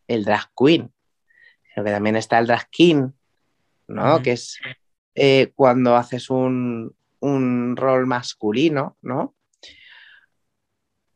el 0.09 0.24
drag 0.24 0.51
queen, 0.57 0.93
sino 1.74 1.85
que 1.85 1.91
también 1.93 2.16
está 2.16 2.39
el 2.39 2.47
drag 2.47 2.68
king, 2.70 3.11
¿no? 3.87 4.16
Que 4.22 4.33
es 4.33 4.59
eh, 5.14 5.53
cuando 5.57 5.97
haces 5.97 6.31
un, 6.31 6.95
un 7.20 7.76
rol 7.76 8.07
masculino, 8.07 8.97
¿no? 9.03 9.35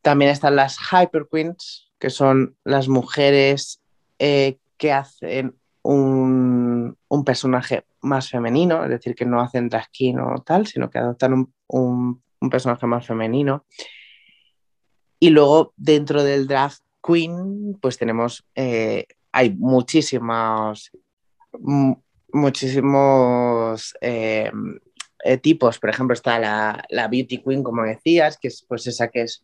También 0.03 0.31
están 0.33 0.57
las 0.57 0.77
hyper 0.79 1.29
queens, 1.31 1.91
que 1.99 2.11
son 2.11 2.57
las 2.65 2.89
mujeres 2.89 3.81
eh, 4.19 4.59
que 4.77 4.91
hacen 4.93 5.55
un, 5.83 6.62
un 7.09 7.25
personaje 7.25 7.85
más 8.01 8.29
femenino, 8.31 8.83
es 8.85 8.91
decir, 8.91 9.15
que 9.15 9.25
no 9.27 9.41
hacen 9.41 9.69
drag 9.69 9.89
king 9.91 10.17
o 10.17 10.43
tal, 10.43 10.67
sino 10.67 10.91
que 10.91 10.99
adoptan 10.99 11.33
un, 11.35 11.55
un- 11.69 12.23
personaje 12.51 12.87
más 12.87 13.07
femenino. 13.07 13.65
Y 15.21 15.31
luego 15.31 15.73
dentro 15.77 16.25
del 16.25 16.47
drag 16.49 16.73
queen, 17.07 17.79
pues 17.81 17.97
tenemos, 17.99 18.45
eh, 18.57 19.07
hay 19.31 19.51
muchísimos, 19.55 20.91
mu- 21.61 21.97
muchísimos 22.33 23.95
eh, 24.01 24.51
eh, 25.25 25.37
tipos. 25.39 25.79
Por 25.79 25.91
ejemplo, 25.91 26.15
está 26.15 26.39
la, 26.41 26.85
la 26.91 27.07
beauty 27.09 27.39
queen, 27.43 27.63
como 27.63 27.83
decías, 27.85 28.39
que 28.41 28.49
es 28.49 28.65
pues 28.69 28.87
esa 28.89 29.09
que 29.09 29.23
es, 29.23 29.41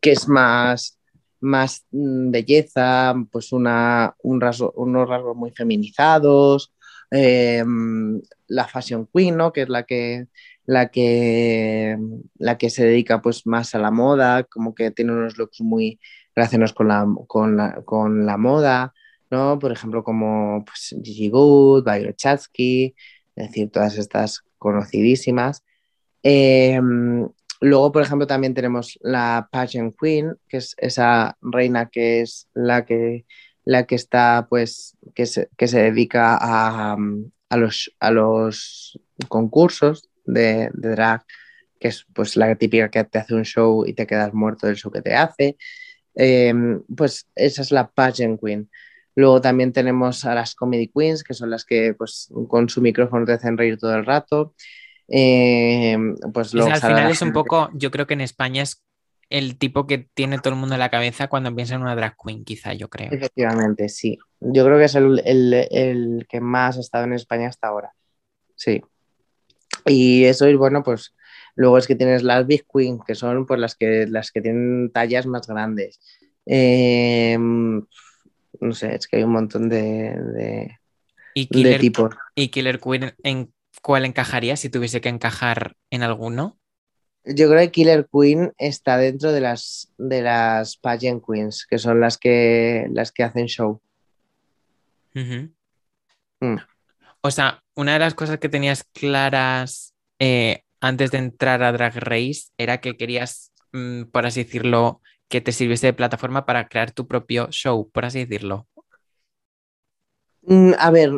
que 0.00 0.12
es 0.12 0.28
más, 0.28 0.98
más 1.40 1.84
mm, 1.90 2.30
belleza, 2.30 3.14
pues 3.32 3.52
una, 3.52 4.14
un 4.22 4.40
rasgo- 4.40 4.72
unos 4.76 5.08
rasgos 5.08 5.36
muy 5.36 5.50
feminizados. 5.50 6.72
Eh, 7.10 7.64
la 8.48 8.68
fashion 8.68 9.08
queen, 9.12 9.36
¿no? 9.36 9.52
Que 9.52 9.62
es 9.62 9.68
la 9.68 9.84
que 9.84 10.26
la 10.68 10.90
que, 10.90 11.96
la 12.36 12.58
que 12.58 12.68
se 12.68 12.84
dedica 12.84 13.22
pues 13.22 13.46
más 13.46 13.74
a 13.74 13.78
la 13.78 13.90
moda, 13.90 14.44
como 14.44 14.74
que 14.74 14.90
tiene 14.90 15.12
unos 15.12 15.38
looks 15.38 15.62
muy 15.62 15.98
relacionados 16.36 16.74
con 16.74 16.88
la, 16.88 17.06
con 17.26 17.56
la, 17.56 17.82
con 17.86 18.26
la 18.26 18.36
moda, 18.36 18.92
¿no? 19.30 19.58
Por 19.58 19.72
ejemplo, 19.72 20.04
como 20.04 20.62
pues, 20.66 20.94
Gigi 21.02 21.30
Good, 21.30 21.84
Violet 21.84 22.16
Chachki, 22.16 22.94
es 23.34 23.46
decir, 23.46 23.70
todas 23.70 23.96
estas 23.96 24.42
conocidísimas. 24.58 25.64
Eh, 26.22 26.78
luego, 27.62 27.90
por 27.90 28.02
ejemplo, 28.02 28.26
también 28.26 28.52
tenemos 28.52 28.98
la 29.00 29.48
Pageant 29.50 29.96
Queen, 29.98 30.34
que 30.48 30.58
es 30.58 30.74
esa 30.76 31.38
reina 31.40 31.88
que 31.88 32.20
es 32.20 32.46
la 32.52 32.84
que, 32.84 33.24
la 33.68 33.84
que 33.84 33.96
está, 33.96 34.46
pues, 34.48 34.96
que 35.14 35.26
se, 35.26 35.50
que 35.58 35.68
se 35.68 35.82
dedica 35.82 36.38
a, 36.40 36.96
a, 37.50 37.56
los, 37.58 37.94
a 38.00 38.10
los 38.10 38.98
concursos 39.28 40.08
de, 40.24 40.70
de, 40.72 40.88
drag, 40.88 41.22
que 41.78 41.88
es 41.88 42.06
pues 42.14 42.38
la 42.38 42.54
típica 42.54 42.90
que 42.90 43.04
te 43.04 43.18
hace 43.18 43.34
un 43.34 43.44
show 43.44 43.84
y 43.84 43.92
te 43.92 44.06
quedas 44.06 44.32
muerto 44.32 44.66
del 44.66 44.76
show 44.76 44.90
que 44.90 45.02
te 45.02 45.14
hace. 45.14 45.58
Eh, 46.14 46.54
pues 46.96 47.28
esa 47.34 47.60
es 47.60 47.70
la 47.70 47.90
pageant 47.90 48.40
queen. 48.42 48.70
Luego 49.14 49.42
también 49.42 49.74
tenemos 49.74 50.24
a 50.24 50.34
las 50.34 50.54
comedy 50.54 50.88
queens, 50.88 51.22
que 51.22 51.34
son 51.34 51.50
las 51.50 51.66
que 51.66 51.92
pues 51.92 52.32
con 52.48 52.70
su 52.70 52.80
micrófono 52.80 53.26
te 53.26 53.34
hacen 53.34 53.58
reír 53.58 53.76
todo 53.76 53.94
el 53.94 54.06
rato. 54.06 54.54
Eh, 55.08 55.94
pues 56.32 56.54
luego 56.54 56.70
o 56.70 56.74
sea, 56.74 56.88
al 56.88 56.94
final 56.94 57.10
es 57.10 57.20
un 57.20 57.34
poco, 57.34 57.68
yo 57.74 57.90
creo 57.90 58.06
que 58.06 58.14
en 58.14 58.22
España 58.22 58.62
es 58.62 58.82
el 59.30 59.58
tipo 59.58 59.86
que 59.86 59.98
tiene 59.98 60.38
todo 60.38 60.54
el 60.54 60.60
mundo 60.60 60.74
en 60.74 60.80
la 60.80 60.90
cabeza 60.90 61.28
cuando 61.28 61.54
piensa 61.54 61.74
en 61.74 61.82
una 61.82 61.94
drag 61.94 62.16
queen, 62.16 62.44
quizá, 62.44 62.72
yo 62.72 62.88
creo. 62.88 63.10
Efectivamente, 63.12 63.88
sí. 63.88 64.18
Yo 64.40 64.64
creo 64.64 64.78
que 64.78 64.84
es 64.84 64.94
el, 64.94 65.22
el, 65.24 65.54
el 65.70 66.26
que 66.28 66.40
más 66.40 66.76
ha 66.76 66.80
estado 66.80 67.04
en 67.04 67.12
España 67.12 67.48
hasta 67.48 67.68
ahora. 67.68 67.92
Sí. 68.54 68.82
Y 69.86 70.24
eso 70.24 70.46
es 70.46 70.56
bueno, 70.56 70.82
pues 70.82 71.14
luego 71.54 71.78
es 71.78 71.86
que 71.86 71.94
tienes 71.94 72.22
las 72.22 72.46
Big 72.46 72.64
Queen, 72.72 73.00
que 73.06 73.14
son 73.14 73.46
pues 73.46 73.60
las 73.60 73.74
que, 73.74 74.06
las 74.06 74.30
que 74.30 74.40
tienen 74.40 74.90
tallas 74.92 75.26
más 75.26 75.46
grandes. 75.46 76.00
Eh, 76.46 77.36
no 77.38 78.72
sé, 78.72 78.94
es 78.94 79.06
que 79.06 79.16
hay 79.16 79.22
un 79.24 79.32
montón 79.32 79.68
de, 79.68 80.16
de, 80.34 80.78
¿Y 81.34 81.46
Killer, 81.46 81.74
de 81.74 81.78
tipos. 81.78 82.14
¿Y 82.34 82.48
Killer 82.48 82.80
Queen 82.80 83.14
en 83.22 83.52
cuál 83.82 84.04
encajaría 84.04 84.56
si 84.56 84.70
tuviese 84.70 85.00
que 85.00 85.08
encajar 85.08 85.76
en 85.90 86.02
alguno? 86.02 86.58
Yo 87.30 87.50
creo 87.50 87.60
que 87.60 87.70
Killer 87.70 88.08
Queen 88.10 88.54
está 88.56 88.96
dentro 88.96 89.32
de 89.32 89.42
las 89.42 89.92
de 89.98 90.22
las 90.22 90.78
pageant 90.78 91.22
queens, 91.22 91.66
que 91.66 91.78
son 91.78 92.00
las 92.00 92.16
que 92.16 92.86
las 92.90 93.12
que 93.12 93.22
hacen 93.22 93.46
show. 93.46 93.82
Uh 95.14 95.18
-huh. 95.18 95.52
mm. 96.40 96.56
O 97.20 97.30
sea, 97.30 97.62
una 97.74 97.92
de 97.92 97.98
las 97.98 98.14
cosas 98.14 98.38
que 98.38 98.48
tenías 98.48 98.84
claras 98.84 99.94
eh, 100.18 100.62
antes 100.80 101.10
de 101.10 101.18
entrar 101.18 101.62
a 101.62 101.72
Drag 101.72 101.96
Race 101.96 102.50
era 102.56 102.80
que 102.80 102.96
querías, 102.96 103.52
mm, 103.72 104.04
por 104.04 104.24
así 104.24 104.44
decirlo, 104.44 105.02
que 105.28 105.42
te 105.42 105.52
sirviese 105.52 105.88
de 105.88 105.92
plataforma 105.92 106.46
para 106.46 106.68
crear 106.68 106.92
tu 106.92 107.06
propio 107.06 107.48
show, 107.50 107.90
por 107.90 108.06
así 108.06 108.24
decirlo. 108.24 108.66
Mm, 110.42 110.72
a 110.78 110.90
ver, 110.90 111.10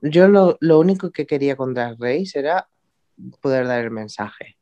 yo 0.00 0.28
lo, 0.28 0.56
lo, 0.60 0.78
único 0.78 1.10
que 1.10 1.26
quería 1.26 1.56
con 1.56 1.74
Drag 1.74 1.96
Race 2.00 2.38
era 2.38 2.68
poder 3.42 3.66
dar 3.66 3.82
el 3.82 3.90
mensaje 3.90 4.56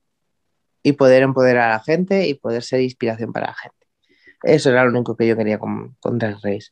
y 0.83 0.93
poder 0.93 1.23
empoderar 1.23 1.71
a 1.71 1.75
la 1.75 1.81
gente 1.81 2.27
y 2.29 2.35
poder 2.35 2.63
ser 2.63 2.81
inspiración 2.81 3.33
para 3.33 3.49
la 3.49 3.55
gente. 3.55 3.87
Eso 4.43 4.71
era 4.71 4.85
lo 4.85 4.91
único 4.91 5.17
que 5.17 5.27
yo 5.27 5.37
quería 5.37 5.59
con, 5.59 5.97
con 6.01 6.19
Drag 6.19 6.37
Race, 6.43 6.71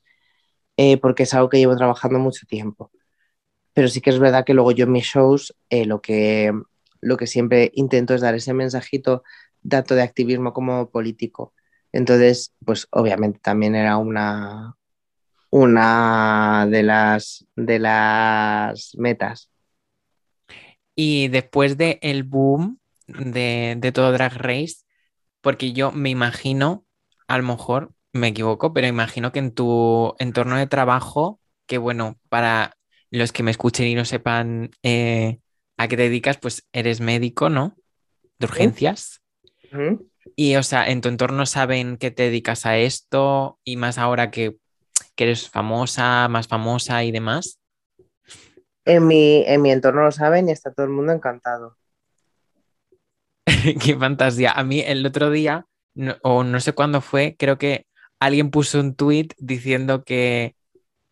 eh, 0.77 0.97
porque 0.99 1.25
es 1.25 1.35
algo 1.35 1.49
que 1.49 1.59
llevo 1.59 1.77
trabajando 1.77 2.19
mucho 2.19 2.47
tiempo. 2.47 2.91
Pero 3.75 3.89
sí 3.89 4.01
que 4.01 4.11
es 4.11 4.19
verdad 4.19 4.45
que 4.45 4.55
luego 4.55 4.73
yo 4.73 4.85
en 4.85 4.93
mis 4.93 5.05
shows 5.05 5.55
eh, 5.71 5.85
lo, 5.87 6.01
que, 6.01 6.53
lo 7.01 7.17
que 7.17 7.27
siempre 7.27 7.71
intento 7.75 8.15
es 8.15 8.21
dar 8.21 8.35
ese 8.35 8.55
mensajito 8.55 9.23
tanto 9.69 9.95
de 9.95 10.03
activismo 10.03 10.53
como 10.53 10.91
político. 10.91 11.55
Entonces, 11.93 12.55
pues 12.65 12.87
obviamente 12.91 13.41
también 13.41 13.75
era 13.75 13.97
una, 13.97 14.77
una 15.51 16.67
de 16.71 16.83
las, 16.83 17.47
de 17.57 17.79
las 17.79 18.93
metas. 18.97 19.51
Y 20.95 21.29
después 21.29 21.77
del 21.77 21.99
el 22.03 22.25
boom 22.25 22.79
de, 23.09 23.75
de, 23.79 23.93
todo 23.93 24.13
Drag 24.13 24.35
Race, 24.37 24.85
porque 25.41 25.73
yo 25.73 25.93
me 25.93 26.11
imagino, 26.11 26.85
a 27.27 27.39
lo 27.39 27.45
mejor 27.45 27.93
me 28.13 28.29
equivoco, 28.29 28.73
pero 28.73 28.87
imagino 28.87 29.33
que 29.33 29.39
en 29.39 29.53
tu 29.53 30.15
entorno 30.19 30.57
de 30.57 30.67
trabajo, 30.67 31.41
que 31.67 31.79
bueno, 31.79 32.19
para 32.29 32.77
los 33.11 33.33
que 33.33 33.43
me 33.43 33.51
escuchen 33.51 33.87
y 33.87 33.95
no 33.95 34.05
sepan 34.05 34.71
eh, 34.83 35.41
a 35.77 35.89
qué 35.89 35.97
te 35.97 36.03
dedicas, 36.05 36.37
pues 36.39 36.67
eres 36.73 37.01
médico, 37.01 37.49
¿no? 37.49 37.77
De 38.39 38.47
urgencias. 38.47 39.23
Uh 39.73 39.77
-huh. 39.77 40.09
Y, 40.37 40.57
o 40.57 40.63
sea, 40.63 40.89
en 40.89 41.01
tu 41.01 41.09
entorno 41.09 41.47
saben 41.47 41.97
que 41.97 42.11
te 42.11 42.25
dedicas 42.25 42.67
a 42.67 42.77
esto 42.77 43.59
y 43.65 43.77
más 43.77 43.99
ahora 43.99 44.31
que, 44.31 44.57
que 45.15 45.25
eres 45.25 45.49
famosa, 45.49 46.29
más 46.29 46.49
famosa 46.49 47.03
y 47.05 47.13
demás. 47.13 47.59
En 48.85 49.07
mi, 49.07 49.45
en 49.47 49.63
mi 49.63 49.71
entorno 49.71 50.03
lo 50.03 50.13
saben 50.13 50.49
y 50.49 50.53
está 50.53 50.73
todo 50.73 50.87
el 50.87 50.93
mundo 50.93 51.13
encantado. 51.13 51.78
Qué 53.83 53.97
fantasía. 53.97 54.53
A 54.53 54.65
mí 54.65 54.81
el 54.81 55.05
otro 55.07 55.31
día, 55.31 55.67
no, 55.95 56.17
o 56.23 56.45
no 56.45 56.61
sé 56.61 56.73
cuándo 56.73 57.01
fue, 57.01 57.37
creo 57.39 57.59
que 57.59 57.87
alguien 58.21 58.51
puso 58.51 58.81
un 58.81 58.95
tweet 58.95 59.29
diciendo 59.39 60.05
que 60.05 60.55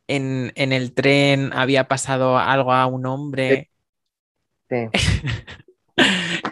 en, 0.08 0.52
en 0.54 0.72
el 0.72 0.92
tren 0.94 1.52
había 1.52 1.88
pasado 1.88 2.38
algo 2.38 2.72
a 2.72 2.86
un 2.86 3.06
hombre. 3.06 3.70
Sí. 4.68 4.88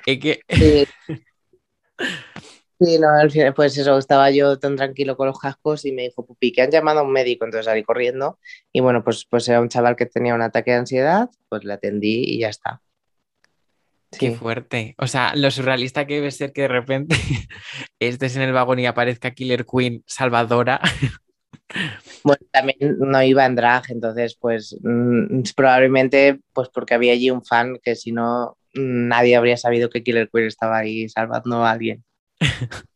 que... 0.20 0.40
sí. 0.48 0.86
Sí, 2.80 2.98
no, 2.98 3.08
al 3.08 3.30
final, 3.30 3.54
pues 3.54 3.78
eso, 3.78 3.96
estaba 3.96 4.30
yo 4.30 4.58
tan 4.58 4.74
tranquilo 4.74 5.16
con 5.16 5.28
los 5.28 5.38
cascos 5.38 5.84
y 5.84 5.92
me 5.92 6.02
dijo, 6.02 6.26
Pupi, 6.26 6.50
que 6.52 6.60
han 6.60 6.72
llamado 6.72 7.00
a 7.00 7.02
un 7.04 7.12
médico, 7.12 7.44
entonces 7.44 7.66
salí 7.66 7.84
corriendo 7.84 8.38
y 8.72 8.80
bueno, 8.80 9.04
pues, 9.04 9.26
pues 9.30 9.48
era 9.48 9.60
un 9.60 9.68
chaval 9.68 9.94
que 9.94 10.06
tenía 10.06 10.34
un 10.34 10.42
ataque 10.42 10.72
de 10.72 10.78
ansiedad, 10.78 11.30
pues 11.48 11.64
le 11.64 11.72
atendí 11.72 12.24
y 12.26 12.40
ya 12.40 12.48
está. 12.48 12.82
Qué 14.18 14.30
sí. 14.30 14.34
fuerte. 14.36 14.94
O 14.98 15.06
sea, 15.06 15.34
lo 15.34 15.50
surrealista 15.50 16.06
que 16.06 16.14
debe 16.14 16.30
ser 16.30 16.52
que 16.52 16.62
de 16.62 16.68
repente 16.68 17.16
estés 17.98 18.36
en 18.36 18.42
el 18.42 18.52
vagón 18.52 18.78
y 18.78 18.86
aparezca 18.86 19.32
Killer 19.32 19.64
Queen 19.66 20.02
salvadora. 20.06 20.80
Bueno, 22.22 22.46
también 22.52 22.76
no 22.98 23.22
iba 23.22 23.44
en 23.44 23.56
drag, 23.56 23.84
entonces 23.88 24.36
pues 24.38 24.76
mmm, 24.82 25.42
probablemente 25.56 26.38
pues 26.52 26.68
porque 26.68 26.94
había 26.94 27.12
allí 27.12 27.30
un 27.30 27.44
fan 27.44 27.78
que 27.82 27.96
si 27.96 28.12
no 28.12 28.56
nadie 28.74 29.34
habría 29.34 29.56
sabido 29.56 29.88
que 29.90 30.02
Killer 30.02 30.28
Queen 30.32 30.46
estaba 30.46 30.78
ahí 30.78 31.08
salvando 31.08 31.64
a 31.64 31.70
alguien. 31.70 32.04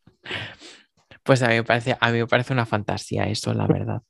Pues 1.25 1.43
a 1.43 1.49
mí 1.49 1.57
me 1.57 1.65
parece, 1.65 1.95
a 2.01 2.11
mí 2.11 2.21
me 2.21 2.27
parece 2.27 2.55
una 2.55 2.65
fantasía 2.65 3.25
eso, 3.25 3.53
la 3.53 3.67
verdad. 3.67 4.01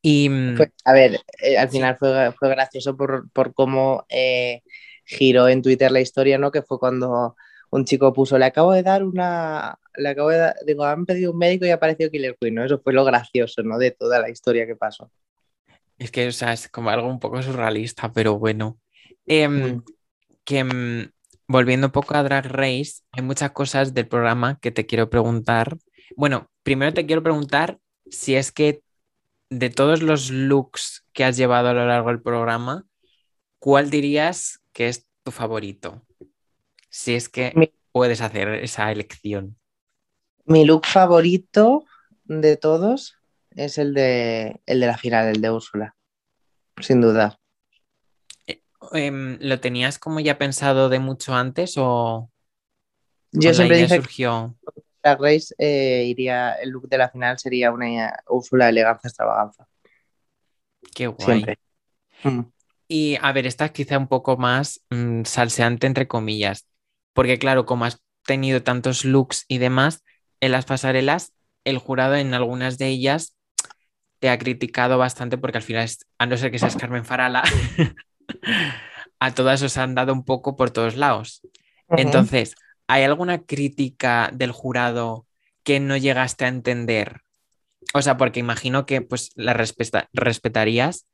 Y 0.00 0.28
mm, 0.28 0.56
a 0.84 0.92
ver, 0.92 1.20
eh, 1.42 1.58
al 1.58 1.68
final 1.68 1.96
fue, 1.98 2.32
fue 2.38 2.48
gracioso 2.48 2.96
por, 2.96 3.28
por 3.32 3.52
cómo 3.54 4.04
eh, 4.08 4.62
giró 5.04 5.48
en 5.48 5.62
Twitter 5.62 5.90
la 5.90 6.00
historia, 6.00 6.38
¿no? 6.38 6.50
Que 6.50 6.62
fue 6.62 6.78
cuando 6.78 7.36
un 7.70 7.84
chico 7.84 8.12
puso, 8.12 8.38
le 8.38 8.46
acabo 8.46 8.72
de 8.72 8.82
dar 8.82 9.04
una, 9.04 9.78
le 9.96 10.08
acabo 10.08 10.30
de 10.30 10.38
dar, 10.38 10.56
digo, 10.66 10.84
han 10.84 11.06
pedido 11.06 11.32
un 11.32 11.38
médico 11.38 11.66
y 11.66 11.70
ha 11.70 11.74
aparecido 11.74 12.10
Killer 12.10 12.36
Queen, 12.40 12.54
¿no? 12.54 12.64
Eso 12.64 12.80
fue 12.82 12.92
lo 12.92 13.04
gracioso, 13.04 13.62
¿no? 13.62 13.78
De 13.78 13.92
toda 13.92 14.20
la 14.20 14.30
historia 14.30 14.66
que 14.66 14.76
pasó. 14.76 15.10
Es 15.98 16.10
que, 16.10 16.26
o 16.28 16.32
sea, 16.32 16.52
es 16.52 16.68
como 16.68 16.90
algo 16.90 17.08
un 17.08 17.20
poco 17.20 17.42
surrealista, 17.42 18.12
pero 18.12 18.38
bueno. 18.38 18.78
Em, 19.26 19.76
Mm. 19.76 19.84
que 20.44 20.64
mm, 20.64 21.10
volviendo 21.46 21.88
un 21.88 21.92
poco 21.92 22.14
a 22.14 22.22
Drag 22.22 22.46
Race, 22.46 23.02
hay 23.12 23.22
muchas 23.22 23.52
cosas 23.52 23.94
del 23.94 24.08
programa 24.08 24.58
que 24.60 24.70
te 24.72 24.86
quiero 24.86 25.10
preguntar. 25.10 25.76
Bueno, 26.16 26.48
primero 26.62 26.92
te 26.94 27.06
quiero 27.06 27.22
preguntar 27.22 27.78
si 28.10 28.34
es 28.36 28.50
que 28.52 28.82
de 29.50 29.70
todos 29.70 30.02
los 30.02 30.30
looks 30.30 31.06
que 31.12 31.24
has 31.24 31.36
llevado 31.36 31.68
a 31.68 31.74
lo 31.74 31.86
largo 31.86 32.08
del 32.08 32.22
programa, 32.22 32.86
¿cuál 33.58 33.90
dirías 33.90 34.59
que 34.72 34.88
es 34.88 35.08
tu 35.22 35.30
favorito? 35.30 36.02
Si 36.88 37.14
es 37.14 37.28
que 37.28 37.52
Mi- 37.54 37.72
puedes 37.92 38.20
hacer 38.20 38.48
esa 38.48 38.90
elección. 38.92 39.58
Mi 40.44 40.64
look 40.64 40.86
favorito 40.86 41.84
de 42.24 42.56
todos 42.56 43.16
es 43.50 43.78
el 43.78 43.94
de, 43.94 44.60
el 44.66 44.80
de 44.80 44.86
la 44.86 44.96
final, 44.98 45.28
el 45.28 45.40
de 45.40 45.50
Úrsula, 45.50 45.96
sin 46.80 47.00
duda. 47.00 47.38
Em, 48.92 49.38
¿lo 49.40 49.60
tenías 49.60 49.98
como 49.98 50.20
ya 50.20 50.38
pensado 50.38 50.88
de 50.88 50.98
mucho 50.98 51.34
antes 51.34 51.74
o 51.76 52.30
Yo 53.32 53.50
la 53.50 53.54
siempre 53.54 53.76
dije 53.76 53.88
que 53.96 54.02
surgió? 54.02 54.56
Drag 55.02 55.20
Race 55.20 55.54
eh, 55.58 56.04
iría, 56.06 56.54
el 56.54 56.70
look 56.70 56.88
de 56.88 56.98
la 56.98 57.08
final 57.08 57.38
sería 57.38 57.72
una 57.72 58.14
Úrsula 58.28 58.68
elegancia 58.68 59.08
extravaganza, 59.08 59.66
Qué 60.94 61.06
guay. 61.06 61.26
siempre. 61.26 61.58
Mm. 62.24 62.40
Y 62.92 63.16
a 63.22 63.30
ver, 63.30 63.46
esta 63.46 63.66
es 63.66 63.70
quizá 63.70 63.96
un 63.98 64.08
poco 64.08 64.36
más 64.36 64.84
mm, 64.90 65.22
salseante 65.22 65.86
entre 65.86 66.08
comillas, 66.08 66.66
porque 67.12 67.38
claro, 67.38 67.64
como 67.64 67.84
has 67.84 68.02
tenido 68.24 68.64
tantos 68.64 69.04
looks 69.04 69.44
y 69.46 69.58
demás, 69.58 70.02
en 70.40 70.50
las 70.50 70.64
pasarelas, 70.64 71.32
el 71.64 71.78
jurado 71.78 72.16
en 72.16 72.34
algunas 72.34 72.78
de 72.78 72.88
ellas 72.88 73.36
te 74.18 74.28
ha 74.28 74.38
criticado 74.38 74.98
bastante 74.98 75.38
porque 75.38 75.58
al 75.58 75.62
final, 75.62 75.88
a 76.18 76.26
no 76.26 76.36
ser 76.36 76.50
que 76.50 76.58
seas 76.58 76.74
Carmen 76.74 77.04
Farala, 77.04 77.44
a 79.20 79.34
todas 79.34 79.62
os 79.62 79.76
han 79.76 79.94
dado 79.94 80.12
un 80.12 80.24
poco 80.24 80.56
por 80.56 80.70
todos 80.72 80.96
lados. 80.96 81.42
Entonces, 81.90 82.56
¿hay 82.88 83.04
alguna 83.04 83.42
crítica 83.42 84.30
del 84.32 84.50
jurado 84.50 85.26
que 85.62 85.78
no 85.78 85.96
llegaste 85.96 86.44
a 86.44 86.48
entender? 86.48 87.20
O 87.94 88.02
sea, 88.02 88.16
porque 88.16 88.40
imagino 88.40 88.84
que 88.84 89.00
pues 89.00 89.30
la 89.36 89.54
respeta- 89.54 90.08
respetarías, 90.12 91.06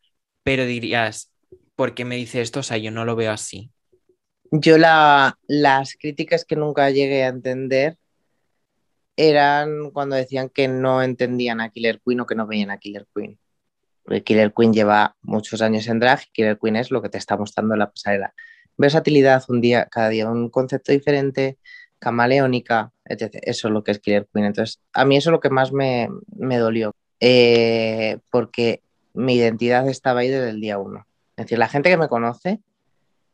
pero 0.42 0.64
dirías, 0.64 1.32
¿por 1.76 1.94
qué 1.94 2.04
me 2.04 2.16
dice 2.16 2.40
esto? 2.40 2.60
O 2.60 2.62
sea, 2.62 2.78
yo 2.78 2.90
no 2.90 3.04
lo 3.04 3.14
veo 3.14 3.30
así. 3.30 3.70
Yo 4.50 4.78
la, 4.78 5.38
las 5.46 5.94
críticas 5.96 6.44
que 6.44 6.56
nunca 6.56 6.90
llegué 6.90 7.24
a 7.24 7.28
entender 7.28 7.98
eran 9.16 9.90
cuando 9.90 10.16
decían 10.16 10.48
que 10.50 10.68
no 10.68 11.02
entendían 11.02 11.60
a 11.60 11.70
Killer 11.70 12.00
Queen 12.04 12.20
o 12.20 12.26
que 12.26 12.34
no 12.34 12.46
veían 12.46 12.70
a 12.70 12.78
Killer 12.78 13.06
Queen. 13.14 13.38
Porque 14.04 14.22
Killer 14.22 14.52
Queen 14.54 14.72
lleva 14.72 15.16
muchos 15.22 15.62
años 15.62 15.86
en 15.88 16.00
drag 16.00 16.20
Killer 16.32 16.58
Queen 16.58 16.76
es 16.76 16.90
lo 16.90 17.02
que 17.02 17.08
te 17.08 17.18
está 17.18 17.36
mostrando 17.36 17.74
en 17.74 17.80
la 17.80 17.90
pasarela. 17.90 18.34
Versatilidad, 18.76 19.44
un 19.48 19.60
día, 19.60 19.86
cada 19.86 20.10
día 20.10 20.30
un 20.30 20.50
concepto 20.50 20.92
diferente, 20.92 21.58
camaleónica, 21.98 22.92
etc. 23.04 23.38
Eso 23.42 23.68
es 23.68 23.74
lo 23.74 23.82
que 23.82 23.92
es 23.92 23.98
Killer 24.00 24.28
Queen. 24.32 24.46
Entonces, 24.46 24.80
a 24.92 25.04
mí 25.04 25.16
eso 25.16 25.30
es 25.30 25.32
lo 25.32 25.40
que 25.40 25.50
más 25.50 25.72
me, 25.72 26.08
me 26.36 26.58
dolió. 26.58 26.92
Eh, 27.20 28.18
porque 28.30 28.82
mi 29.14 29.34
identidad 29.36 29.88
estaba 29.88 30.20
ahí 30.20 30.28
desde 30.28 30.50
el 30.50 30.60
día 30.60 30.78
uno. 30.78 31.06
Es 31.36 31.44
decir, 31.44 31.58
la 31.58 31.68
gente 31.68 31.90
que 31.90 31.96
me 31.96 32.08
conoce 32.08 32.60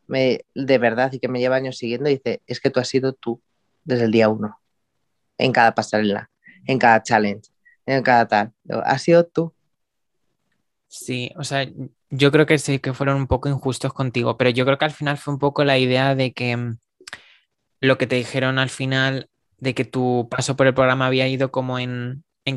me, 0.07 0.45
de 0.55 0.79
verdad 0.79 1.13
y 1.13 1.21
que 1.21 1.29
me 1.29 1.41
lleva 1.41 1.57
años 1.57 1.79
siguiendo, 1.79 2.09
dice, 2.09 2.43
es 2.47 2.61
que 2.61 2.71
tú 2.71 2.81
has 2.81 2.89
sido 2.89 3.13
tú 3.13 3.41
desde 3.85 4.05
el 4.05 4.11
día 4.11 4.29
uno, 4.29 4.61
en 5.39 5.53
cada 5.53 5.75
pasarela, 5.75 6.31
en 6.67 6.79
cada 6.79 7.03
challenge, 7.03 7.51
en 7.87 8.03
cada 8.03 8.27
tal. 8.27 8.53
Has 8.85 9.03
sido 9.03 9.25
tú. 9.25 9.55
Sí, 10.89 11.33
o 11.37 11.45
sea, 11.45 11.67
yo 12.11 12.31
creo 12.31 12.45
que 12.45 12.59
sí 12.59 12.79
que 12.79 12.93
fueron 12.93 13.17
un 13.17 13.27
poco 13.27 13.49
injustos 13.49 13.93
contigo, 13.93 14.37
pero 14.37 14.51
yo 14.51 14.65
creo 14.65 14.77
que 14.77 14.85
al 14.85 14.91
final 14.91 15.17
fue 15.17 15.33
un 15.33 15.41
poco 15.41 15.65
la 15.65 15.79
idea 15.79 16.15
de 16.15 16.33
que 16.33 16.57
mm, 16.57 16.79
lo 17.81 17.97
que 17.97 18.07
te 18.07 18.17
dijeron 18.17 18.59
al 18.59 18.69
final, 18.69 19.31
de 19.59 19.75
que 19.75 19.85
tu 19.85 20.29
paso 20.31 20.57
por 20.57 20.67
el 20.67 20.75
programa 20.75 21.07
había 21.07 21.29
ido 21.29 21.51
como 21.51 21.79
en, 21.79 22.25
en 22.45 22.57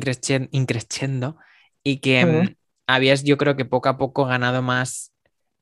increciendo 0.50 1.38
y 1.82 1.98
que 1.98 2.26
mm, 2.26 2.56
habías, 2.86 3.24
yo 3.24 3.38
creo 3.38 3.56
que 3.56 3.64
poco 3.64 3.88
a 3.88 3.96
poco 3.96 4.26
ganado 4.26 4.60
más 4.60 5.12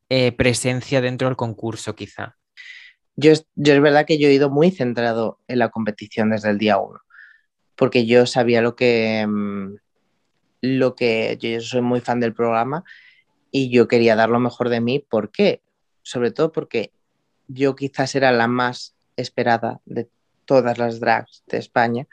eh, 0.09 0.33
presencia 0.33 1.01
dentro 1.01 1.29
del 1.29 1.37
concurso, 1.37 1.95
quizá. 1.95 2.37
Yo, 3.17 3.33
es- 3.33 3.47
verdad 3.55 4.07
que 4.07 4.19
yo 4.19 4.29
he 4.29 4.33
ido 4.35 4.51
muy 4.51 4.71
centrado 4.71 5.39
en 5.49 5.59
la 5.61 5.71
competición 5.71 6.31
desde 6.31 6.51
el 6.51 6.59
día 6.59 6.79
uno, 6.79 7.01
porque 7.77 8.07
yo 8.07 8.27
sabía 8.27 8.63
lo 8.63 8.77
que, 8.77 9.27
mm, 9.27 9.77
lo 10.63 10.95
que 10.95 11.37
yo, 11.41 11.51
yo 11.51 11.61
soy 11.61 11.83
muy 11.83 12.01
fan 12.01 12.21
del 12.21 12.35
programa 12.35 12.85
y 13.51 13.71
yo 13.71 13.89
quería 13.89 14.17
dar 14.17 14.31
lo 14.31 14.41
mejor 14.41 14.69
de 14.69 14.81
mí. 14.81 14.99
¿Por 14.99 15.31
qué? 15.31 15.63
Sobre 16.03 16.31
todo 16.33 16.53
porque 16.53 16.93
yo 17.49 17.77
quizás 17.77 18.15
era 18.15 18.33
la 18.33 18.49
más 18.49 18.95
esperada 19.17 19.81
de 19.85 20.09
todas 20.45 20.79
las 20.79 21.01
drags 21.01 21.43
de 21.47 21.59
España, 21.59 22.07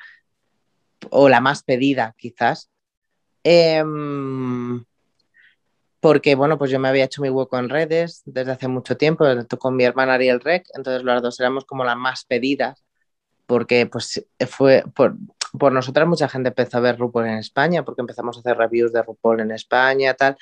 o 1.10 1.30
la 1.30 1.42
más 1.42 1.64
pedida 1.64 2.16
quizás. 2.18 2.70
Em, 3.44 4.84
porque, 6.02 6.36
bueno, 6.36 6.58
pues 6.58 6.72
yo 6.72 6.80
me 6.80 6.90
había 6.90 7.06
hecho 7.06 7.22
mi 7.22 7.30
hueco 7.30 7.58
en 7.58 7.70
redes 7.70 8.24
desde 8.26 8.52
hace 8.52 8.68
mucho 8.68 8.98
tiempo, 8.98 9.26
con 9.60 9.76
mi 9.76 9.86
hermana 9.86 10.16
Ariel 10.16 10.42
Rec, 10.42 10.66
entonces 10.74 11.04
las 11.04 11.22
dos 11.22 11.40
éramos 11.40 11.64
como 11.64 11.86
las 11.86 11.96
más 11.96 12.26
pedidas, 12.26 12.84
porque 13.46 13.86
pues 13.86 14.26
fue 14.50 14.84
por, 14.96 15.16
por 15.58 15.72
nosotras 15.72 16.08
mucha 16.08 16.28
gente 16.28 16.50
empezó 16.50 16.78
a 16.78 16.82
ver 16.82 16.98
RuPaul 16.98 17.28
en 17.28 17.38
España, 17.38 17.86
porque 17.86 18.02
empezamos 18.02 18.36
a 18.36 18.40
hacer 18.40 18.58
reviews 18.58 18.92
de 18.94 19.04
RuPaul 19.04 19.42
en 19.42 19.52
España, 19.52 20.14
tal. 20.16 20.38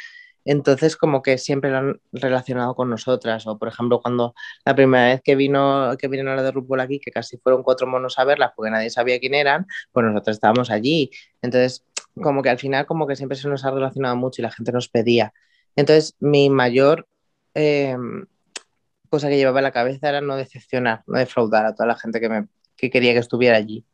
Entonces, 0.46 0.96
como 0.96 1.22
que 1.22 1.38
siempre 1.38 1.70
lo 1.70 1.78
han 1.78 2.02
relacionado 2.14 2.74
con 2.74 2.90
nosotras. 2.90 3.46
O, 3.46 3.58
por 3.60 3.68
ejemplo, 3.68 4.02
cuando 4.02 4.34
la 4.66 4.74
primera 4.76 5.08
vez 5.08 5.22
que 5.22 5.36
vino, 5.36 5.96
que 6.00 6.08
vinieron 6.08 6.36
la 6.36 6.44
de 6.44 6.52
RuPaul 6.52 6.80
aquí, 6.80 7.00
que 7.00 7.12
casi 7.12 7.38
fueron 7.38 7.64
cuatro 7.64 7.88
monos 7.88 8.18
a 8.18 8.24
verla 8.24 8.54
porque 8.56 8.72
nadie 8.72 8.90
sabía 8.90 9.20
quién 9.20 9.34
eran, 9.36 9.68
pues 9.92 10.06
nosotros 10.06 10.38
estábamos 10.38 10.72
allí. 10.72 11.12
Entonces, 11.42 11.86
como 12.16 12.42
que 12.42 12.50
al 12.50 12.58
final, 12.60 12.86
como 12.86 13.08
que 13.08 13.16
siempre 13.16 13.38
se 13.38 13.48
nos 13.50 13.66
ha 13.66 13.72
relacionado 13.72 14.16
mucho 14.16 14.42
y 14.42 14.44
la 14.44 14.52
gente 14.52 14.72
nos 14.72 14.90
pedía. 14.90 15.34
Entonces, 15.76 16.16
mi 16.20 16.50
mayor 16.50 17.08
eh, 17.54 17.96
cosa 19.10 19.28
que 19.28 19.38
llevaba 19.38 19.60
en 19.60 19.64
la 19.64 19.72
cabeza 19.72 20.10
era 20.10 20.22
no 20.22 20.36
decepcionar, 20.36 21.04
no 21.08 21.18
defraudar 21.18 21.66
a 21.66 21.74
toda 21.74 21.88
la 21.88 21.98
gente 21.98 22.20
que, 22.20 22.30
me, 22.30 22.48
que 22.78 22.90
quería 22.90 23.14
que 23.14 23.20
estuviera 23.20 23.58
allí. 23.58 23.86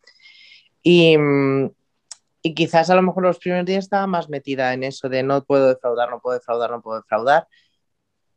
Y, 0.84 1.17
y, 2.43 2.53
quizás 2.53 2.89
a 2.89 2.95
lo 2.95 3.01
mejor 3.01 3.23
los 3.23 3.39
primeros 3.39 3.65
días 3.65 3.86
estaba 3.86 4.05
más 4.05 4.30
metida 4.30 4.73
en 4.73 4.84
eso 4.84 5.09
de 5.09 5.23
no 5.23 5.43
puedo 5.43 5.69
defraudar, 5.69 6.09
no 6.09 6.19
puedo 6.19 6.38
defraudar, 6.38 6.69
no 6.69 6.82
puedo 6.82 6.99
defraudar. 6.99 7.47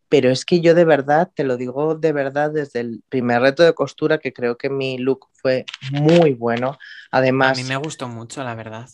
Pero 0.08 0.30
es 0.30 0.46
que 0.46 0.60
yo 0.60 0.74
de 0.74 0.86
verdad, 0.86 1.30
te 1.34 1.44
lo 1.44 1.58
digo 1.58 1.94
de 1.94 2.12
verdad, 2.12 2.50
desde 2.50 2.80
el 2.80 3.02
primer 3.10 3.42
reto 3.42 3.62
de 3.62 3.74
costura, 3.74 4.16
que 4.16 4.32
creo 4.32 4.56
que 4.56 4.70
mi 4.70 4.96
look 4.96 5.26
fue 5.34 5.66
muy 5.92 6.32
bueno. 6.32 6.78
Además, 7.10 7.58
a 7.58 7.62
mí 7.62 7.68
me 7.68 7.76
gustó 7.76 8.08
mucho, 8.08 8.42
la 8.42 8.54
verdad. 8.54 8.88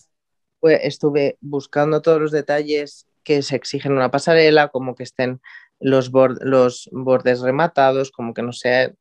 Pues 0.58 0.80
estuve 0.82 1.38
buscando 1.40 2.02
todos 2.02 2.20
los 2.20 2.32
detalles 2.32 3.06
que 3.24 3.42
se 3.42 3.56
exigen 3.56 3.92
en 3.92 3.98
una 3.98 4.10
pasarela, 4.10 4.68
como 4.68 4.94
que 4.94 5.02
estén 5.02 5.40
los, 5.80 6.10
bord 6.10 6.38
los 6.42 6.88
bordes 6.92 7.40
rematados, 7.40 8.10
como 8.10 8.34
que 8.34 8.42
no 8.42 8.52
sea 8.52 8.92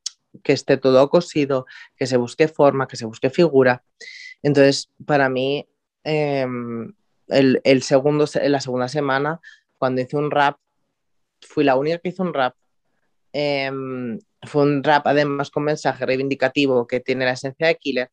que 0.42 0.52
esté 0.52 0.76
todo 0.76 1.08
cosido, 1.10 1.66
que 1.96 2.06
se 2.06 2.16
busque 2.16 2.48
forma, 2.48 2.88
que 2.88 2.96
se 2.96 3.06
busque 3.06 3.30
figura. 3.30 3.84
Entonces, 4.42 4.90
para 5.06 5.28
mí, 5.28 5.68
eh, 6.02 6.46
el, 7.28 7.82
segundo, 7.82 8.26
la 8.42 8.60
segunda 8.60 8.88
semana, 8.88 9.40
cuando 9.78 10.00
hice 10.00 10.16
un 10.16 10.30
rap, 10.30 10.58
fui 11.40 11.64
la 11.64 11.76
única 11.76 11.98
que 11.98 12.08
hizo 12.08 12.22
un 12.22 12.34
rap. 12.34 12.54
Eh, 13.32 13.70
fue 14.42 14.62
un 14.62 14.84
rap 14.84 15.06
además 15.06 15.50
con 15.50 15.64
mensaje 15.64 16.06
reivindicativo 16.06 16.86
que 16.86 17.00
tiene 17.00 17.24
la 17.24 17.32
esencia 17.32 17.66
de 17.66 17.76
Killer. 17.76 18.10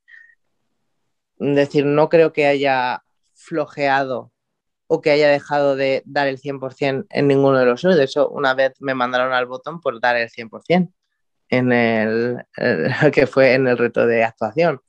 Es 1.40 1.56
decir, 1.56 1.86
no 1.86 2.10
creo 2.10 2.32
que 2.34 2.46
haya 2.46 3.04
flojeado 3.34 4.32
o 4.94 5.00
que 5.00 5.12
haya 5.12 5.30
dejado 5.30 5.78
de 5.78 6.04
dar 6.06 6.28
el 6.28 6.38
100% 6.38 7.06
en 7.10 7.28
ninguno 7.30 7.58
de 7.58 7.66
los 7.66 7.82
De 7.82 8.04
hecho, 8.04 8.28
una 8.28 8.54
vez 8.54 8.74
me 8.82 8.94
mandaron 8.94 9.32
al 9.32 9.46
botón 9.46 9.80
por 9.80 10.02
dar 10.02 10.18
el 10.18 10.30
100% 10.30 10.92
en 11.48 11.72
el, 11.72 12.44
el, 12.58 12.92
que 13.14 13.26
fue 13.26 13.54
en 13.54 13.70
el 13.70 13.78
reto 13.78 14.06
de 14.06 14.26
actuación. 14.26 14.82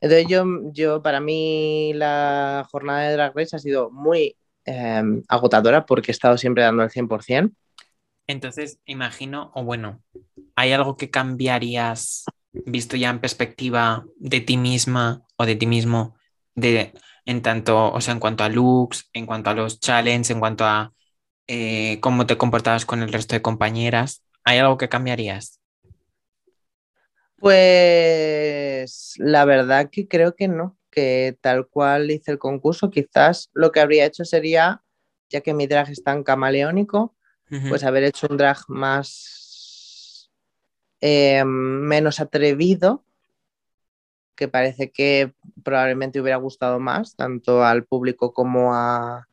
Entonces 0.00 0.26
yo, 0.26 0.46
yo, 0.72 1.02
para 1.02 1.20
mí 1.20 1.92
la 1.92 2.66
jornada 2.70 3.02
de 3.02 3.12
Drag 3.12 3.36
Race 3.36 3.54
ha 3.54 3.58
sido 3.58 3.90
muy 3.90 4.38
eh, 4.64 5.02
agotadora 5.28 5.84
porque 5.84 6.10
he 6.10 6.12
estado 6.12 6.38
siempre 6.38 6.62
dando 6.62 6.82
el 6.82 6.90
100%. 6.90 7.52
Entonces, 8.26 8.78
imagino, 8.86 9.52
o 9.54 9.64
bueno, 9.64 10.02
¿hay 10.56 10.72
algo 10.72 10.96
que 10.96 11.10
cambiarías 11.10 12.24
visto 12.52 12.96
ya 12.96 13.10
en 13.10 13.20
perspectiva 13.20 14.06
de 14.16 14.40
ti 14.40 14.56
misma 14.56 15.26
o 15.36 15.44
de 15.44 15.56
ti 15.56 15.66
mismo 15.66 16.16
de, 16.54 16.94
en 17.24 17.42
tanto, 17.42 17.92
o 17.92 18.00
sea, 18.00 18.12
en 18.12 18.20
cuanto 18.20 18.44
a 18.44 18.48
looks, 18.48 19.08
en 19.12 19.26
cuanto 19.26 19.50
a 19.50 19.54
los 19.54 19.80
challenges, 19.80 20.30
en 20.30 20.40
cuanto 20.40 20.64
a 20.64 20.92
eh, 21.46 21.98
cómo 22.00 22.26
te 22.26 22.38
comportabas 22.38 22.86
con 22.86 23.02
el 23.02 23.12
resto 23.12 23.34
de 23.34 23.42
compañeras? 23.42 24.22
¿Hay 24.44 24.58
algo 24.58 24.78
que 24.78 24.88
cambiarías? 24.88 25.60
Pues 27.36 29.14
la 29.18 29.44
verdad 29.44 29.90
que 29.90 30.08
creo 30.08 30.34
que 30.34 30.48
no, 30.48 30.78
que 30.90 31.36
tal 31.40 31.66
cual 31.66 32.10
hice 32.10 32.30
el 32.30 32.38
concurso, 32.38 32.90
quizás 32.90 33.50
lo 33.52 33.72
que 33.72 33.80
habría 33.80 34.06
hecho 34.06 34.24
sería, 34.24 34.82
ya 35.28 35.42
que 35.42 35.52
mi 35.52 35.66
drag 35.66 35.90
es 35.90 36.02
tan 36.02 36.22
camaleónico, 36.22 37.14
pues 37.68 37.84
haber 37.84 38.04
hecho 38.04 38.26
un 38.28 38.36
drag 38.36 38.58
más 38.66 40.30
eh, 41.00 41.44
menos 41.44 42.18
atrevido, 42.18 43.03
que 44.34 44.48
parece 44.48 44.90
que 44.90 45.32
probablemente 45.62 46.20
hubiera 46.20 46.36
gustado 46.36 46.80
más, 46.80 47.16
tanto 47.16 47.64
al 47.64 47.84
público 47.84 48.32
como 48.32 48.74
a, 48.74 49.28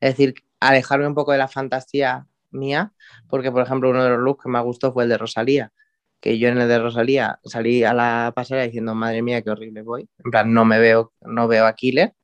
es 0.00 0.12
decir, 0.12 0.34
alejarme 0.60 1.06
un 1.06 1.14
poco 1.14 1.32
de 1.32 1.38
la 1.38 1.48
fantasía 1.48 2.26
mía, 2.50 2.92
porque 3.28 3.50
por 3.50 3.62
ejemplo 3.62 3.90
uno 3.90 4.04
de 4.04 4.10
los 4.10 4.20
looks 4.20 4.44
que 4.44 4.50
me 4.50 4.60
gustó 4.62 4.92
fue 4.92 5.04
el 5.04 5.10
de 5.10 5.18
Rosalía, 5.18 5.72
que 6.20 6.38
yo 6.38 6.48
en 6.48 6.58
el 6.58 6.68
de 6.68 6.78
Rosalía 6.78 7.40
salí 7.44 7.84
a 7.84 7.92
la 7.92 8.32
pasarela 8.34 8.66
diciendo, 8.66 8.94
madre 8.94 9.22
mía, 9.22 9.42
qué 9.42 9.50
horrible 9.50 9.82
voy, 9.82 10.08
en 10.24 10.30
plan, 10.30 10.52
no 10.52 10.64
me 10.64 10.78
veo, 10.78 11.12
no 11.22 11.48
veo 11.48 11.66
a 11.66 11.74
Killer, 11.74 12.14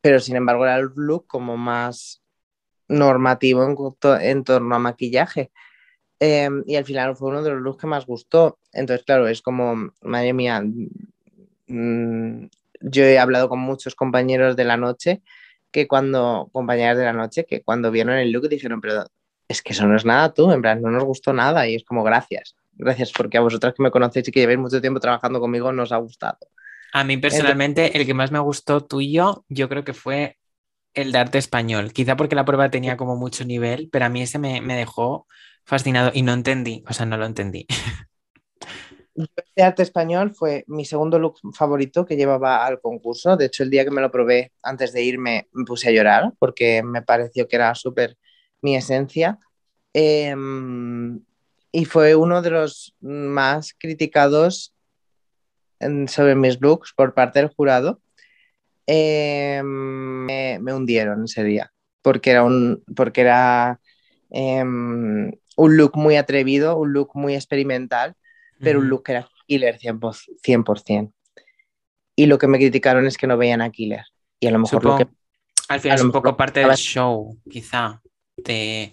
pero 0.00 0.20
sin 0.20 0.36
embargo 0.36 0.64
era 0.64 0.76
el 0.76 0.90
look 0.94 1.26
como 1.26 1.56
más 1.56 2.22
normativo 2.88 3.64
en, 4.20 4.44
torno 4.44 4.74
a 4.74 4.78
maquillaje. 4.78 5.50
Em, 6.18 6.62
y 6.66 6.76
al 6.76 6.84
final 6.84 7.16
fue 7.16 7.28
uno 7.28 7.42
de 7.42 7.50
los 7.50 7.60
looks 7.60 7.80
que 7.80 7.86
más 7.86 8.06
gustó. 8.06 8.58
Entonces, 8.72 9.04
claro, 9.04 9.28
es 9.28 9.42
como, 9.42 9.92
madre 10.02 10.32
mía, 10.32 10.62
mm, 11.66 12.46
yo 12.80 13.04
he 13.04 13.18
hablado 13.18 13.48
con 13.48 13.58
muchos 13.58 13.94
compañeros 13.94 14.56
de 14.56 14.64
la 14.64 14.76
noche 14.76 15.22
que 15.70 15.86
cuando, 15.86 16.48
compañeras 16.52 16.96
de 16.96 17.04
la 17.04 17.12
noche, 17.12 17.44
que 17.44 17.62
cuando 17.62 17.90
vieron 17.90 18.14
el 18.14 18.32
look 18.32 18.48
dijeron, 18.48 18.80
pero 18.80 19.04
es 19.48 19.62
que 19.62 19.72
eso 19.72 19.86
no 19.86 19.96
es 19.96 20.04
nada 20.04 20.32
tú, 20.32 20.50
en 20.50 20.62
plan, 20.62 20.80
no 20.80 20.90
nos 20.90 21.04
gustó 21.04 21.32
nada 21.32 21.68
y 21.68 21.74
es 21.74 21.84
como 21.84 22.02
gracias. 22.02 22.56
Gracias 22.72 23.12
porque 23.12 23.38
a 23.38 23.40
vosotras 23.40 23.74
que 23.74 23.82
me 23.82 23.90
conocéis 23.90 24.28
y 24.28 24.32
que 24.32 24.40
llevéis 24.40 24.58
mucho 24.58 24.80
tiempo 24.80 25.00
trabajando 25.00 25.40
conmigo 25.40 25.72
nos 25.72 25.92
ha 25.92 25.96
gustado. 25.98 26.38
A 26.92 27.04
mí 27.04 27.16
personalmente 27.16 27.96
el 27.96 28.06
que 28.06 28.14
más 28.14 28.30
me 28.30 28.38
gustó 28.38 28.82
tuyo 28.82 29.44
yo 29.48 29.68
creo 29.68 29.84
que 29.84 29.92
fue 29.92 30.38
el 30.96 31.12
de 31.12 31.18
arte 31.18 31.38
español. 31.38 31.92
Quizá 31.92 32.16
porque 32.16 32.34
la 32.34 32.44
prueba 32.44 32.70
tenía 32.70 32.96
como 32.96 33.16
mucho 33.16 33.44
nivel, 33.44 33.88
pero 33.92 34.06
a 34.06 34.08
mí 34.08 34.22
ese 34.22 34.38
me, 34.38 34.60
dejó 34.60 35.28
fascinado 35.64 36.10
y 36.12 36.22
no 36.22 36.32
entendí, 36.32 36.82
o 36.88 36.92
sea, 36.92 37.06
no 37.06 37.16
lo 37.16 37.26
entendí. 37.26 37.66
El 39.14 39.30
de 39.54 39.62
arte 39.62 39.82
español 39.82 40.34
fue 40.34 40.64
mi 40.66 40.84
segundo 40.84 41.18
look 41.18 41.38
favorito 41.54 42.04
que 42.04 42.16
llevaba 42.16 42.66
al 42.66 42.80
concurso. 42.80 43.36
De 43.36 43.46
hecho, 43.46 43.62
el 43.62 43.70
día 43.70 43.84
que 43.84 43.90
me 43.90 44.02
lo 44.02 44.10
probé 44.10 44.52
antes 44.62 44.92
de 44.92 45.02
irme 45.02 45.48
me 45.52 45.64
puse 45.64 45.88
a 45.88 45.92
llorar 45.92 46.32
porque 46.38 46.82
me 46.82 47.02
pareció 47.02 47.48
que 47.48 47.56
era 47.56 47.74
súper 47.74 48.18
mi 48.60 48.76
esencia. 48.76 49.38
Em, 49.94 51.20
y 51.72 51.84
fue 51.86 52.14
uno 52.14 52.42
de 52.42 52.50
los 52.50 52.94
más 53.00 53.74
criticados 53.78 54.74
sobre 56.08 56.34
mis 56.34 56.60
looks 56.60 56.92
por 56.94 57.14
parte 57.14 57.38
del 57.38 57.48
jurado 57.48 58.00
eh, 58.86 59.62
me, 59.64 60.58
hundieron 60.72 61.24
ese 61.24 61.44
día, 61.44 61.72
porque 62.02 62.30
era 62.30 62.44
un, 62.44 62.82
porque 62.94 63.22
era, 63.22 63.80
em, 64.30 65.32
un 65.56 65.76
look 65.76 65.96
muy 65.96 66.16
atrevido, 66.16 66.76
un 66.76 66.92
look 66.92 67.10
muy 67.14 67.34
experimental, 67.34 68.14
pero 68.60 68.80
un 68.80 68.88
look 68.88 69.04
que 69.04 69.12
era 69.12 69.28
killer 69.46 69.78
100%, 69.78 71.12
Y 72.16 72.26
lo 72.26 72.38
que 72.38 72.46
me 72.46 72.58
criticaron 72.58 73.06
es 73.06 73.16
que 73.16 73.26
no 73.26 73.36
veían 73.36 73.60
a 73.60 73.70
killer. 73.70 74.04
Y 74.40 74.46
a 74.46 74.50
lo 74.50 74.58
mejor 74.58 74.84
lo 74.84 74.96
que... 74.96 75.08
Al 75.68 75.80
final 75.80 75.98
es 75.98 76.04
un 76.04 76.12
poco 76.12 76.36
parte 76.36 76.60
del 76.60 76.76
show, 76.76 77.38
quizá. 77.50 78.00
De 78.36 78.92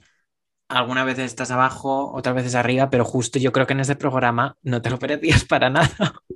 alguna 0.69 1.03
vez 1.03 1.19
estás 1.19 1.51
abajo, 1.51 2.11
otras 2.13 2.35
veces 2.35 2.55
arriba, 2.55 2.89
pero 2.89 3.05
justo 3.05 3.37
yo 3.37 3.51
creo 3.51 3.67
que 3.67 3.73
en 3.73 3.81
ese 3.81 3.95
programa 3.95 4.57
no 4.63 4.81
te 4.81 4.89
lo 4.89 4.97
perdías 4.97 5.45
para 5.45 5.69
nada. 5.69 5.89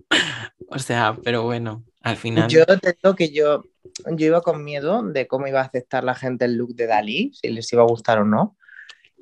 o 0.78 0.80
sea, 0.80 1.18
pero 1.24 1.43
bueno. 1.43 1.84
Al 2.01 2.15
final. 2.15 2.49
Yo 2.49 2.65
tengo 2.65 3.15
que 3.15 3.32
yo, 3.32 3.63
yo 4.11 4.26
iba 4.28 4.41
con 4.41 4.63
miedo 4.63 5.03
de 5.03 5.28
cómo 5.28 5.47
iba 5.47 5.59
a 5.59 5.65
aceptar 5.65 6.05
la 6.05 6.15
gente 6.15 6.45
el 6.45 6.55
look 6.55 6.74
de 6.74 6.88
Dalí, 6.88 7.34
si 7.34 7.49
les 7.49 7.72
iba 7.74 7.84
a 7.84 7.88
gustar 7.88 8.20
o 8.20 8.26
no. 8.26 8.55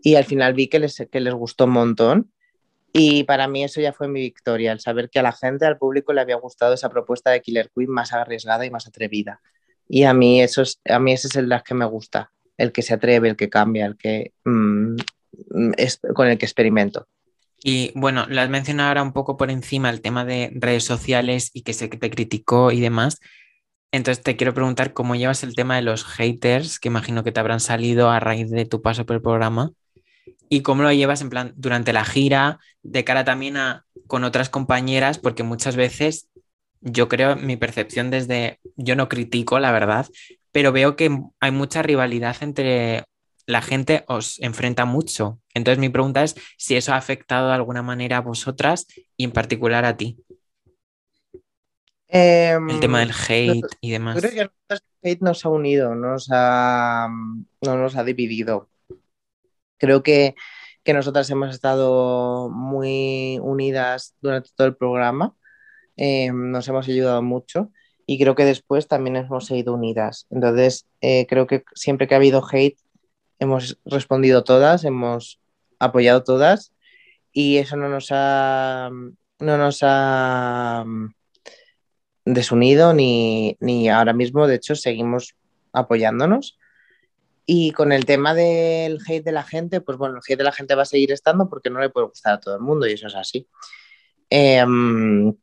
Y 0.03 0.15
al 0.15 0.25
final 0.25 0.53
vi 0.53 0.67
que 0.67 0.77
les, 0.77 1.07
que 1.11 1.19
les 1.19 1.33
gustó 1.33 1.65
un 1.65 1.71
montón. 1.71 2.31
Y 2.93 3.23
para 3.23 3.47
mí 3.47 3.63
eso 3.63 3.81
ya 3.81 3.91
fue 3.91 4.07
mi 4.07 4.21
victoria, 4.21 4.71
el 4.71 4.79
saber 4.79 5.09
que 5.09 5.19
a 5.19 5.23
la 5.23 5.31
gente, 5.31 5.65
al 5.65 5.77
público 5.77 6.13
le 6.13 6.21
había 6.21 6.35
gustado 6.35 6.73
esa 6.73 6.89
propuesta 6.89 7.31
de 7.31 7.41
Killer 7.41 7.69
Queen 7.75 7.89
más 7.89 8.13
arriesgada 8.13 8.65
y 8.65 8.69
más 8.69 8.87
atrevida. 8.87 9.41
Y 9.89 10.03
a 10.03 10.13
mí, 10.13 10.41
eso 10.41 10.61
es, 10.61 10.79
a 10.85 10.99
mí 10.99 11.11
ese 11.11 11.27
es 11.27 11.35
el 11.35 11.49
drag 11.49 11.63
que 11.63 11.73
me 11.73 11.85
gusta, 11.85 12.31
el 12.57 12.71
que 12.71 12.83
se 12.83 12.93
atreve, 12.93 13.29
el 13.29 13.35
que 13.35 13.49
cambia, 13.49 13.85
el 13.85 13.97
que 13.97 14.31
mm, 14.45 14.95
es, 15.77 15.99
con 16.13 16.27
el 16.27 16.37
que 16.37 16.45
experimento. 16.45 17.07
Y 17.67 17.91
bueno, 17.95 18.27
has 18.29 18.49
mencionado 18.49 18.89
ahora 18.89 19.01
un 19.01 19.11
poco 19.11 19.37
por 19.37 19.49
encima 19.49 19.89
el 19.89 20.01
tema 20.01 20.23
de 20.23 20.51
redes 20.53 20.83
sociales 20.83 21.49
y 21.51 21.63
que 21.63 21.73
se 21.73 21.87
te 21.87 22.11
criticó 22.11 22.71
y 22.71 22.79
demás. 22.79 23.19
Entonces 23.91 24.23
te 24.23 24.35
quiero 24.35 24.53
preguntar 24.53 24.93
cómo 24.93 25.15
llevas 25.15 25.41
el 25.41 25.55
tema 25.55 25.75
de 25.75 25.81
los 25.81 26.03
haters, 26.05 26.77
que 26.77 26.89
imagino 26.89 27.23
que 27.23 27.31
te 27.31 27.39
habrán 27.39 27.59
salido 27.59 28.11
a 28.11 28.19
raíz 28.19 28.51
de 28.51 28.65
tu 28.65 28.83
paso 28.83 29.07
por 29.07 29.15
el 29.15 29.23
programa, 29.23 29.71
y 30.47 30.61
cómo 30.61 30.83
lo 30.83 30.93
llevas 30.93 31.21
en 31.21 31.31
plan 31.31 31.53
durante 31.55 31.91
la 31.91 32.05
gira, 32.05 32.59
de 32.83 33.03
cara 33.03 33.25
también 33.25 33.57
a 33.57 33.87
con 34.05 34.23
otras 34.25 34.49
compañeras, 34.49 35.17
porque 35.17 35.41
muchas 35.41 35.75
veces 35.75 36.29
yo 36.81 37.09
creo, 37.09 37.35
mi 37.35 37.57
percepción 37.57 38.11
desde, 38.11 38.59
yo 38.75 38.95
no 38.95 39.09
critico, 39.09 39.57
la 39.57 39.71
verdad, 39.71 40.05
pero 40.51 40.71
veo 40.71 40.95
que 40.95 41.17
hay 41.39 41.51
mucha 41.51 41.81
rivalidad 41.81 42.35
entre 42.41 43.05
la 43.45 43.61
gente 43.61 44.03
os 44.07 44.39
enfrenta 44.39 44.85
mucho. 44.85 45.39
Entonces 45.53 45.79
mi 45.79 45.89
pregunta 45.89 46.23
es 46.23 46.35
si 46.57 46.75
eso 46.75 46.93
ha 46.93 46.97
afectado 46.97 47.49
de 47.49 47.55
alguna 47.55 47.81
manera 47.81 48.17
a 48.17 48.21
vosotras 48.21 48.87
y 49.17 49.23
en 49.23 49.31
particular 49.31 49.85
a 49.85 49.97
ti. 49.97 50.17
el 52.07 52.79
tema 52.79 52.99
del 52.99 53.09
em, 53.09 53.15
hate 53.27 53.77
y 53.81 53.91
demás. 53.91 54.17
Creo 54.17 54.31
que 54.31 54.39
el 54.41 54.51
hate 55.03 55.21
nos 55.21 55.45
ha 55.45 55.49
unido, 55.49 55.95
nos 55.95 56.29
ha, 56.31 57.07
no 57.61 57.77
nos 57.77 57.95
ha 57.95 58.03
dividido. 58.03 58.69
Creo 59.77 60.03
que, 60.03 60.35
que 60.83 60.93
nosotras 60.93 61.29
hemos 61.29 61.53
estado 61.53 62.49
muy 62.49 63.39
unidas 63.41 64.15
durante 64.21 64.49
todo 64.55 64.67
el 64.67 64.75
programa, 64.75 65.35
em, 65.97 66.51
nos 66.51 66.67
hemos 66.67 66.87
ayudado 66.87 67.21
mucho 67.21 67.71
y 68.07 68.19
creo 68.19 68.35
que 68.35 68.45
después 68.45 68.87
también 68.87 69.15
hemos 69.15 69.45
seguido 69.45 69.73
unidas. 69.73 70.27
Entonces, 70.29 70.87
eh, 71.01 71.25
creo 71.27 71.47
que 71.47 71.63
siempre 71.73 72.07
que 72.07 72.13
ha 72.13 72.17
habido 72.17 72.43
hate 72.49 72.77
hemos 73.39 73.79
respondido 73.85 74.43
todas, 74.43 74.83
hemos 74.83 75.39
apoyado 75.79 76.23
todas 76.23 76.73
y 77.31 77.57
eso 77.57 77.75
no 77.75 77.89
nos 77.89 78.07
ha, 78.11 78.89
no 79.39 79.57
nos 79.57 79.79
ha 79.81 80.83
mm, 80.85 81.13
desunido 82.25 82.93
ni, 82.93 83.57
ahora 83.89 84.13
mismo, 84.13 84.47
de 84.47 84.55
hecho, 84.55 84.75
seguimos 84.75 85.35
apoyándonos. 85.73 86.57
Y 87.47 87.71
con 87.71 87.91
el 87.91 88.05
tema 88.05 88.33
del 88.33 88.99
hate 89.07 89.23
de 89.23 89.31
la 89.31 89.43
gente, 89.43 89.81
pues 89.81 89.97
bueno, 89.99 90.15
el 90.15 90.21
hate 90.27 90.39
de 90.39 90.43
la 90.43 90.51
gente 90.51 90.73
va 90.73 90.81
a 90.81 90.85
seguir 90.85 91.11
estando 91.11 91.47
porque 91.47 91.69
no 91.69 91.79
le 91.79 91.89
puede 91.89 92.07
gustar 92.07 92.33
a 92.33 92.39
todo 92.39 92.55
el 92.55 92.61
mundo 92.61 92.87
y 92.87 92.93
eso 92.93 93.07
es 93.07 93.15
así. 93.15 93.47
Em, 94.29 95.35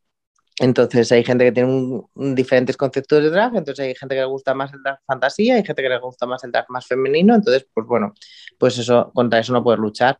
entonces 0.59 1.11
hay 1.11 1.23
gente 1.23 1.45
que 1.45 1.51
tiene 1.51 2.01
diferentes 2.15 2.77
conceptos 2.77 3.23
de 3.23 3.29
drag, 3.29 3.55
entonces 3.55 3.85
hay 3.85 3.95
gente 3.95 4.15
que 4.15 4.21
le 4.21 4.27
gusta 4.27 4.53
más 4.53 4.71
el 4.73 4.83
drag 4.83 4.99
fantasía, 5.05 5.55
hay 5.55 5.65
gente 5.65 5.81
que 5.81 5.89
le 5.89 5.99
gusta 5.99 6.25
más 6.27 6.43
el 6.43 6.51
drag 6.51 6.65
más 6.69 6.85
femenino, 6.85 7.35
entonces 7.35 7.67
pues 7.73 7.87
bueno, 7.87 8.13
pues 8.57 8.77
eso, 8.77 9.11
contra 9.13 9.39
eso 9.39 9.53
no 9.53 9.63
puedes 9.63 9.79
luchar. 9.79 10.19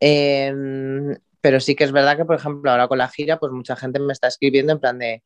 Em, 0.00 1.16
pero 1.40 1.60
sí 1.60 1.74
que 1.74 1.84
es 1.84 1.92
verdad 1.92 2.16
que, 2.16 2.24
por 2.24 2.36
ejemplo, 2.36 2.70
ahora 2.70 2.88
con 2.88 2.98
la 2.98 3.08
gira, 3.08 3.38
pues 3.38 3.52
mucha 3.52 3.76
gente 3.76 3.98
me 4.00 4.12
está 4.12 4.28
escribiendo 4.28 4.72
en 4.72 4.80
plan 4.80 4.98
de, 4.98 5.22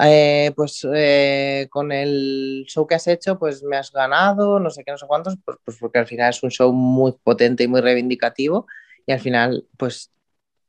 eh, 0.00 0.52
pues 0.56 0.86
eh, 0.94 1.66
con 1.70 1.92
el 1.92 2.64
show 2.68 2.86
que 2.86 2.94
has 2.94 3.06
hecho, 3.08 3.38
pues 3.38 3.62
me 3.62 3.76
has 3.76 3.92
ganado, 3.92 4.60
no 4.60 4.70
sé 4.70 4.84
qué, 4.84 4.92
no 4.92 4.98
sé 4.98 5.06
cuántos, 5.06 5.36
pues, 5.44 5.58
pues 5.64 5.76
porque 5.78 5.98
al 5.98 6.06
final 6.06 6.30
es 6.30 6.42
un 6.42 6.50
show 6.50 6.72
muy 6.72 7.12
potente 7.22 7.64
y 7.64 7.68
muy 7.68 7.80
reivindicativo 7.80 8.66
y 9.06 9.12
al 9.12 9.20
final, 9.20 9.66
pues 9.76 10.12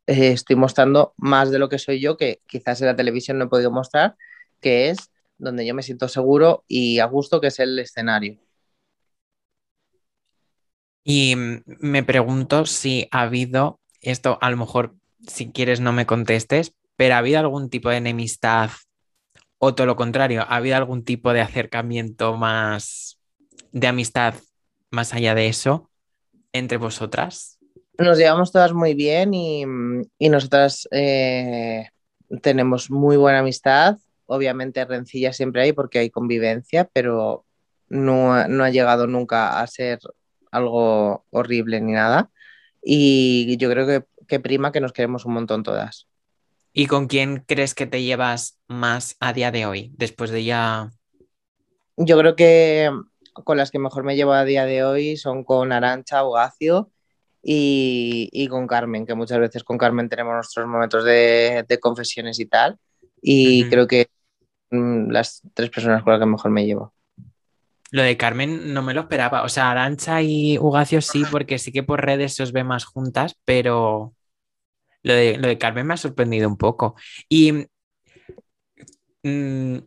eh, 0.09 0.31
estoy 0.31 0.55
mostrando 0.55 1.13
más 1.17 1.51
de 1.51 1.59
lo 1.59 1.69
que 1.69 1.77
soy 1.77 2.01
yo, 2.01 2.17
que 2.17 2.41
quizás 2.47 2.81
en 2.81 2.87
la 2.87 2.95
televisión 2.95 3.37
no 3.37 3.45
he 3.45 3.47
podido 3.49 3.69
mostrar, 3.69 4.15
que 4.59 4.89
es 4.89 5.11
donde 5.37 5.67
yo 5.67 5.75
me 5.75 5.83
siento 5.83 6.07
seguro 6.07 6.63
y 6.67 6.97
a 6.97 7.05
gusto, 7.05 7.39
que 7.39 7.47
es 7.47 7.59
el 7.59 7.77
escenario. 7.77 8.39
Y 11.03 11.35
me 11.35 12.03
pregunto 12.03 12.65
si 12.65 13.07
ha 13.11 13.21
habido, 13.21 13.79
esto 14.01 14.39
a 14.41 14.49
lo 14.49 14.57
mejor 14.57 14.95
si 15.27 15.51
quieres 15.51 15.79
no 15.79 15.93
me 15.93 16.07
contestes, 16.07 16.73
pero 16.95 17.13
¿ha 17.13 17.19
habido 17.19 17.39
algún 17.39 17.69
tipo 17.69 17.89
de 17.89 17.97
enemistad 17.97 18.71
o 19.59 19.75
todo 19.75 19.85
lo 19.85 19.95
contrario? 19.95 20.41
¿Ha 20.41 20.55
habido 20.55 20.75
algún 20.75 21.03
tipo 21.03 21.33
de 21.33 21.41
acercamiento 21.41 22.35
más 22.35 23.19
de 23.71 23.87
amistad 23.87 24.33
más 24.89 25.13
allá 25.13 25.35
de 25.35 25.47
eso 25.47 25.91
entre 26.51 26.77
vosotras? 26.79 27.58
Nos 27.99 28.17
llevamos 28.17 28.51
todas 28.51 28.73
muy 28.73 28.93
bien 28.93 29.33
y, 29.33 29.65
nosotras 30.29 30.87
eh, 30.91 31.89
tenemos 32.41 32.89
muy 32.89 33.17
buena 33.17 33.39
amistad. 33.39 33.97
obviamente 34.25 34.85
rencilla 34.85 35.33
siempre 35.33 35.63
hay 35.63 35.73
porque 35.73 35.99
hay 35.99 36.09
convivencia, 36.09 36.85
pero 36.93 37.45
no, 37.87 38.47
no 38.47 38.63
ha 38.63 38.69
llegado 38.69 39.07
nunca 39.07 39.59
a 39.59 39.67
ser 39.67 39.99
algo 40.51 41.25
horrible 41.31 41.81
ni 41.81 41.93
nada. 41.93 42.31
Y 42.81 43.57
yo 43.57 43.69
creo 43.69 43.85
que, 43.85 44.05
que 44.27 44.39
prima 44.39 44.71
que 44.71 44.81
nos 44.81 44.93
queremos 44.93 45.25
un 45.25 45.33
montón 45.33 45.63
todas. 45.63 46.07
¿Y 46.71 46.85
con 46.85 47.07
quién 47.07 47.43
crees 47.47 47.73
que 47.73 47.87
te 47.87 48.03
llevas 48.03 48.59
más 48.67 49.17
a 49.19 49.33
día 49.33 49.51
de 49.51 49.65
hoy, 49.65 49.91
después 49.97 50.29
de 50.29 50.43
ya... 50.43 50.91
Yo 51.97 52.17
creo 52.17 52.35
que 52.35 52.91
con 53.33 53.57
las 53.57 53.71
que 53.71 53.79
mejor 53.79 54.03
me 54.03 54.15
llevo 54.15 54.31
a 54.31 54.45
día 54.45 54.65
de 54.65 54.83
hoy 54.83 55.17
son 55.17 55.43
con 55.43 55.71
Arancha, 55.71 56.23
Ugacio 56.23 56.91
y, 57.41 58.29
y 58.31 58.47
con 58.47 58.67
Carmen, 58.67 59.05
que 59.05 59.15
muchas 59.15 59.39
veces 59.39 59.63
con 59.63 59.77
Carmen 59.77 60.09
tenemos 60.09 60.33
nuestros 60.33 60.67
momentos 60.67 61.03
de, 61.03 61.65
de 61.67 61.79
confesiones 61.79 62.39
y 62.39 62.45
tal. 62.45 62.77
Y 63.21 63.67
creo 63.69 63.87
que 63.87 64.07
mm, 64.71 65.09
las 65.09 65.41
tres 65.53 65.69
personas 65.69 66.03
con 66.03 66.13
las 66.13 66.21
que 66.21 66.25
mejor 66.25 66.51
me 66.51 66.65
llevo. 66.65 66.93
Lo 67.91 68.03
de 68.03 68.17
Carmen 68.17 68.73
no 68.73 68.81
me 68.83 68.93
lo 68.93 69.01
esperaba. 69.01 69.43
O 69.43 69.49
sea, 69.49 69.71
Arancha 69.71 70.21
y 70.21 70.57
Ugacio 70.59 71.01
sí, 71.01 71.23
porque 71.29 71.57
sí 71.57 71.71
que 71.71 71.83
por 71.83 72.05
redes 72.05 72.35
se 72.35 72.43
os 72.43 72.51
ve 72.51 72.63
más 72.63 72.85
juntas, 72.85 73.35
pero 73.45 74.13
lo 75.01 75.13
de, 75.13 75.37
lo 75.37 75.47
de 75.47 75.57
Carmen 75.57 75.87
me 75.87 75.95
ha 75.95 75.97
sorprendido 75.97 76.47
un 76.47 76.57
poco. 76.57 76.95
Y 77.27 77.67
mm, 79.23 79.77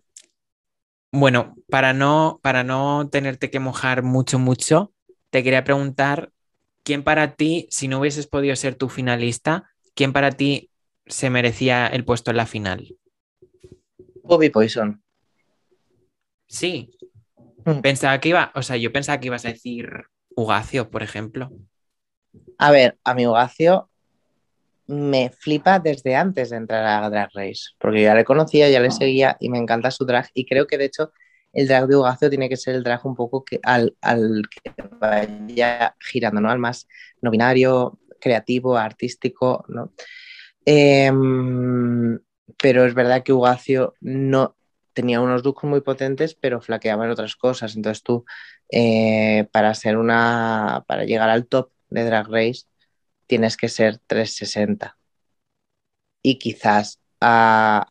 bueno, 1.13 1.55
para 1.69 1.93
no, 1.93 2.41
para 2.43 2.65
no 2.65 3.09
tenerte 3.11 3.51
que 3.51 3.61
mojar 3.61 4.03
mucho, 4.03 4.39
mucho, 4.39 4.93
te 5.31 5.43
quería 5.43 5.65
preguntar, 5.65 6.31
¿quién 6.83 7.03
para 7.03 7.35
ti, 7.35 7.67
si 7.71 7.89
no 7.89 8.01
hubieses 8.01 8.27
podido 8.27 8.57
ser 8.57 8.75
tu 8.75 8.89
finalista, 8.89 9.71
quién 9.95 10.13
para 10.13 10.33
ti 10.33 10.71
se 11.07 11.31
merecía 11.31 11.87
el 11.87 12.05
puesto 12.05 12.31
en 12.31 12.37
la 12.37 12.47
final? 12.47 12.97
Bobby 14.23 14.51
Poison. 14.51 15.03
Sí, 16.47 16.91
Mm. 17.65 17.81
pensaba 17.81 18.19
que 18.21 18.31
iba, 18.31 18.51
o 18.55 18.63
sea, 18.63 18.77
yo 18.77 18.93
pensaba 18.93 19.21
que 19.21 19.29
ibas 19.29 19.45
a 19.45 19.49
decir 19.51 19.89
Ugacio, 20.35 20.91
por 20.91 21.03
ejemplo. 21.03 21.51
A 22.59 22.71
ver, 22.71 22.99
a 23.05 23.15
mi 23.15 23.27
Ugacio 23.27 23.89
me 24.87 25.31
flipa 25.31 25.79
desde 25.79 26.17
antes 26.17 26.51
de 26.51 26.57
entrar 26.57 26.85
a 27.05 27.09
Drag 27.09 27.31
Race, 27.35 27.71
porque 27.79 28.03
ya 28.03 28.15
le 28.15 28.25
conocía, 28.25 28.69
ya 28.69 28.81
le 28.81 28.91
seguía 28.91 29.37
y 29.41 29.49
me 29.49 29.59
encanta 29.59 29.91
su 29.91 30.05
drag. 30.05 30.29
Y 30.35 30.45
creo 30.45 30.67
que 30.67 30.77
de 30.77 30.87
hecho 30.87 31.13
el 31.53 31.69
drag 31.69 31.87
de 31.87 31.97
Ugacio 31.97 32.31
tiene 32.31 32.49
que 32.49 32.57
ser 32.57 32.75
el 32.75 32.83
drag 32.83 33.05
un 33.07 33.15
poco 33.15 33.45
al, 33.63 33.97
al 34.01 34.43
que 34.49 34.73
vaya 34.99 35.95
girando, 36.01 36.41
¿no? 36.41 36.51
Al 36.51 36.59
más 36.59 36.89
no 37.21 37.31
binario, 37.31 37.99
creativo, 38.21 38.77
artístico, 38.77 39.65
¿no? 39.69 39.93
Em, 40.65 42.19
pero 42.59 42.87
es 42.87 42.95
verdad 42.95 43.23
que 43.23 43.33
Ugacio 43.33 43.95
no 44.01 44.57
tenía 44.95 45.21
unos 45.21 45.45
looks 45.45 45.65
muy 45.65 45.81
potentes, 45.81 46.35
pero 46.35 46.61
flaqueaba 46.61 47.05
en 47.05 47.11
otras 47.13 47.37
cosas. 47.37 47.77
Entonces 47.77 48.03
tú, 48.03 48.25
eh, 48.71 49.49
para 49.53 49.75
ser 49.75 49.97
una, 49.99 50.85
para 50.87 51.05
llegar 51.05 51.31
al 51.31 51.47
top 51.47 51.71
de 51.91 52.05
Drag 52.05 52.29
Race, 52.29 52.65
tienes 53.27 53.57
que 53.57 53.69
ser 53.69 53.99
360. 54.07 54.97
Y 56.23 56.39
quizás 56.39 57.01
a 57.21 57.87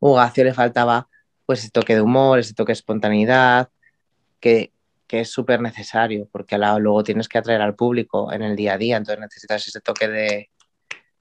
Ugacio 0.00 0.44
le 0.44 0.54
faltaba 0.54 1.08
pues 1.46 1.60
ese 1.60 1.70
toque 1.70 1.94
de 1.94 2.00
humor, 2.00 2.38
ese 2.38 2.54
toque 2.54 2.70
de 2.70 2.74
espontaneidad, 2.74 3.70
que, 4.40 4.72
que 5.06 5.20
es 5.20 5.30
súper 5.30 5.60
necesario, 5.60 6.28
porque 6.30 6.58
luego 6.58 7.04
tienes 7.04 7.28
que 7.28 7.38
atraer 7.38 7.60
al 7.60 7.74
público 7.74 8.32
en 8.32 8.42
el 8.42 8.56
día 8.56 8.74
a 8.74 8.78
día, 8.78 8.96
entonces 8.96 9.20
necesitas 9.20 9.66
ese 9.68 9.80
toque 9.80 10.08
de 10.08 10.50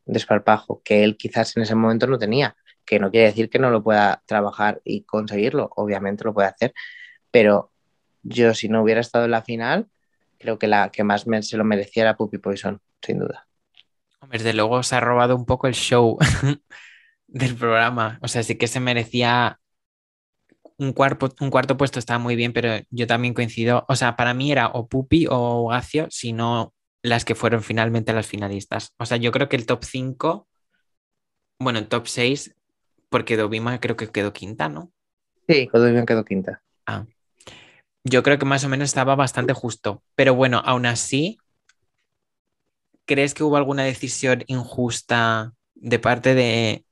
desparpajo 0.06 0.82
que 0.84 1.04
él 1.04 1.18
quizás 1.18 1.56
en 1.56 1.64
ese 1.64 1.76
momento 1.76 2.08
no 2.08 2.18
tenía, 2.18 2.56
que 2.86 3.00
no 3.00 3.12
quiere 3.12 3.28
decir 3.28 3.50
que 3.50 3.60
no 3.60 3.70
lo 3.70 3.84
pueda 3.84 4.22
trabajar 4.26 4.82
y 4.84 5.04
conseguirlo, 5.04 5.70
obviamente 5.76 6.24
lo 6.24 6.34
puede 6.34 6.50
hacer, 6.50 6.74
pero 7.32 7.72
yo 8.24 8.54
si 8.54 8.70
no 8.70 8.82
hubiera 8.82 9.02
estado 9.02 9.26
en 9.26 9.32
la 9.32 9.42
final, 9.42 9.88
creo 10.40 10.60
que 10.60 10.68
la 10.68 10.90
que 10.90 11.04
más 11.04 11.26
se 11.42 11.58
lo 11.58 11.64
merecía 11.64 12.04
era 12.04 12.18
Puppy 12.18 12.38
Poison, 12.38 12.82
sin 13.02 13.20
duda. 13.20 13.48
Desde 14.30 14.54
luego 14.54 14.84
se 14.84 14.96
ha 14.96 15.00
robado 15.00 15.36
un 15.36 15.46
poco 15.46 15.68
el 15.68 15.74
show 15.74 16.18
del 17.28 17.56
programa. 17.56 18.20
O 18.22 18.28
sea, 18.28 18.44
sí 18.44 18.56
que 18.56 18.68
se 18.68 18.80
merecía 18.80 19.60
un 20.78 20.94
cuarto, 20.94 21.34
un 21.40 21.50
cuarto 21.50 21.78
puesto, 21.78 22.00
estaba 22.00 22.20
muy 22.20 22.36
bien, 22.36 22.54
pero 22.54 22.84
yo 22.90 23.08
también 23.08 23.34
coincido. 23.34 23.86
O 23.88 23.96
sea, 23.96 24.16
para 24.16 24.34
mí 24.34 24.52
era 24.52 24.68
o 24.68 24.88
Pupi 24.88 25.28
o 25.30 25.64
Ugacio, 25.64 26.08
si 26.10 26.34
no 26.34 26.74
las 27.04 27.26
que 27.26 27.36
fueron 27.36 27.62
finalmente 27.62 28.14
las 28.14 28.28
finalistas. 28.28 28.94
O 28.98 29.06
sea, 29.06 29.18
yo 29.18 29.32
creo 29.32 29.50
que 29.50 29.58
el 29.58 29.66
top 29.66 29.84
5, 29.84 30.48
bueno, 31.60 31.80
el 31.80 31.88
top 31.88 32.08
6, 32.08 32.56
porque 33.10 33.38
Dovima 33.38 33.80
creo 33.80 33.98
que 33.98 34.10
quedó 34.10 34.34
quinta, 34.34 34.70
¿no? 34.70 34.92
Sí, 35.48 35.70
bien 35.74 36.06
quedó 36.06 36.24
quinta. 36.24 36.64
Ah. 36.86 37.06
Yo 38.06 38.24
creo 38.24 38.40
que 38.40 38.46
más 38.46 38.64
o 38.64 38.70
menos 38.70 38.90
estaba 38.90 39.16
bastante 39.16 39.54
justo. 39.54 40.02
Pero 40.16 40.34
bueno, 40.34 40.62
aún 40.66 40.86
así, 40.86 41.38
¿crees 43.06 43.34
que 43.34 43.44
hubo 43.44 43.58
alguna 43.58 43.84
decisión 43.84 44.44
injusta 44.48 45.54
de 45.76 46.00
parte 46.00 46.36
de 46.36 46.86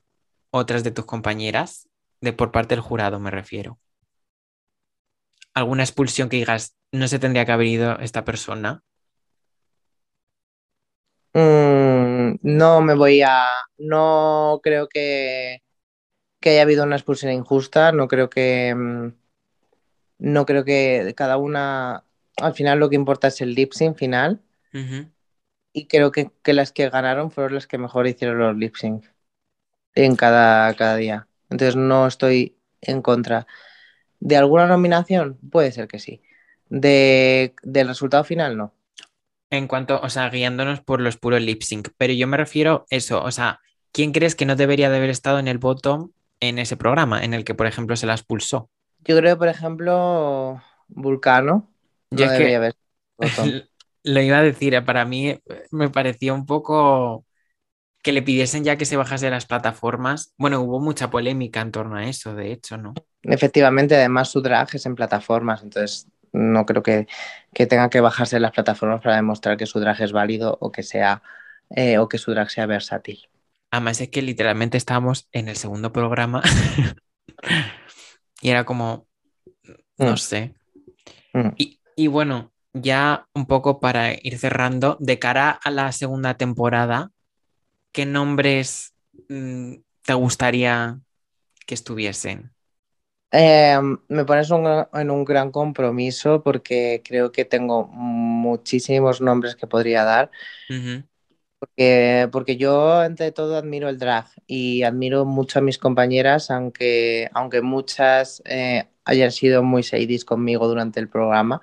otras 0.51 0.83
de 0.83 0.91
tus 0.91 1.05
compañeras? 1.05 1.89
De 2.21 2.33
por 2.33 2.51
parte 2.51 2.73
del 2.73 2.81
jurado, 2.81 3.19
me 3.19 3.29
refiero. 3.31 3.79
¿Alguna 5.53 5.83
expulsión 5.83 6.27
que 6.27 6.35
digas, 6.37 6.75
no 6.91 7.07
se 7.07 7.17
tendría 7.19 7.45
que 7.45 7.53
haber 7.53 7.67
ido 7.67 7.97
esta 7.99 8.25
persona? 8.25 8.83
Mm, 11.33 12.35
no 12.43 12.81
me 12.81 12.93
voy 12.95 13.21
a. 13.21 13.45
No 13.77 14.59
creo 14.63 14.87
que, 14.89 15.59
que 16.41 16.51
haya 16.51 16.63
habido 16.63 16.83
una 16.85 16.97
expulsión 16.97 17.31
injusta. 17.33 17.91
No 17.93 18.07
creo 18.07 18.29
que. 18.29 18.73
mm, 18.75 19.09
No 20.19 20.45
creo 20.45 20.63
que 20.65 21.13
cada 21.17 21.37
una. 21.37 22.05
Al 22.37 22.53
final 22.53 22.79
lo 22.79 22.89
que 22.89 22.95
importa 22.95 23.27
es 23.27 23.41
el 23.41 23.53
lip 23.55 23.73
sync 23.73 23.97
final. 23.97 24.41
Y 25.73 25.87
creo 25.87 26.11
que, 26.11 26.31
que 26.43 26.53
las 26.53 26.71
que 26.71 26.89
ganaron 26.89 27.31
fueron 27.31 27.55
las 27.55 27.67
que 27.67 27.77
mejor 27.77 28.07
hicieron 28.07 28.39
los 28.39 28.55
lip 28.55 28.75
sync 28.75 29.05
en 29.95 30.15
cada, 30.17 30.75
cada 30.75 30.97
día. 30.97 31.29
Entonces 31.51 31.75
no 31.75 32.07
estoy 32.07 32.57
en 32.81 33.01
contra. 33.03 33.45
¿De 34.19 34.37
alguna 34.37 34.67
nominación? 34.67 35.37
Puede 35.51 35.71
ser 35.71 35.87
que 35.87 35.99
sí. 35.99 36.21
De, 36.69 37.53
del 37.63 37.87
resultado 37.89 38.23
final, 38.23 38.57
no. 38.57 38.73
En 39.49 39.67
cuanto, 39.67 39.99
o 40.01 40.09
sea, 40.09 40.29
guiándonos 40.29 40.81
por 40.81 41.01
los 41.01 41.17
puros 41.17 41.41
lip 41.41 41.61
sync. 41.61 41.89
Pero 41.97 42.13
yo 42.13 42.27
me 42.27 42.37
refiero 42.37 42.85
eso, 42.89 43.21
o 43.23 43.31
sea, 43.31 43.59
¿quién 43.91 44.13
crees 44.13 44.35
que 44.35 44.45
no 44.45 44.55
debería 44.55 44.89
de 44.89 44.97
haber 44.97 45.09
estado 45.09 45.39
en 45.39 45.47
el 45.47 45.57
bottom 45.57 46.11
en 46.39 46.57
ese 46.57 46.77
programa 46.77 47.23
en 47.23 47.33
el 47.33 47.43
que, 47.43 47.53
por 47.53 47.67
ejemplo, 47.67 47.95
se 47.97 48.05
la 48.07 48.13
expulsó? 48.13 48.69
Yo 49.03 49.17
creo, 49.17 49.37
por 49.37 49.49
ejemplo, 49.49 50.61
Vulcano. 50.87 51.69
Yo 52.11 52.25
No 52.25 52.31
que- 52.31 52.37
debería 52.37 52.57
haber. 52.57 52.75
botón. 53.17 53.63
Lo 54.03 54.19
iba 54.19 54.37
a 54.39 54.43
decir, 54.43 54.83
para 54.83 55.05
mí 55.05 55.37
me 55.69 55.89
pareció 55.89 56.33
un 56.33 56.47
poco 56.47 57.23
que 58.01 58.11
le 58.11 58.21
pidiesen 58.21 58.63
ya 58.63 58.77
que 58.77 58.85
se 58.85 58.97
bajase 58.97 59.25
de 59.25 59.31
las 59.31 59.45
plataformas. 59.45 60.33
Bueno, 60.37 60.61
hubo 60.61 60.79
mucha 60.79 61.09
polémica 61.09 61.61
en 61.61 61.71
torno 61.71 61.97
a 61.97 62.05
eso, 62.05 62.33
de 62.35 62.51
hecho, 62.51 62.77
¿no? 62.77 62.93
Efectivamente, 63.23 63.95
además 63.95 64.29
su 64.29 64.41
drag 64.41 64.69
es 64.73 64.85
en 64.85 64.95
plataformas, 64.95 65.63
entonces 65.63 66.07
no 66.33 66.65
creo 66.65 66.81
que, 66.81 67.07
que 67.53 67.67
tenga 67.67 67.89
que 67.89 68.01
bajarse 68.01 68.37
de 68.37 68.39
las 68.39 68.51
plataformas 68.51 69.01
para 69.01 69.17
demostrar 69.17 69.57
que 69.57 69.65
su 69.65 69.79
drag 69.79 70.01
es 70.01 70.11
válido 70.11 70.57
o 70.61 70.71
que 70.71 70.81
sea 70.83 71.21
eh, 71.75 71.97
o 71.99 72.07
que 72.09 72.17
su 72.17 72.31
drag 72.31 72.49
sea 72.49 72.65
versátil. 72.65 73.29
Además 73.69 74.01
es 74.01 74.09
que 74.09 74.21
literalmente 74.21 74.77
estábamos 74.77 75.27
en 75.31 75.47
el 75.47 75.55
segundo 75.55 75.93
programa 75.93 76.41
y 78.41 78.49
era 78.49 78.65
como, 78.65 79.07
no 79.97 80.13
Mm. 80.13 80.17
sé. 80.17 80.55
Mm. 81.33 81.49
Y, 81.57 81.79
y 81.95 82.07
bueno, 82.07 82.51
ya 82.73 83.27
un 83.33 83.45
poco 83.45 83.79
para 83.79 84.13
ir 84.13 84.37
cerrando, 84.39 84.97
de 84.99 85.19
cara 85.19 85.51
a 85.51 85.71
la 85.71 85.91
segunda 85.91 86.35
temporada, 86.35 87.11
¿qué 87.91 88.05
nombres 88.05 88.93
mm, 89.29 89.75
te 90.03 90.13
gustaría 90.13 91.01
que 91.67 91.75
estuviesen? 91.75 92.53
Eh, 93.33 93.79
me 94.09 94.25
pones 94.25 94.49
un- 94.51 94.67
en 94.93 95.09
un 95.11 95.23
gran 95.23 95.51
compromiso 95.51 96.43
porque 96.43 97.01
creo 97.05 97.31
que 97.31 97.45
tengo 97.45 97.87
muchísimos 97.87 99.21
nombres 99.21 99.55
que 99.55 99.67
podría 99.67 100.03
dar. 100.03 100.31
Porque, 101.59 102.27
porque 102.31 102.57
yo, 102.57 102.93
ante 102.99 103.31
todo, 103.31 103.55
admiro 103.57 103.87
el 103.89 103.99
drag 103.99 104.25
y 104.47 104.81
admiro 104.83 105.25
mucho 105.25 105.59
a 105.59 105.61
mis 105.61 105.77
compañeras, 105.77 106.49
aunque, 106.49 107.29
aunque 107.33 107.61
muchas 107.61 108.41
eh, 108.45 108.87
hayan 109.05 109.31
sido 109.31 109.61
muy 109.63 109.83
seidis 109.83 110.25
conmigo 110.25 110.67
durante 110.67 110.99
el 110.99 111.07
programa. 111.09 111.61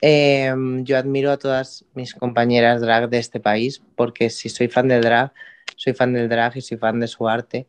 Eh, 0.00 0.52
yo 0.82 0.98
admiro 0.98 1.30
a 1.30 1.38
todas 1.38 1.84
mis 1.94 2.14
compañeras 2.14 2.80
drag 2.80 3.08
de 3.08 3.18
este 3.18 3.40
país, 3.40 3.82
porque 3.96 4.30
si 4.30 4.48
soy 4.48 4.68
fan 4.68 4.88
del 4.88 5.02
drag, 5.02 5.32
soy 5.76 5.94
fan 5.94 6.12
del 6.12 6.28
drag 6.28 6.56
y 6.56 6.60
soy 6.60 6.76
fan 6.76 7.00
de 7.00 7.08
su 7.08 7.28
arte. 7.28 7.68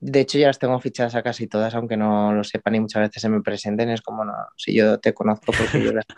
De 0.00 0.20
hecho, 0.20 0.38
ya 0.38 0.48
las 0.48 0.58
tengo 0.58 0.78
fichadas 0.80 1.14
a 1.14 1.22
casi 1.22 1.46
todas, 1.46 1.74
aunque 1.74 1.96
no 1.96 2.32
lo 2.32 2.44
sepan 2.44 2.74
y 2.74 2.80
muchas 2.80 3.02
veces 3.02 3.22
se 3.22 3.28
me 3.28 3.40
presenten. 3.42 3.90
Es 3.90 4.02
como, 4.02 4.24
no, 4.24 4.34
si 4.56 4.74
yo 4.74 5.00
te 5.00 5.14
conozco, 5.14 5.52
porque 5.56 5.82
yo 5.82 5.92
las... 5.92 6.04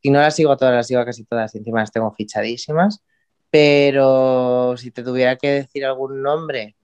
Si 0.00 0.10
no 0.10 0.20
las 0.20 0.36
sigo 0.36 0.52
a 0.52 0.56
todas, 0.56 0.74
las 0.74 0.86
sigo 0.86 1.00
a 1.00 1.04
casi 1.04 1.24
todas 1.24 1.52
y 1.56 1.58
encima 1.58 1.80
las 1.80 1.90
tengo 1.90 2.12
fichadísimas. 2.12 3.02
Pero 3.50 4.76
si 4.76 4.92
te 4.92 5.02
tuviera 5.02 5.34
que 5.34 5.50
decir 5.50 5.84
algún 5.84 6.22
nombre, 6.22 6.76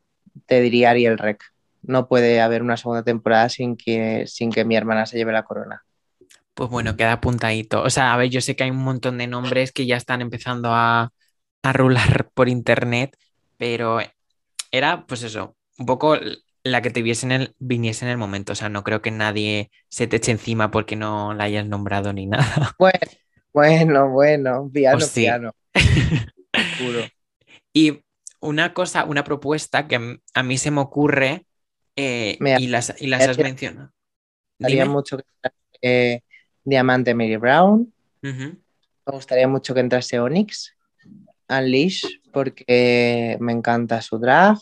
te 0.47 0.61
diría 0.61 0.91
Ariel 0.91 1.19
Rec. 1.19 1.45
no 1.83 2.09
puede 2.09 2.41
haber 2.41 2.63
una 2.63 2.77
segunda 2.77 3.05
temporada 3.05 3.49
sin 3.49 3.77
que, 3.77 4.27
sin 4.27 4.51
que 4.51 4.65
mi 4.65 4.75
hermana 4.75 5.07
se 5.07 5.17
lleve 5.17 5.33
la 5.33 5.45
corona. 5.45 5.85
Pues 6.55 6.71
bueno, 6.71 6.97
queda 6.97 7.15
apuntadito. 7.15 7.83
O 7.83 7.91
sea, 7.91 8.15
a 8.15 8.17
ver, 8.17 8.31
yo 8.31 8.41
sé 8.41 8.57
que 8.57 8.65
hay 8.65 8.71
un 8.71 8.85
montón 8.85 9.19
de 9.19 9.27
nombres 9.27 9.73
que 9.73 9.87
ya 9.87 9.97
están 9.97 10.21
empezando 10.21 10.71
a, 10.73 11.11
a 11.63 11.73
rular 11.73 12.31
por 12.35 12.49
internet, 12.49 13.17
pero 13.57 13.99
era, 14.71 15.07
pues 15.07 15.23
eso, 15.23 15.57
un 15.79 15.87
poco 15.87 16.17
la 16.63 16.81
que 16.83 16.91
te 16.91 17.03
viese 17.03 17.27
en 17.27 17.33
el, 17.33 17.55
viniese 17.59 18.05
en 18.05 18.11
el 18.11 18.19
momento. 18.19 18.53
O 18.53 18.57
sea, 18.57 18.69
no 18.69 18.85
creo 18.85 19.03
que 19.03 19.11
nadie 19.11 19.71
se 19.89 20.07
te 20.07 20.17
eche 20.17 20.33
encima 20.33 20.71
porque 20.71 20.97
no 20.97 21.35
la 21.35 21.45
hayas 21.45 21.67
nombrado 21.67 22.13
ni 22.13 22.27
nada. 22.27 22.75
Bueno, 22.79 22.99
bueno, 23.53 24.11
bueno, 24.11 24.71
piano, 24.73 25.07
piano. 25.15 25.53
Y 27.77 28.05
una 28.41 28.73
cosa, 28.73 29.05
una 29.05 29.25
propuesta 29.25 29.89
que 29.89 30.19
a 30.35 30.43
mí 30.43 30.59
se 30.59 30.71
me 30.71 30.81
ocurre 30.81 31.45
eh, 31.97 32.39
y 32.41 32.69
las, 32.69 32.95
y 33.01 33.09
las 33.09 33.27
has 33.27 33.39
mencionado. 33.39 33.91
Me 34.59 34.85
mucho 34.85 35.19
que 35.19 35.25
eh, 35.83 36.21
Diamante 36.65 37.15
Mary 37.15 37.37
Brown. 37.37 37.93
Me 39.07 39.13
gustaría 39.13 39.47
mucho 39.47 39.75
que 39.75 39.81
entrase 39.81 40.19
Onyx, 40.19 40.75
Unleash, 41.49 42.05
porque 42.33 43.37
me 43.41 43.53
encanta 43.53 44.01
su 44.01 44.19
drag 44.19 44.59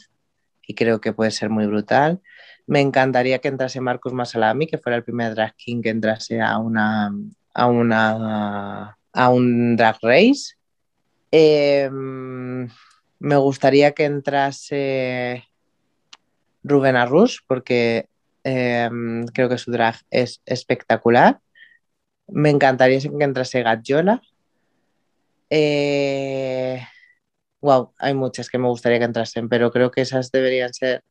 y 0.67 0.75
creo 0.75 1.01
que 1.01 1.13
puede 1.13 1.31
ser 1.31 1.49
muy 1.49 1.67
brutal. 1.67 2.21
Me 2.67 2.81
encantaría 2.81 3.39
que 3.39 3.49
entrase 3.49 3.81
Marcus 3.81 4.13
Masalami, 4.13 4.67
que 4.67 4.79
fuera 4.79 4.97
el 4.97 5.05
primer 5.05 5.35
drag 5.35 5.55
king 5.57 5.83
que 5.83 5.91
entrase 5.91 6.41
a 6.41 6.59
una 6.59 7.13
a 7.55 7.67
una 7.67 8.99
a 9.13 9.29
un 9.31 9.77
drag 9.77 9.97
race. 10.03 10.55
Em, 11.31 12.69
me 13.19 13.37
gustaría 13.37 13.93
que 13.93 14.05
entrase 14.05 15.45
Rubén 16.65 16.97
Arrus 16.97 17.43
porque 17.47 18.09
em, 18.45 19.27
creo 19.27 19.49
que 19.49 19.59
su 19.59 19.71
drag 19.71 19.97
es 20.11 20.43
espectacular. 20.47 21.41
Me 22.29 22.51
encantaría 22.51 23.01
que 23.01 23.25
entrase 23.25 23.63
wow, 23.63 24.21
eh, 25.51 26.83
hay 27.99 28.15
muchas 28.15 28.49
que 28.49 28.59
me 28.59 28.69
gustaría 28.69 28.99
que 28.99 29.05
entrasen, 29.05 29.49
pero 29.49 29.71
creo 29.71 29.91
que 29.91 30.01
esas 30.03 30.31
deberían 30.31 30.73
ser 30.73 31.03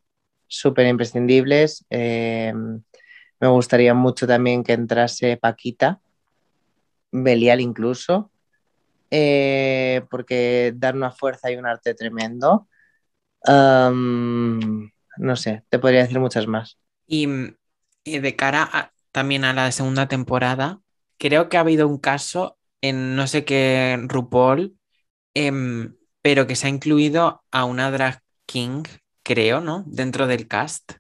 súper 0.47 0.88
imprescindibles. 0.88 1.86
Em, 1.89 2.82
me 3.39 3.47
gustaría 3.47 3.93
mucho 3.93 4.28
también 4.28 4.64
que 4.64 4.74
entrase 4.74 5.38
Paquita, 5.38 6.01
Belial 7.12 7.62
incluso, 7.62 8.32
eh, 9.09 10.03
porque 10.09 10.74
dar 10.76 10.95
una 10.95 11.12
fuerza 11.12 11.51
y 11.51 11.57
un 11.57 11.66
arte 11.66 11.93
tremendo. 11.93 12.68
no 15.18 15.36
sé, 15.36 15.64
te 15.70 15.80
podría 15.80 16.01
decir 16.01 16.20
muchas 16.20 16.47
más. 16.47 16.78
Y, 17.07 17.28
de 18.05 18.36
cara 18.36 18.93
también 19.12 19.43
a 19.43 19.53
la 19.53 19.72
segunda 19.72 20.07
temporada, 20.07 20.80
creo 21.22 21.50
que 21.50 21.58
ha 21.58 21.60
habido 21.60 21.88
un 21.88 22.00
caso 22.00 22.58
en 22.82 23.16
no 23.16 23.28
sé 23.28 23.46
qué 23.46 23.96
RuPaul, 24.08 24.76
em, 25.36 25.94
pero 26.24 26.48
que 26.48 26.56
se 26.56 26.66
ha 26.66 26.70
incluido 26.72 27.44
a 27.52 27.66
una 27.66 27.92
drag 27.92 28.24
king, 28.48 28.84
creo, 29.22 29.62
¿no? 29.62 29.84
Dentro 29.86 30.26
del 30.26 30.48
cast. 30.48 30.94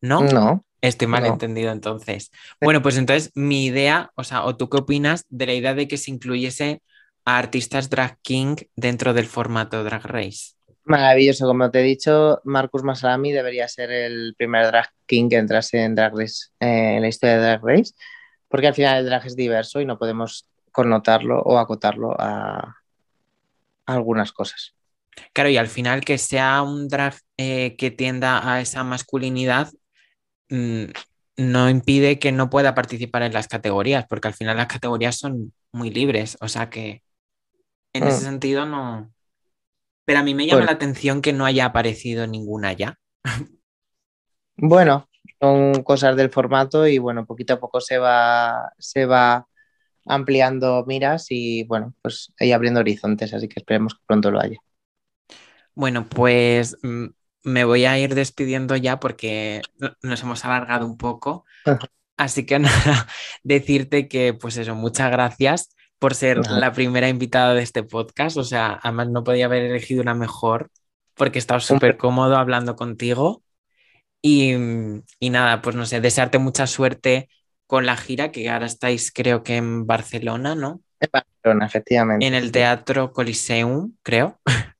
¿No? 0.00 0.20
No. 0.20 0.64
Estoy 0.80 1.08
mal 1.08 1.26
entendido 1.26 1.72
entonces. 1.72 2.30
Bueno, 2.60 2.82
pues 2.82 2.96
entonces 2.96 3.32
mi 3.34 3.66
idea, 3.66 4.12
o 4.14 4.22
sea, 4.22 4.44
o 4.44 4.56
tú 4.56 4.68
qué 4.68 4.78
opinas 4.78 5.24
de 5.28 5.46
la 5.46 5.54
idea 5.54 5.74
de 5.74 5.88
que 5.88 5.96
se 5.96 6.12
incluyese 6.12 6.80
a 7.24 7.38
artistas 7.38 7.90
drag 7.90 8.18
king 8.22 8.56
dentro 8.76 9.12
del 9.12 9.26
formato 9.26 9.82
Drag 9.82 10.04
Race. 10.06 10.54
Maravilloso, 10.84 11.46
como 11.46 11.70
te 11.70 11.80
he 11.80 11.82
dicho, 11.82 12.40
Marcus 12.44 12.82
Masalami 12.84 13.32
debería 13.32 13.66
ser 13.66 13.90
el 13.90 14.34
primer 14.36 14.66
drag 14.66 14.88
king 15.06 15.28
que 15.28 15.36
entrase 15.36 15.82
en 15.82 15.94
Drag 15.96 16.12
Race, 16.16 16.46
eh, 16.60 16.96
en 16.96 17.02
la 17.02 17.08
historia 17.08 17.36
de 17.36 17.42
Drag 17.42 17.60
Race, 17.64 17.92
porque 18.52 18.66
al 18.66 18.74
final 18.74 18.98
el 18.98 19.06
drag 19.06 19.26
es 19.26 19.34
diverso 19.34 19.80
y 19.80 19.86
no 19.86 19.98
podemos 19.98 20.46
connotarlo 20.72 21.40
o 21.40 21.58
acotarlo 21.58 22.14
a, 22.18 22.76
algunas 23.86 24.30
cosas. 24.30 24.74
Claro, 25.32 25.48
y 25.48 25.56
al 25.56 25.68
final 25.68 26.04
que 26.04 26.18
sea 26.18 26.60
un 26.60 26.86
drag 26.86 27.14
eh, 27.38 27.76
que 27.76 27.90
tienda 27.90 28.52
a 28.52 28.60
esa 28.60 28.84
masculinidad 28.84 29.72
mm, 30.50 30.84
no 31.38 31.70
impide 31.70 32.18
que 32.18 32.30
no 32.30 32.50
pueda 32.50 32.74
participar 32.74 33.22
en 33.22 33.32
las 33.32 33.48
categorías, 33.48 34.04
porque 34.06 34.28
al 34.28 34.34
final 34.34 34.58
las 34.58 34.66
categorías 34.66 35.16
son 35.16 35.54
muy 35.72 35.88
libres, 35.88 36.36
o 36.42 36.48
sea 36.48 36.68
que 36.68 37.02
en 37.94 38.02
ese 38.06 38.18
mm. 38.18 38.24
sentido 38.24 38.66
no. 38.66 39.10
Pero 40.04 40.18
a 40.18 40.22
mí 40.22 40.34
me 40.34 40.46
llama 40.46 40.66
la 40.66 40.72
atención 40.72 41.22
que 41.22 41.32
no 41.32 41.46
haya 41.46 41.64
aparecido 41.64 42.26
ninguna 42.26 42.74
ya. 42.74 42.98
bueno, 44.58 45.08
son 45.42 45.82
cosas 45.82 46.16
del 46.16 46.30
formato 46.30 46.86
y 46.86 46.98
bueno, 46.98 47.26
poquito 47.26 47.54
a 47.54 47.60
poco 47.60 47.80
se 47.80 47.98
va, 47.98 48.72
se 48.78 49.06
va 49.06 49.48
ampliando 50.06 50.84
miras 50.86 51.26
y 51.30 51.64
bueno, 51.64 51.94
pues 52.00 52.32
ahí 52.38 52.52
abriendo 52.52 52.78
horizontes, 52.78 53.34
así 53.34 53.48
que 53.48 53.58
esperemos 53.58 53.94
que 53.94 54.04
pronto 54.06 54.30
lo 54.30 54.40
haya. 54.40 54.58
Bueno, 55.74 56.06
pues 56.08 56.76
mm, 56.82 57.06
me 57.42 57.64
voy 57.64 57.86
a 57.86 57.98
ir 57.98 58.14
despidiendo 58.14 58.76
ya 58.76 59.00
porque 59.00 59.62
nos 60.02 60.22
hemos 60.22 60.44
alargado 60.44 60.86
un 60.86 60.96
poco. 60.96 61.44
Así 62.16 62.46
que 62.46 62.58
nada, 62.60 63.08
decirte 63.42 64.06
que 64.06 64.34
pues 64.34 64.56
eso, 64.56 64.76
muchas 64.76 65.10
gracias 65.10 65.70
por 65.98 66.14
ser 66.14 66.38
la 66.48 66.72
primera 66.72 67.08
invitada 67.08 67.54
de 67.54 67.62
este 67.62 67.82
podcast. 67.82 68.36
O 68.36 68.44
sea, 68.44 68.78
además 68.80 69.08
no 69.08 69.24
podía 69.24 69.46
haber 69.46 69.64
elegido 69.64 70.02
una 70.02 70.14
mejor 70.14 70.70
porque 71.14 71.38
he 71.38 71.40
estado 71.40 71.58
súper 71.58 71.96
cómodo 71.96 72.36
hablando 72.36 72.76
contigo. 72.76 73.42
Y, 74.22 74.54
y, 75.18 75.30
nada, 75.30 75.60
pues 75.62 75.74
no 75.74 75.84
sé, 75.84 76.00
desearte 76.00 76.38
mucha 76.38 76.68
suerte 76.68 77.28
con 77.66 77.86
la 77.86 77.96
gira 77.96 78.30
que 78.30 78.48
ahora 78.48 78.66
estáis 78.66 79.10
creo 79.12 79.42
que 79.42 79.56
en 79.56 79.86
Barcelona, 79.86 80.54
¿no? 80.54 80.80
En 81.00 81.10
Barcelona, 81.12 81.66
efectivamente. 81.66 82.24
En 82.24 82.34
el 82.34 82.52
Teatro 82.52 83.12
Coliseum, 83.12 83.96
creo. 84.02 84.40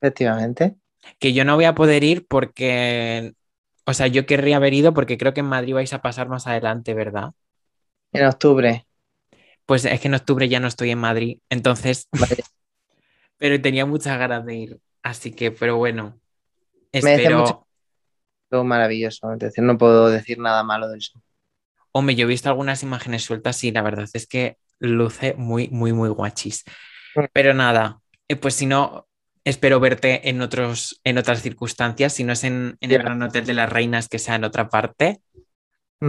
Efectivamente. 0.00 0.76
Que 1.18 1.32
yo 1.32 1.44
no 1.44 1.54
voy 1.54 1.64
a 1.64 1.74
poder 1.74 2.04
ir 2.04 2.26
porque, 2.26 3.32
o 3.86 3.94
sea, 3.94 4.08
yo 4.08 4.26
querría 4.26 4.56
haber 4.56 4.74
ido 4.74 4.92
porque 4.92 5.16
creo 5.16 5.32
que 5.32 5.40
en 5.40 5.46
Madrid 5.46 5.74
vais 5.74 5.92
a 5.92 6.02
pasar 6.02 6.28
más 6.28 6.46
adelante, 6.46 6.92
¿verdad? 6.92 7.30
En 8.12 8.26
octubre. 8.26 8.84
Pues 9.64 9.84
es 9.84 10.00
que 10.00 10.08
en 10.08 10.14
octubre 10.14 10.48
ya 10.48 10.60
no 10.60 10.66
estoy 10.66 10.90
en 10.90 10.98
Madrid, 10.98 11.38
entonces. 11.48 12.08
pero 13.38 13.60
tenía 13.62 13.86
muchas 13.86 14.18
ganas 14.18 14.44
de 14.44 14.54
ir. 14.54 14.80
Así 15.02 15.32
que, 15.32 15.50
pero 15.50 15.76
bueno. 15.76 16.20
Espero. 16.92 17.66
Todo 18.52 18.64
maravilloso. 18.64 19.32
Es 19.32 19.38
decir, 19.38 19.64
no 19.64 19.78
puedo 19.78 20.10
decir 20.10 20.38
nada 20.38 20.62
malo 20.62 20.86
de 20.90 20.98
eso. 20.98 21.18
Hombre, 21.90 22.14
yo 22.14 22.26
he 22.26 22.28
visto 22.28 22.50
algunas 22.50 22.82
imágenes 22.82 23.24
sueltas 23.24 23.64
y 23.64 23.72
la 23.72 23.80
verdad 23.80 24.06
es 24.12 24.26
que 24.26 24.58
luce 24.78 25.32
muy, 25.38 25.68
muy, 25.68 25.94
muy 25.94 26.10
guachis. 26.10 26.62
Mm. 27.14 27.20
Pero 27.32 27.54
nada, 27.54 28.02
eh, 28.28 28.36
pues 28.36 28.52
si 28.52 28.66
no, 28.66 29.08
espero 29.42 29.80
verte 29.80 30.28
en, 30.28 30.42
otros, 30.42 31.00
en 31.02 31.16
otras 31.16 31.40
circunstancias, 31.40 32.12
si 32.12 32.24
no 32.24 32.34
es 32.34 32.44
en, 32.44 32.76
el 32.80 32.90
Gran 32.90 33.22
Hotel 33.22 33.46
de 33.46 33.54
las 33.54 33.72
Reinas, 33.72 34.10
que 34.10 34.18
sea 34.18 34.34
en 34.34 34.44
otra 34.44 34.68
parte. 34.68 35.22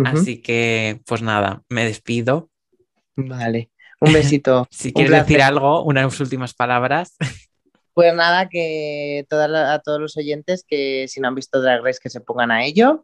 Así 0.04 0.42
que, 0.42 1.00
pues 1.06 1.22
nada, 1.22 1.62
me 1.70 1.86
despido. 1.86 2.50
Vale, 3.16 3.72
un 4.02 4.12
besito. 4.12 4.68
si 4.70 4.92
quieres 4.92 5.12
decir 5.14 5.42
algo, 5.42 5.86
unas 5.86 6.20
últimas 6.20 6.54
palabras. 6.54 7.16
Pues 7.94 8.14
nada, 8.14 8.50
que 8.50 9.26
a 9.30 9.80
todos 9.80 10.02
los 10.02 10.18
oyentes 10.18 10.66
que 10.68 11.08
si 11.08 11.20
no 11.20 11.28
han 11.28 11.36
visto 11.36 11.62
Drag 11.62 11.84
Race 11.84 12.00
que 12.02 12.10
se 12.10 12.22
pongan 12.22 12.52
a 12.52 12.66
ello, 12.66 13.04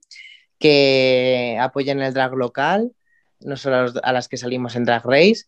que 0.57 1.57
apoyen 1.59 2.01
el 2.01 2.13
drag 2.13 2.33
local, 2.33 2.91
no 3.39 3.55
solo 3.55 3.93
a, 4.03 4.13
las 4.13 4.27
que 4.27 4.37
salimos 4.37 4.75
en 4.75 4.85
Drag 4.85 5.05
Race, 5.05 5.45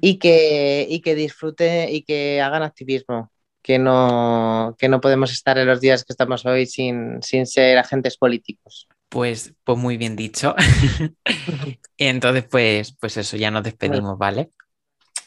y, 0.00 0.18
que, 0.18 0.86
y 0.88 1.00
que 1.00 1.14
disfruten 1.14 1.90
y 1.90 2.02
que 2.02 2.40
hagan 2.40 2.62
activismo, 2.62 3.30
que 3.60 3.78
no, 3.78 4.74
que 4.78 4.88
no 4.88 4.98
podemos 4.98 5.30
estar 5.30 5.58
en 5.58 5.66
los 5.66 5.82
días 5.82 6.04
que 6.04 6.14
estamos 6.14 6.46
hoy 6.46 6.64
sin, 6.64 7.22
sin 7.22 7.46
ser 7.46 7.76
agentes 7.76 8.16
políticos. 8.16 8.88
Pues, 9.10 9.52
pues 9.64 9.76
muy 9.76 9.98
bien 9.98 10.16
dicho. 10.16 10.54
y 11.98 12.06
entonces, 12.06 12.44
pues, 12.50 12.96
pues 12.98 13.18
eso, 13.18 13.36
ya 13.36 13.50
nos 13.50 13.62
despedimos, 13.62 14.16
¿vale? 14.16 14.50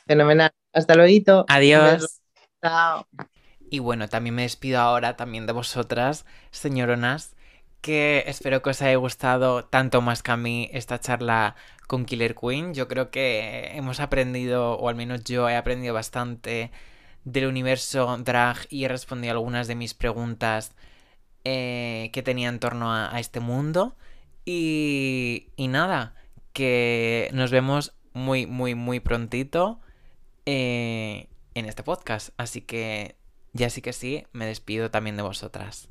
Fenomenal. 0.08 0.52
Hasta 0.74 0.95
luego. 0.95 1.45
Adiós. 1.47 2.22
Chao. 2.62 3.06
Y 3.72 3.80
bueno, 3.80 4.10
también 4.10 4.36
me 4.36 4.42
despido 4.44 4.82
ahora 4.82 5.16
también 5.16 5.48
de 5.48 5.54
vosotras, 5.54 6.26
señoronas, 6.52 7.38
que 7.80 8.26
espero 8.28 8.62
que 8.62 8.72
os 8.72 8.82
haya 8.82 8.98
gustado 8.98 9.64
tanto 9.64 10.02
más 10.02 10.22
que 10.24 10.32
a 10.32 10.38
mí 10.38 10.70
esta 10.74 11.00
charla 11.00 11.56
con 11.88 12.04
Killer 12.06 12.36
Queen. 12.36 12.74
Yo 12.74 12.90
creo 12.90 13.12
que 13.12 13.72
hemos 13.78 14.02
aprendido, 14.02 14.74
o 14.74 14.90
al 14.90 14.96
menos 14.96 15.24
yo 15.24 15.48
he 15.50 15.56
aprendido 15.56 15.94
bastante 15.94 16.70
del 17.24 17.48
universo 17.48 18.18
drag 18.18 18.58
y 18.70 18.84
he 18.84 18.90
respondido 18.90 19.32
algunas 19.32 19.68
de 19.68 19.76
mis 19.76 19.94
preguntas 19.94 20.74
eh, 21.46 22.10
que 22.12 22.24
tenía 22.24 22.50
en 22.50 22.60
torno 22.60 22.94
a, 22.94 23.18
este 23.22 23.40
mundo. 23.40 23.96
Y, 24.46 25.48
y, 25.56 25.70
nada, 25.70 26.16
que 26.54 27.30
nos 27.34 27.52
vemos 27.52 27.94
muy, 28.14 28.48
muy, 28.48 28.76
muy 28.76 29.00
prontito 29.00 29.80
eh, 30.46 31.30
en 31.56 31.66
este 31.68 31.84
podcast. 31.84 32.32
Así 32.38 32.62
que 32.62 33.21
ya 33.54 33.70
sí 33.70 33.82
que 33.82 33.93
sí, 33.93 34.26
me 34.32 34.45
despido 34.45 34.91
también 34.91 35.18
de 35.18 35.24
vosotras. 35.24 35.89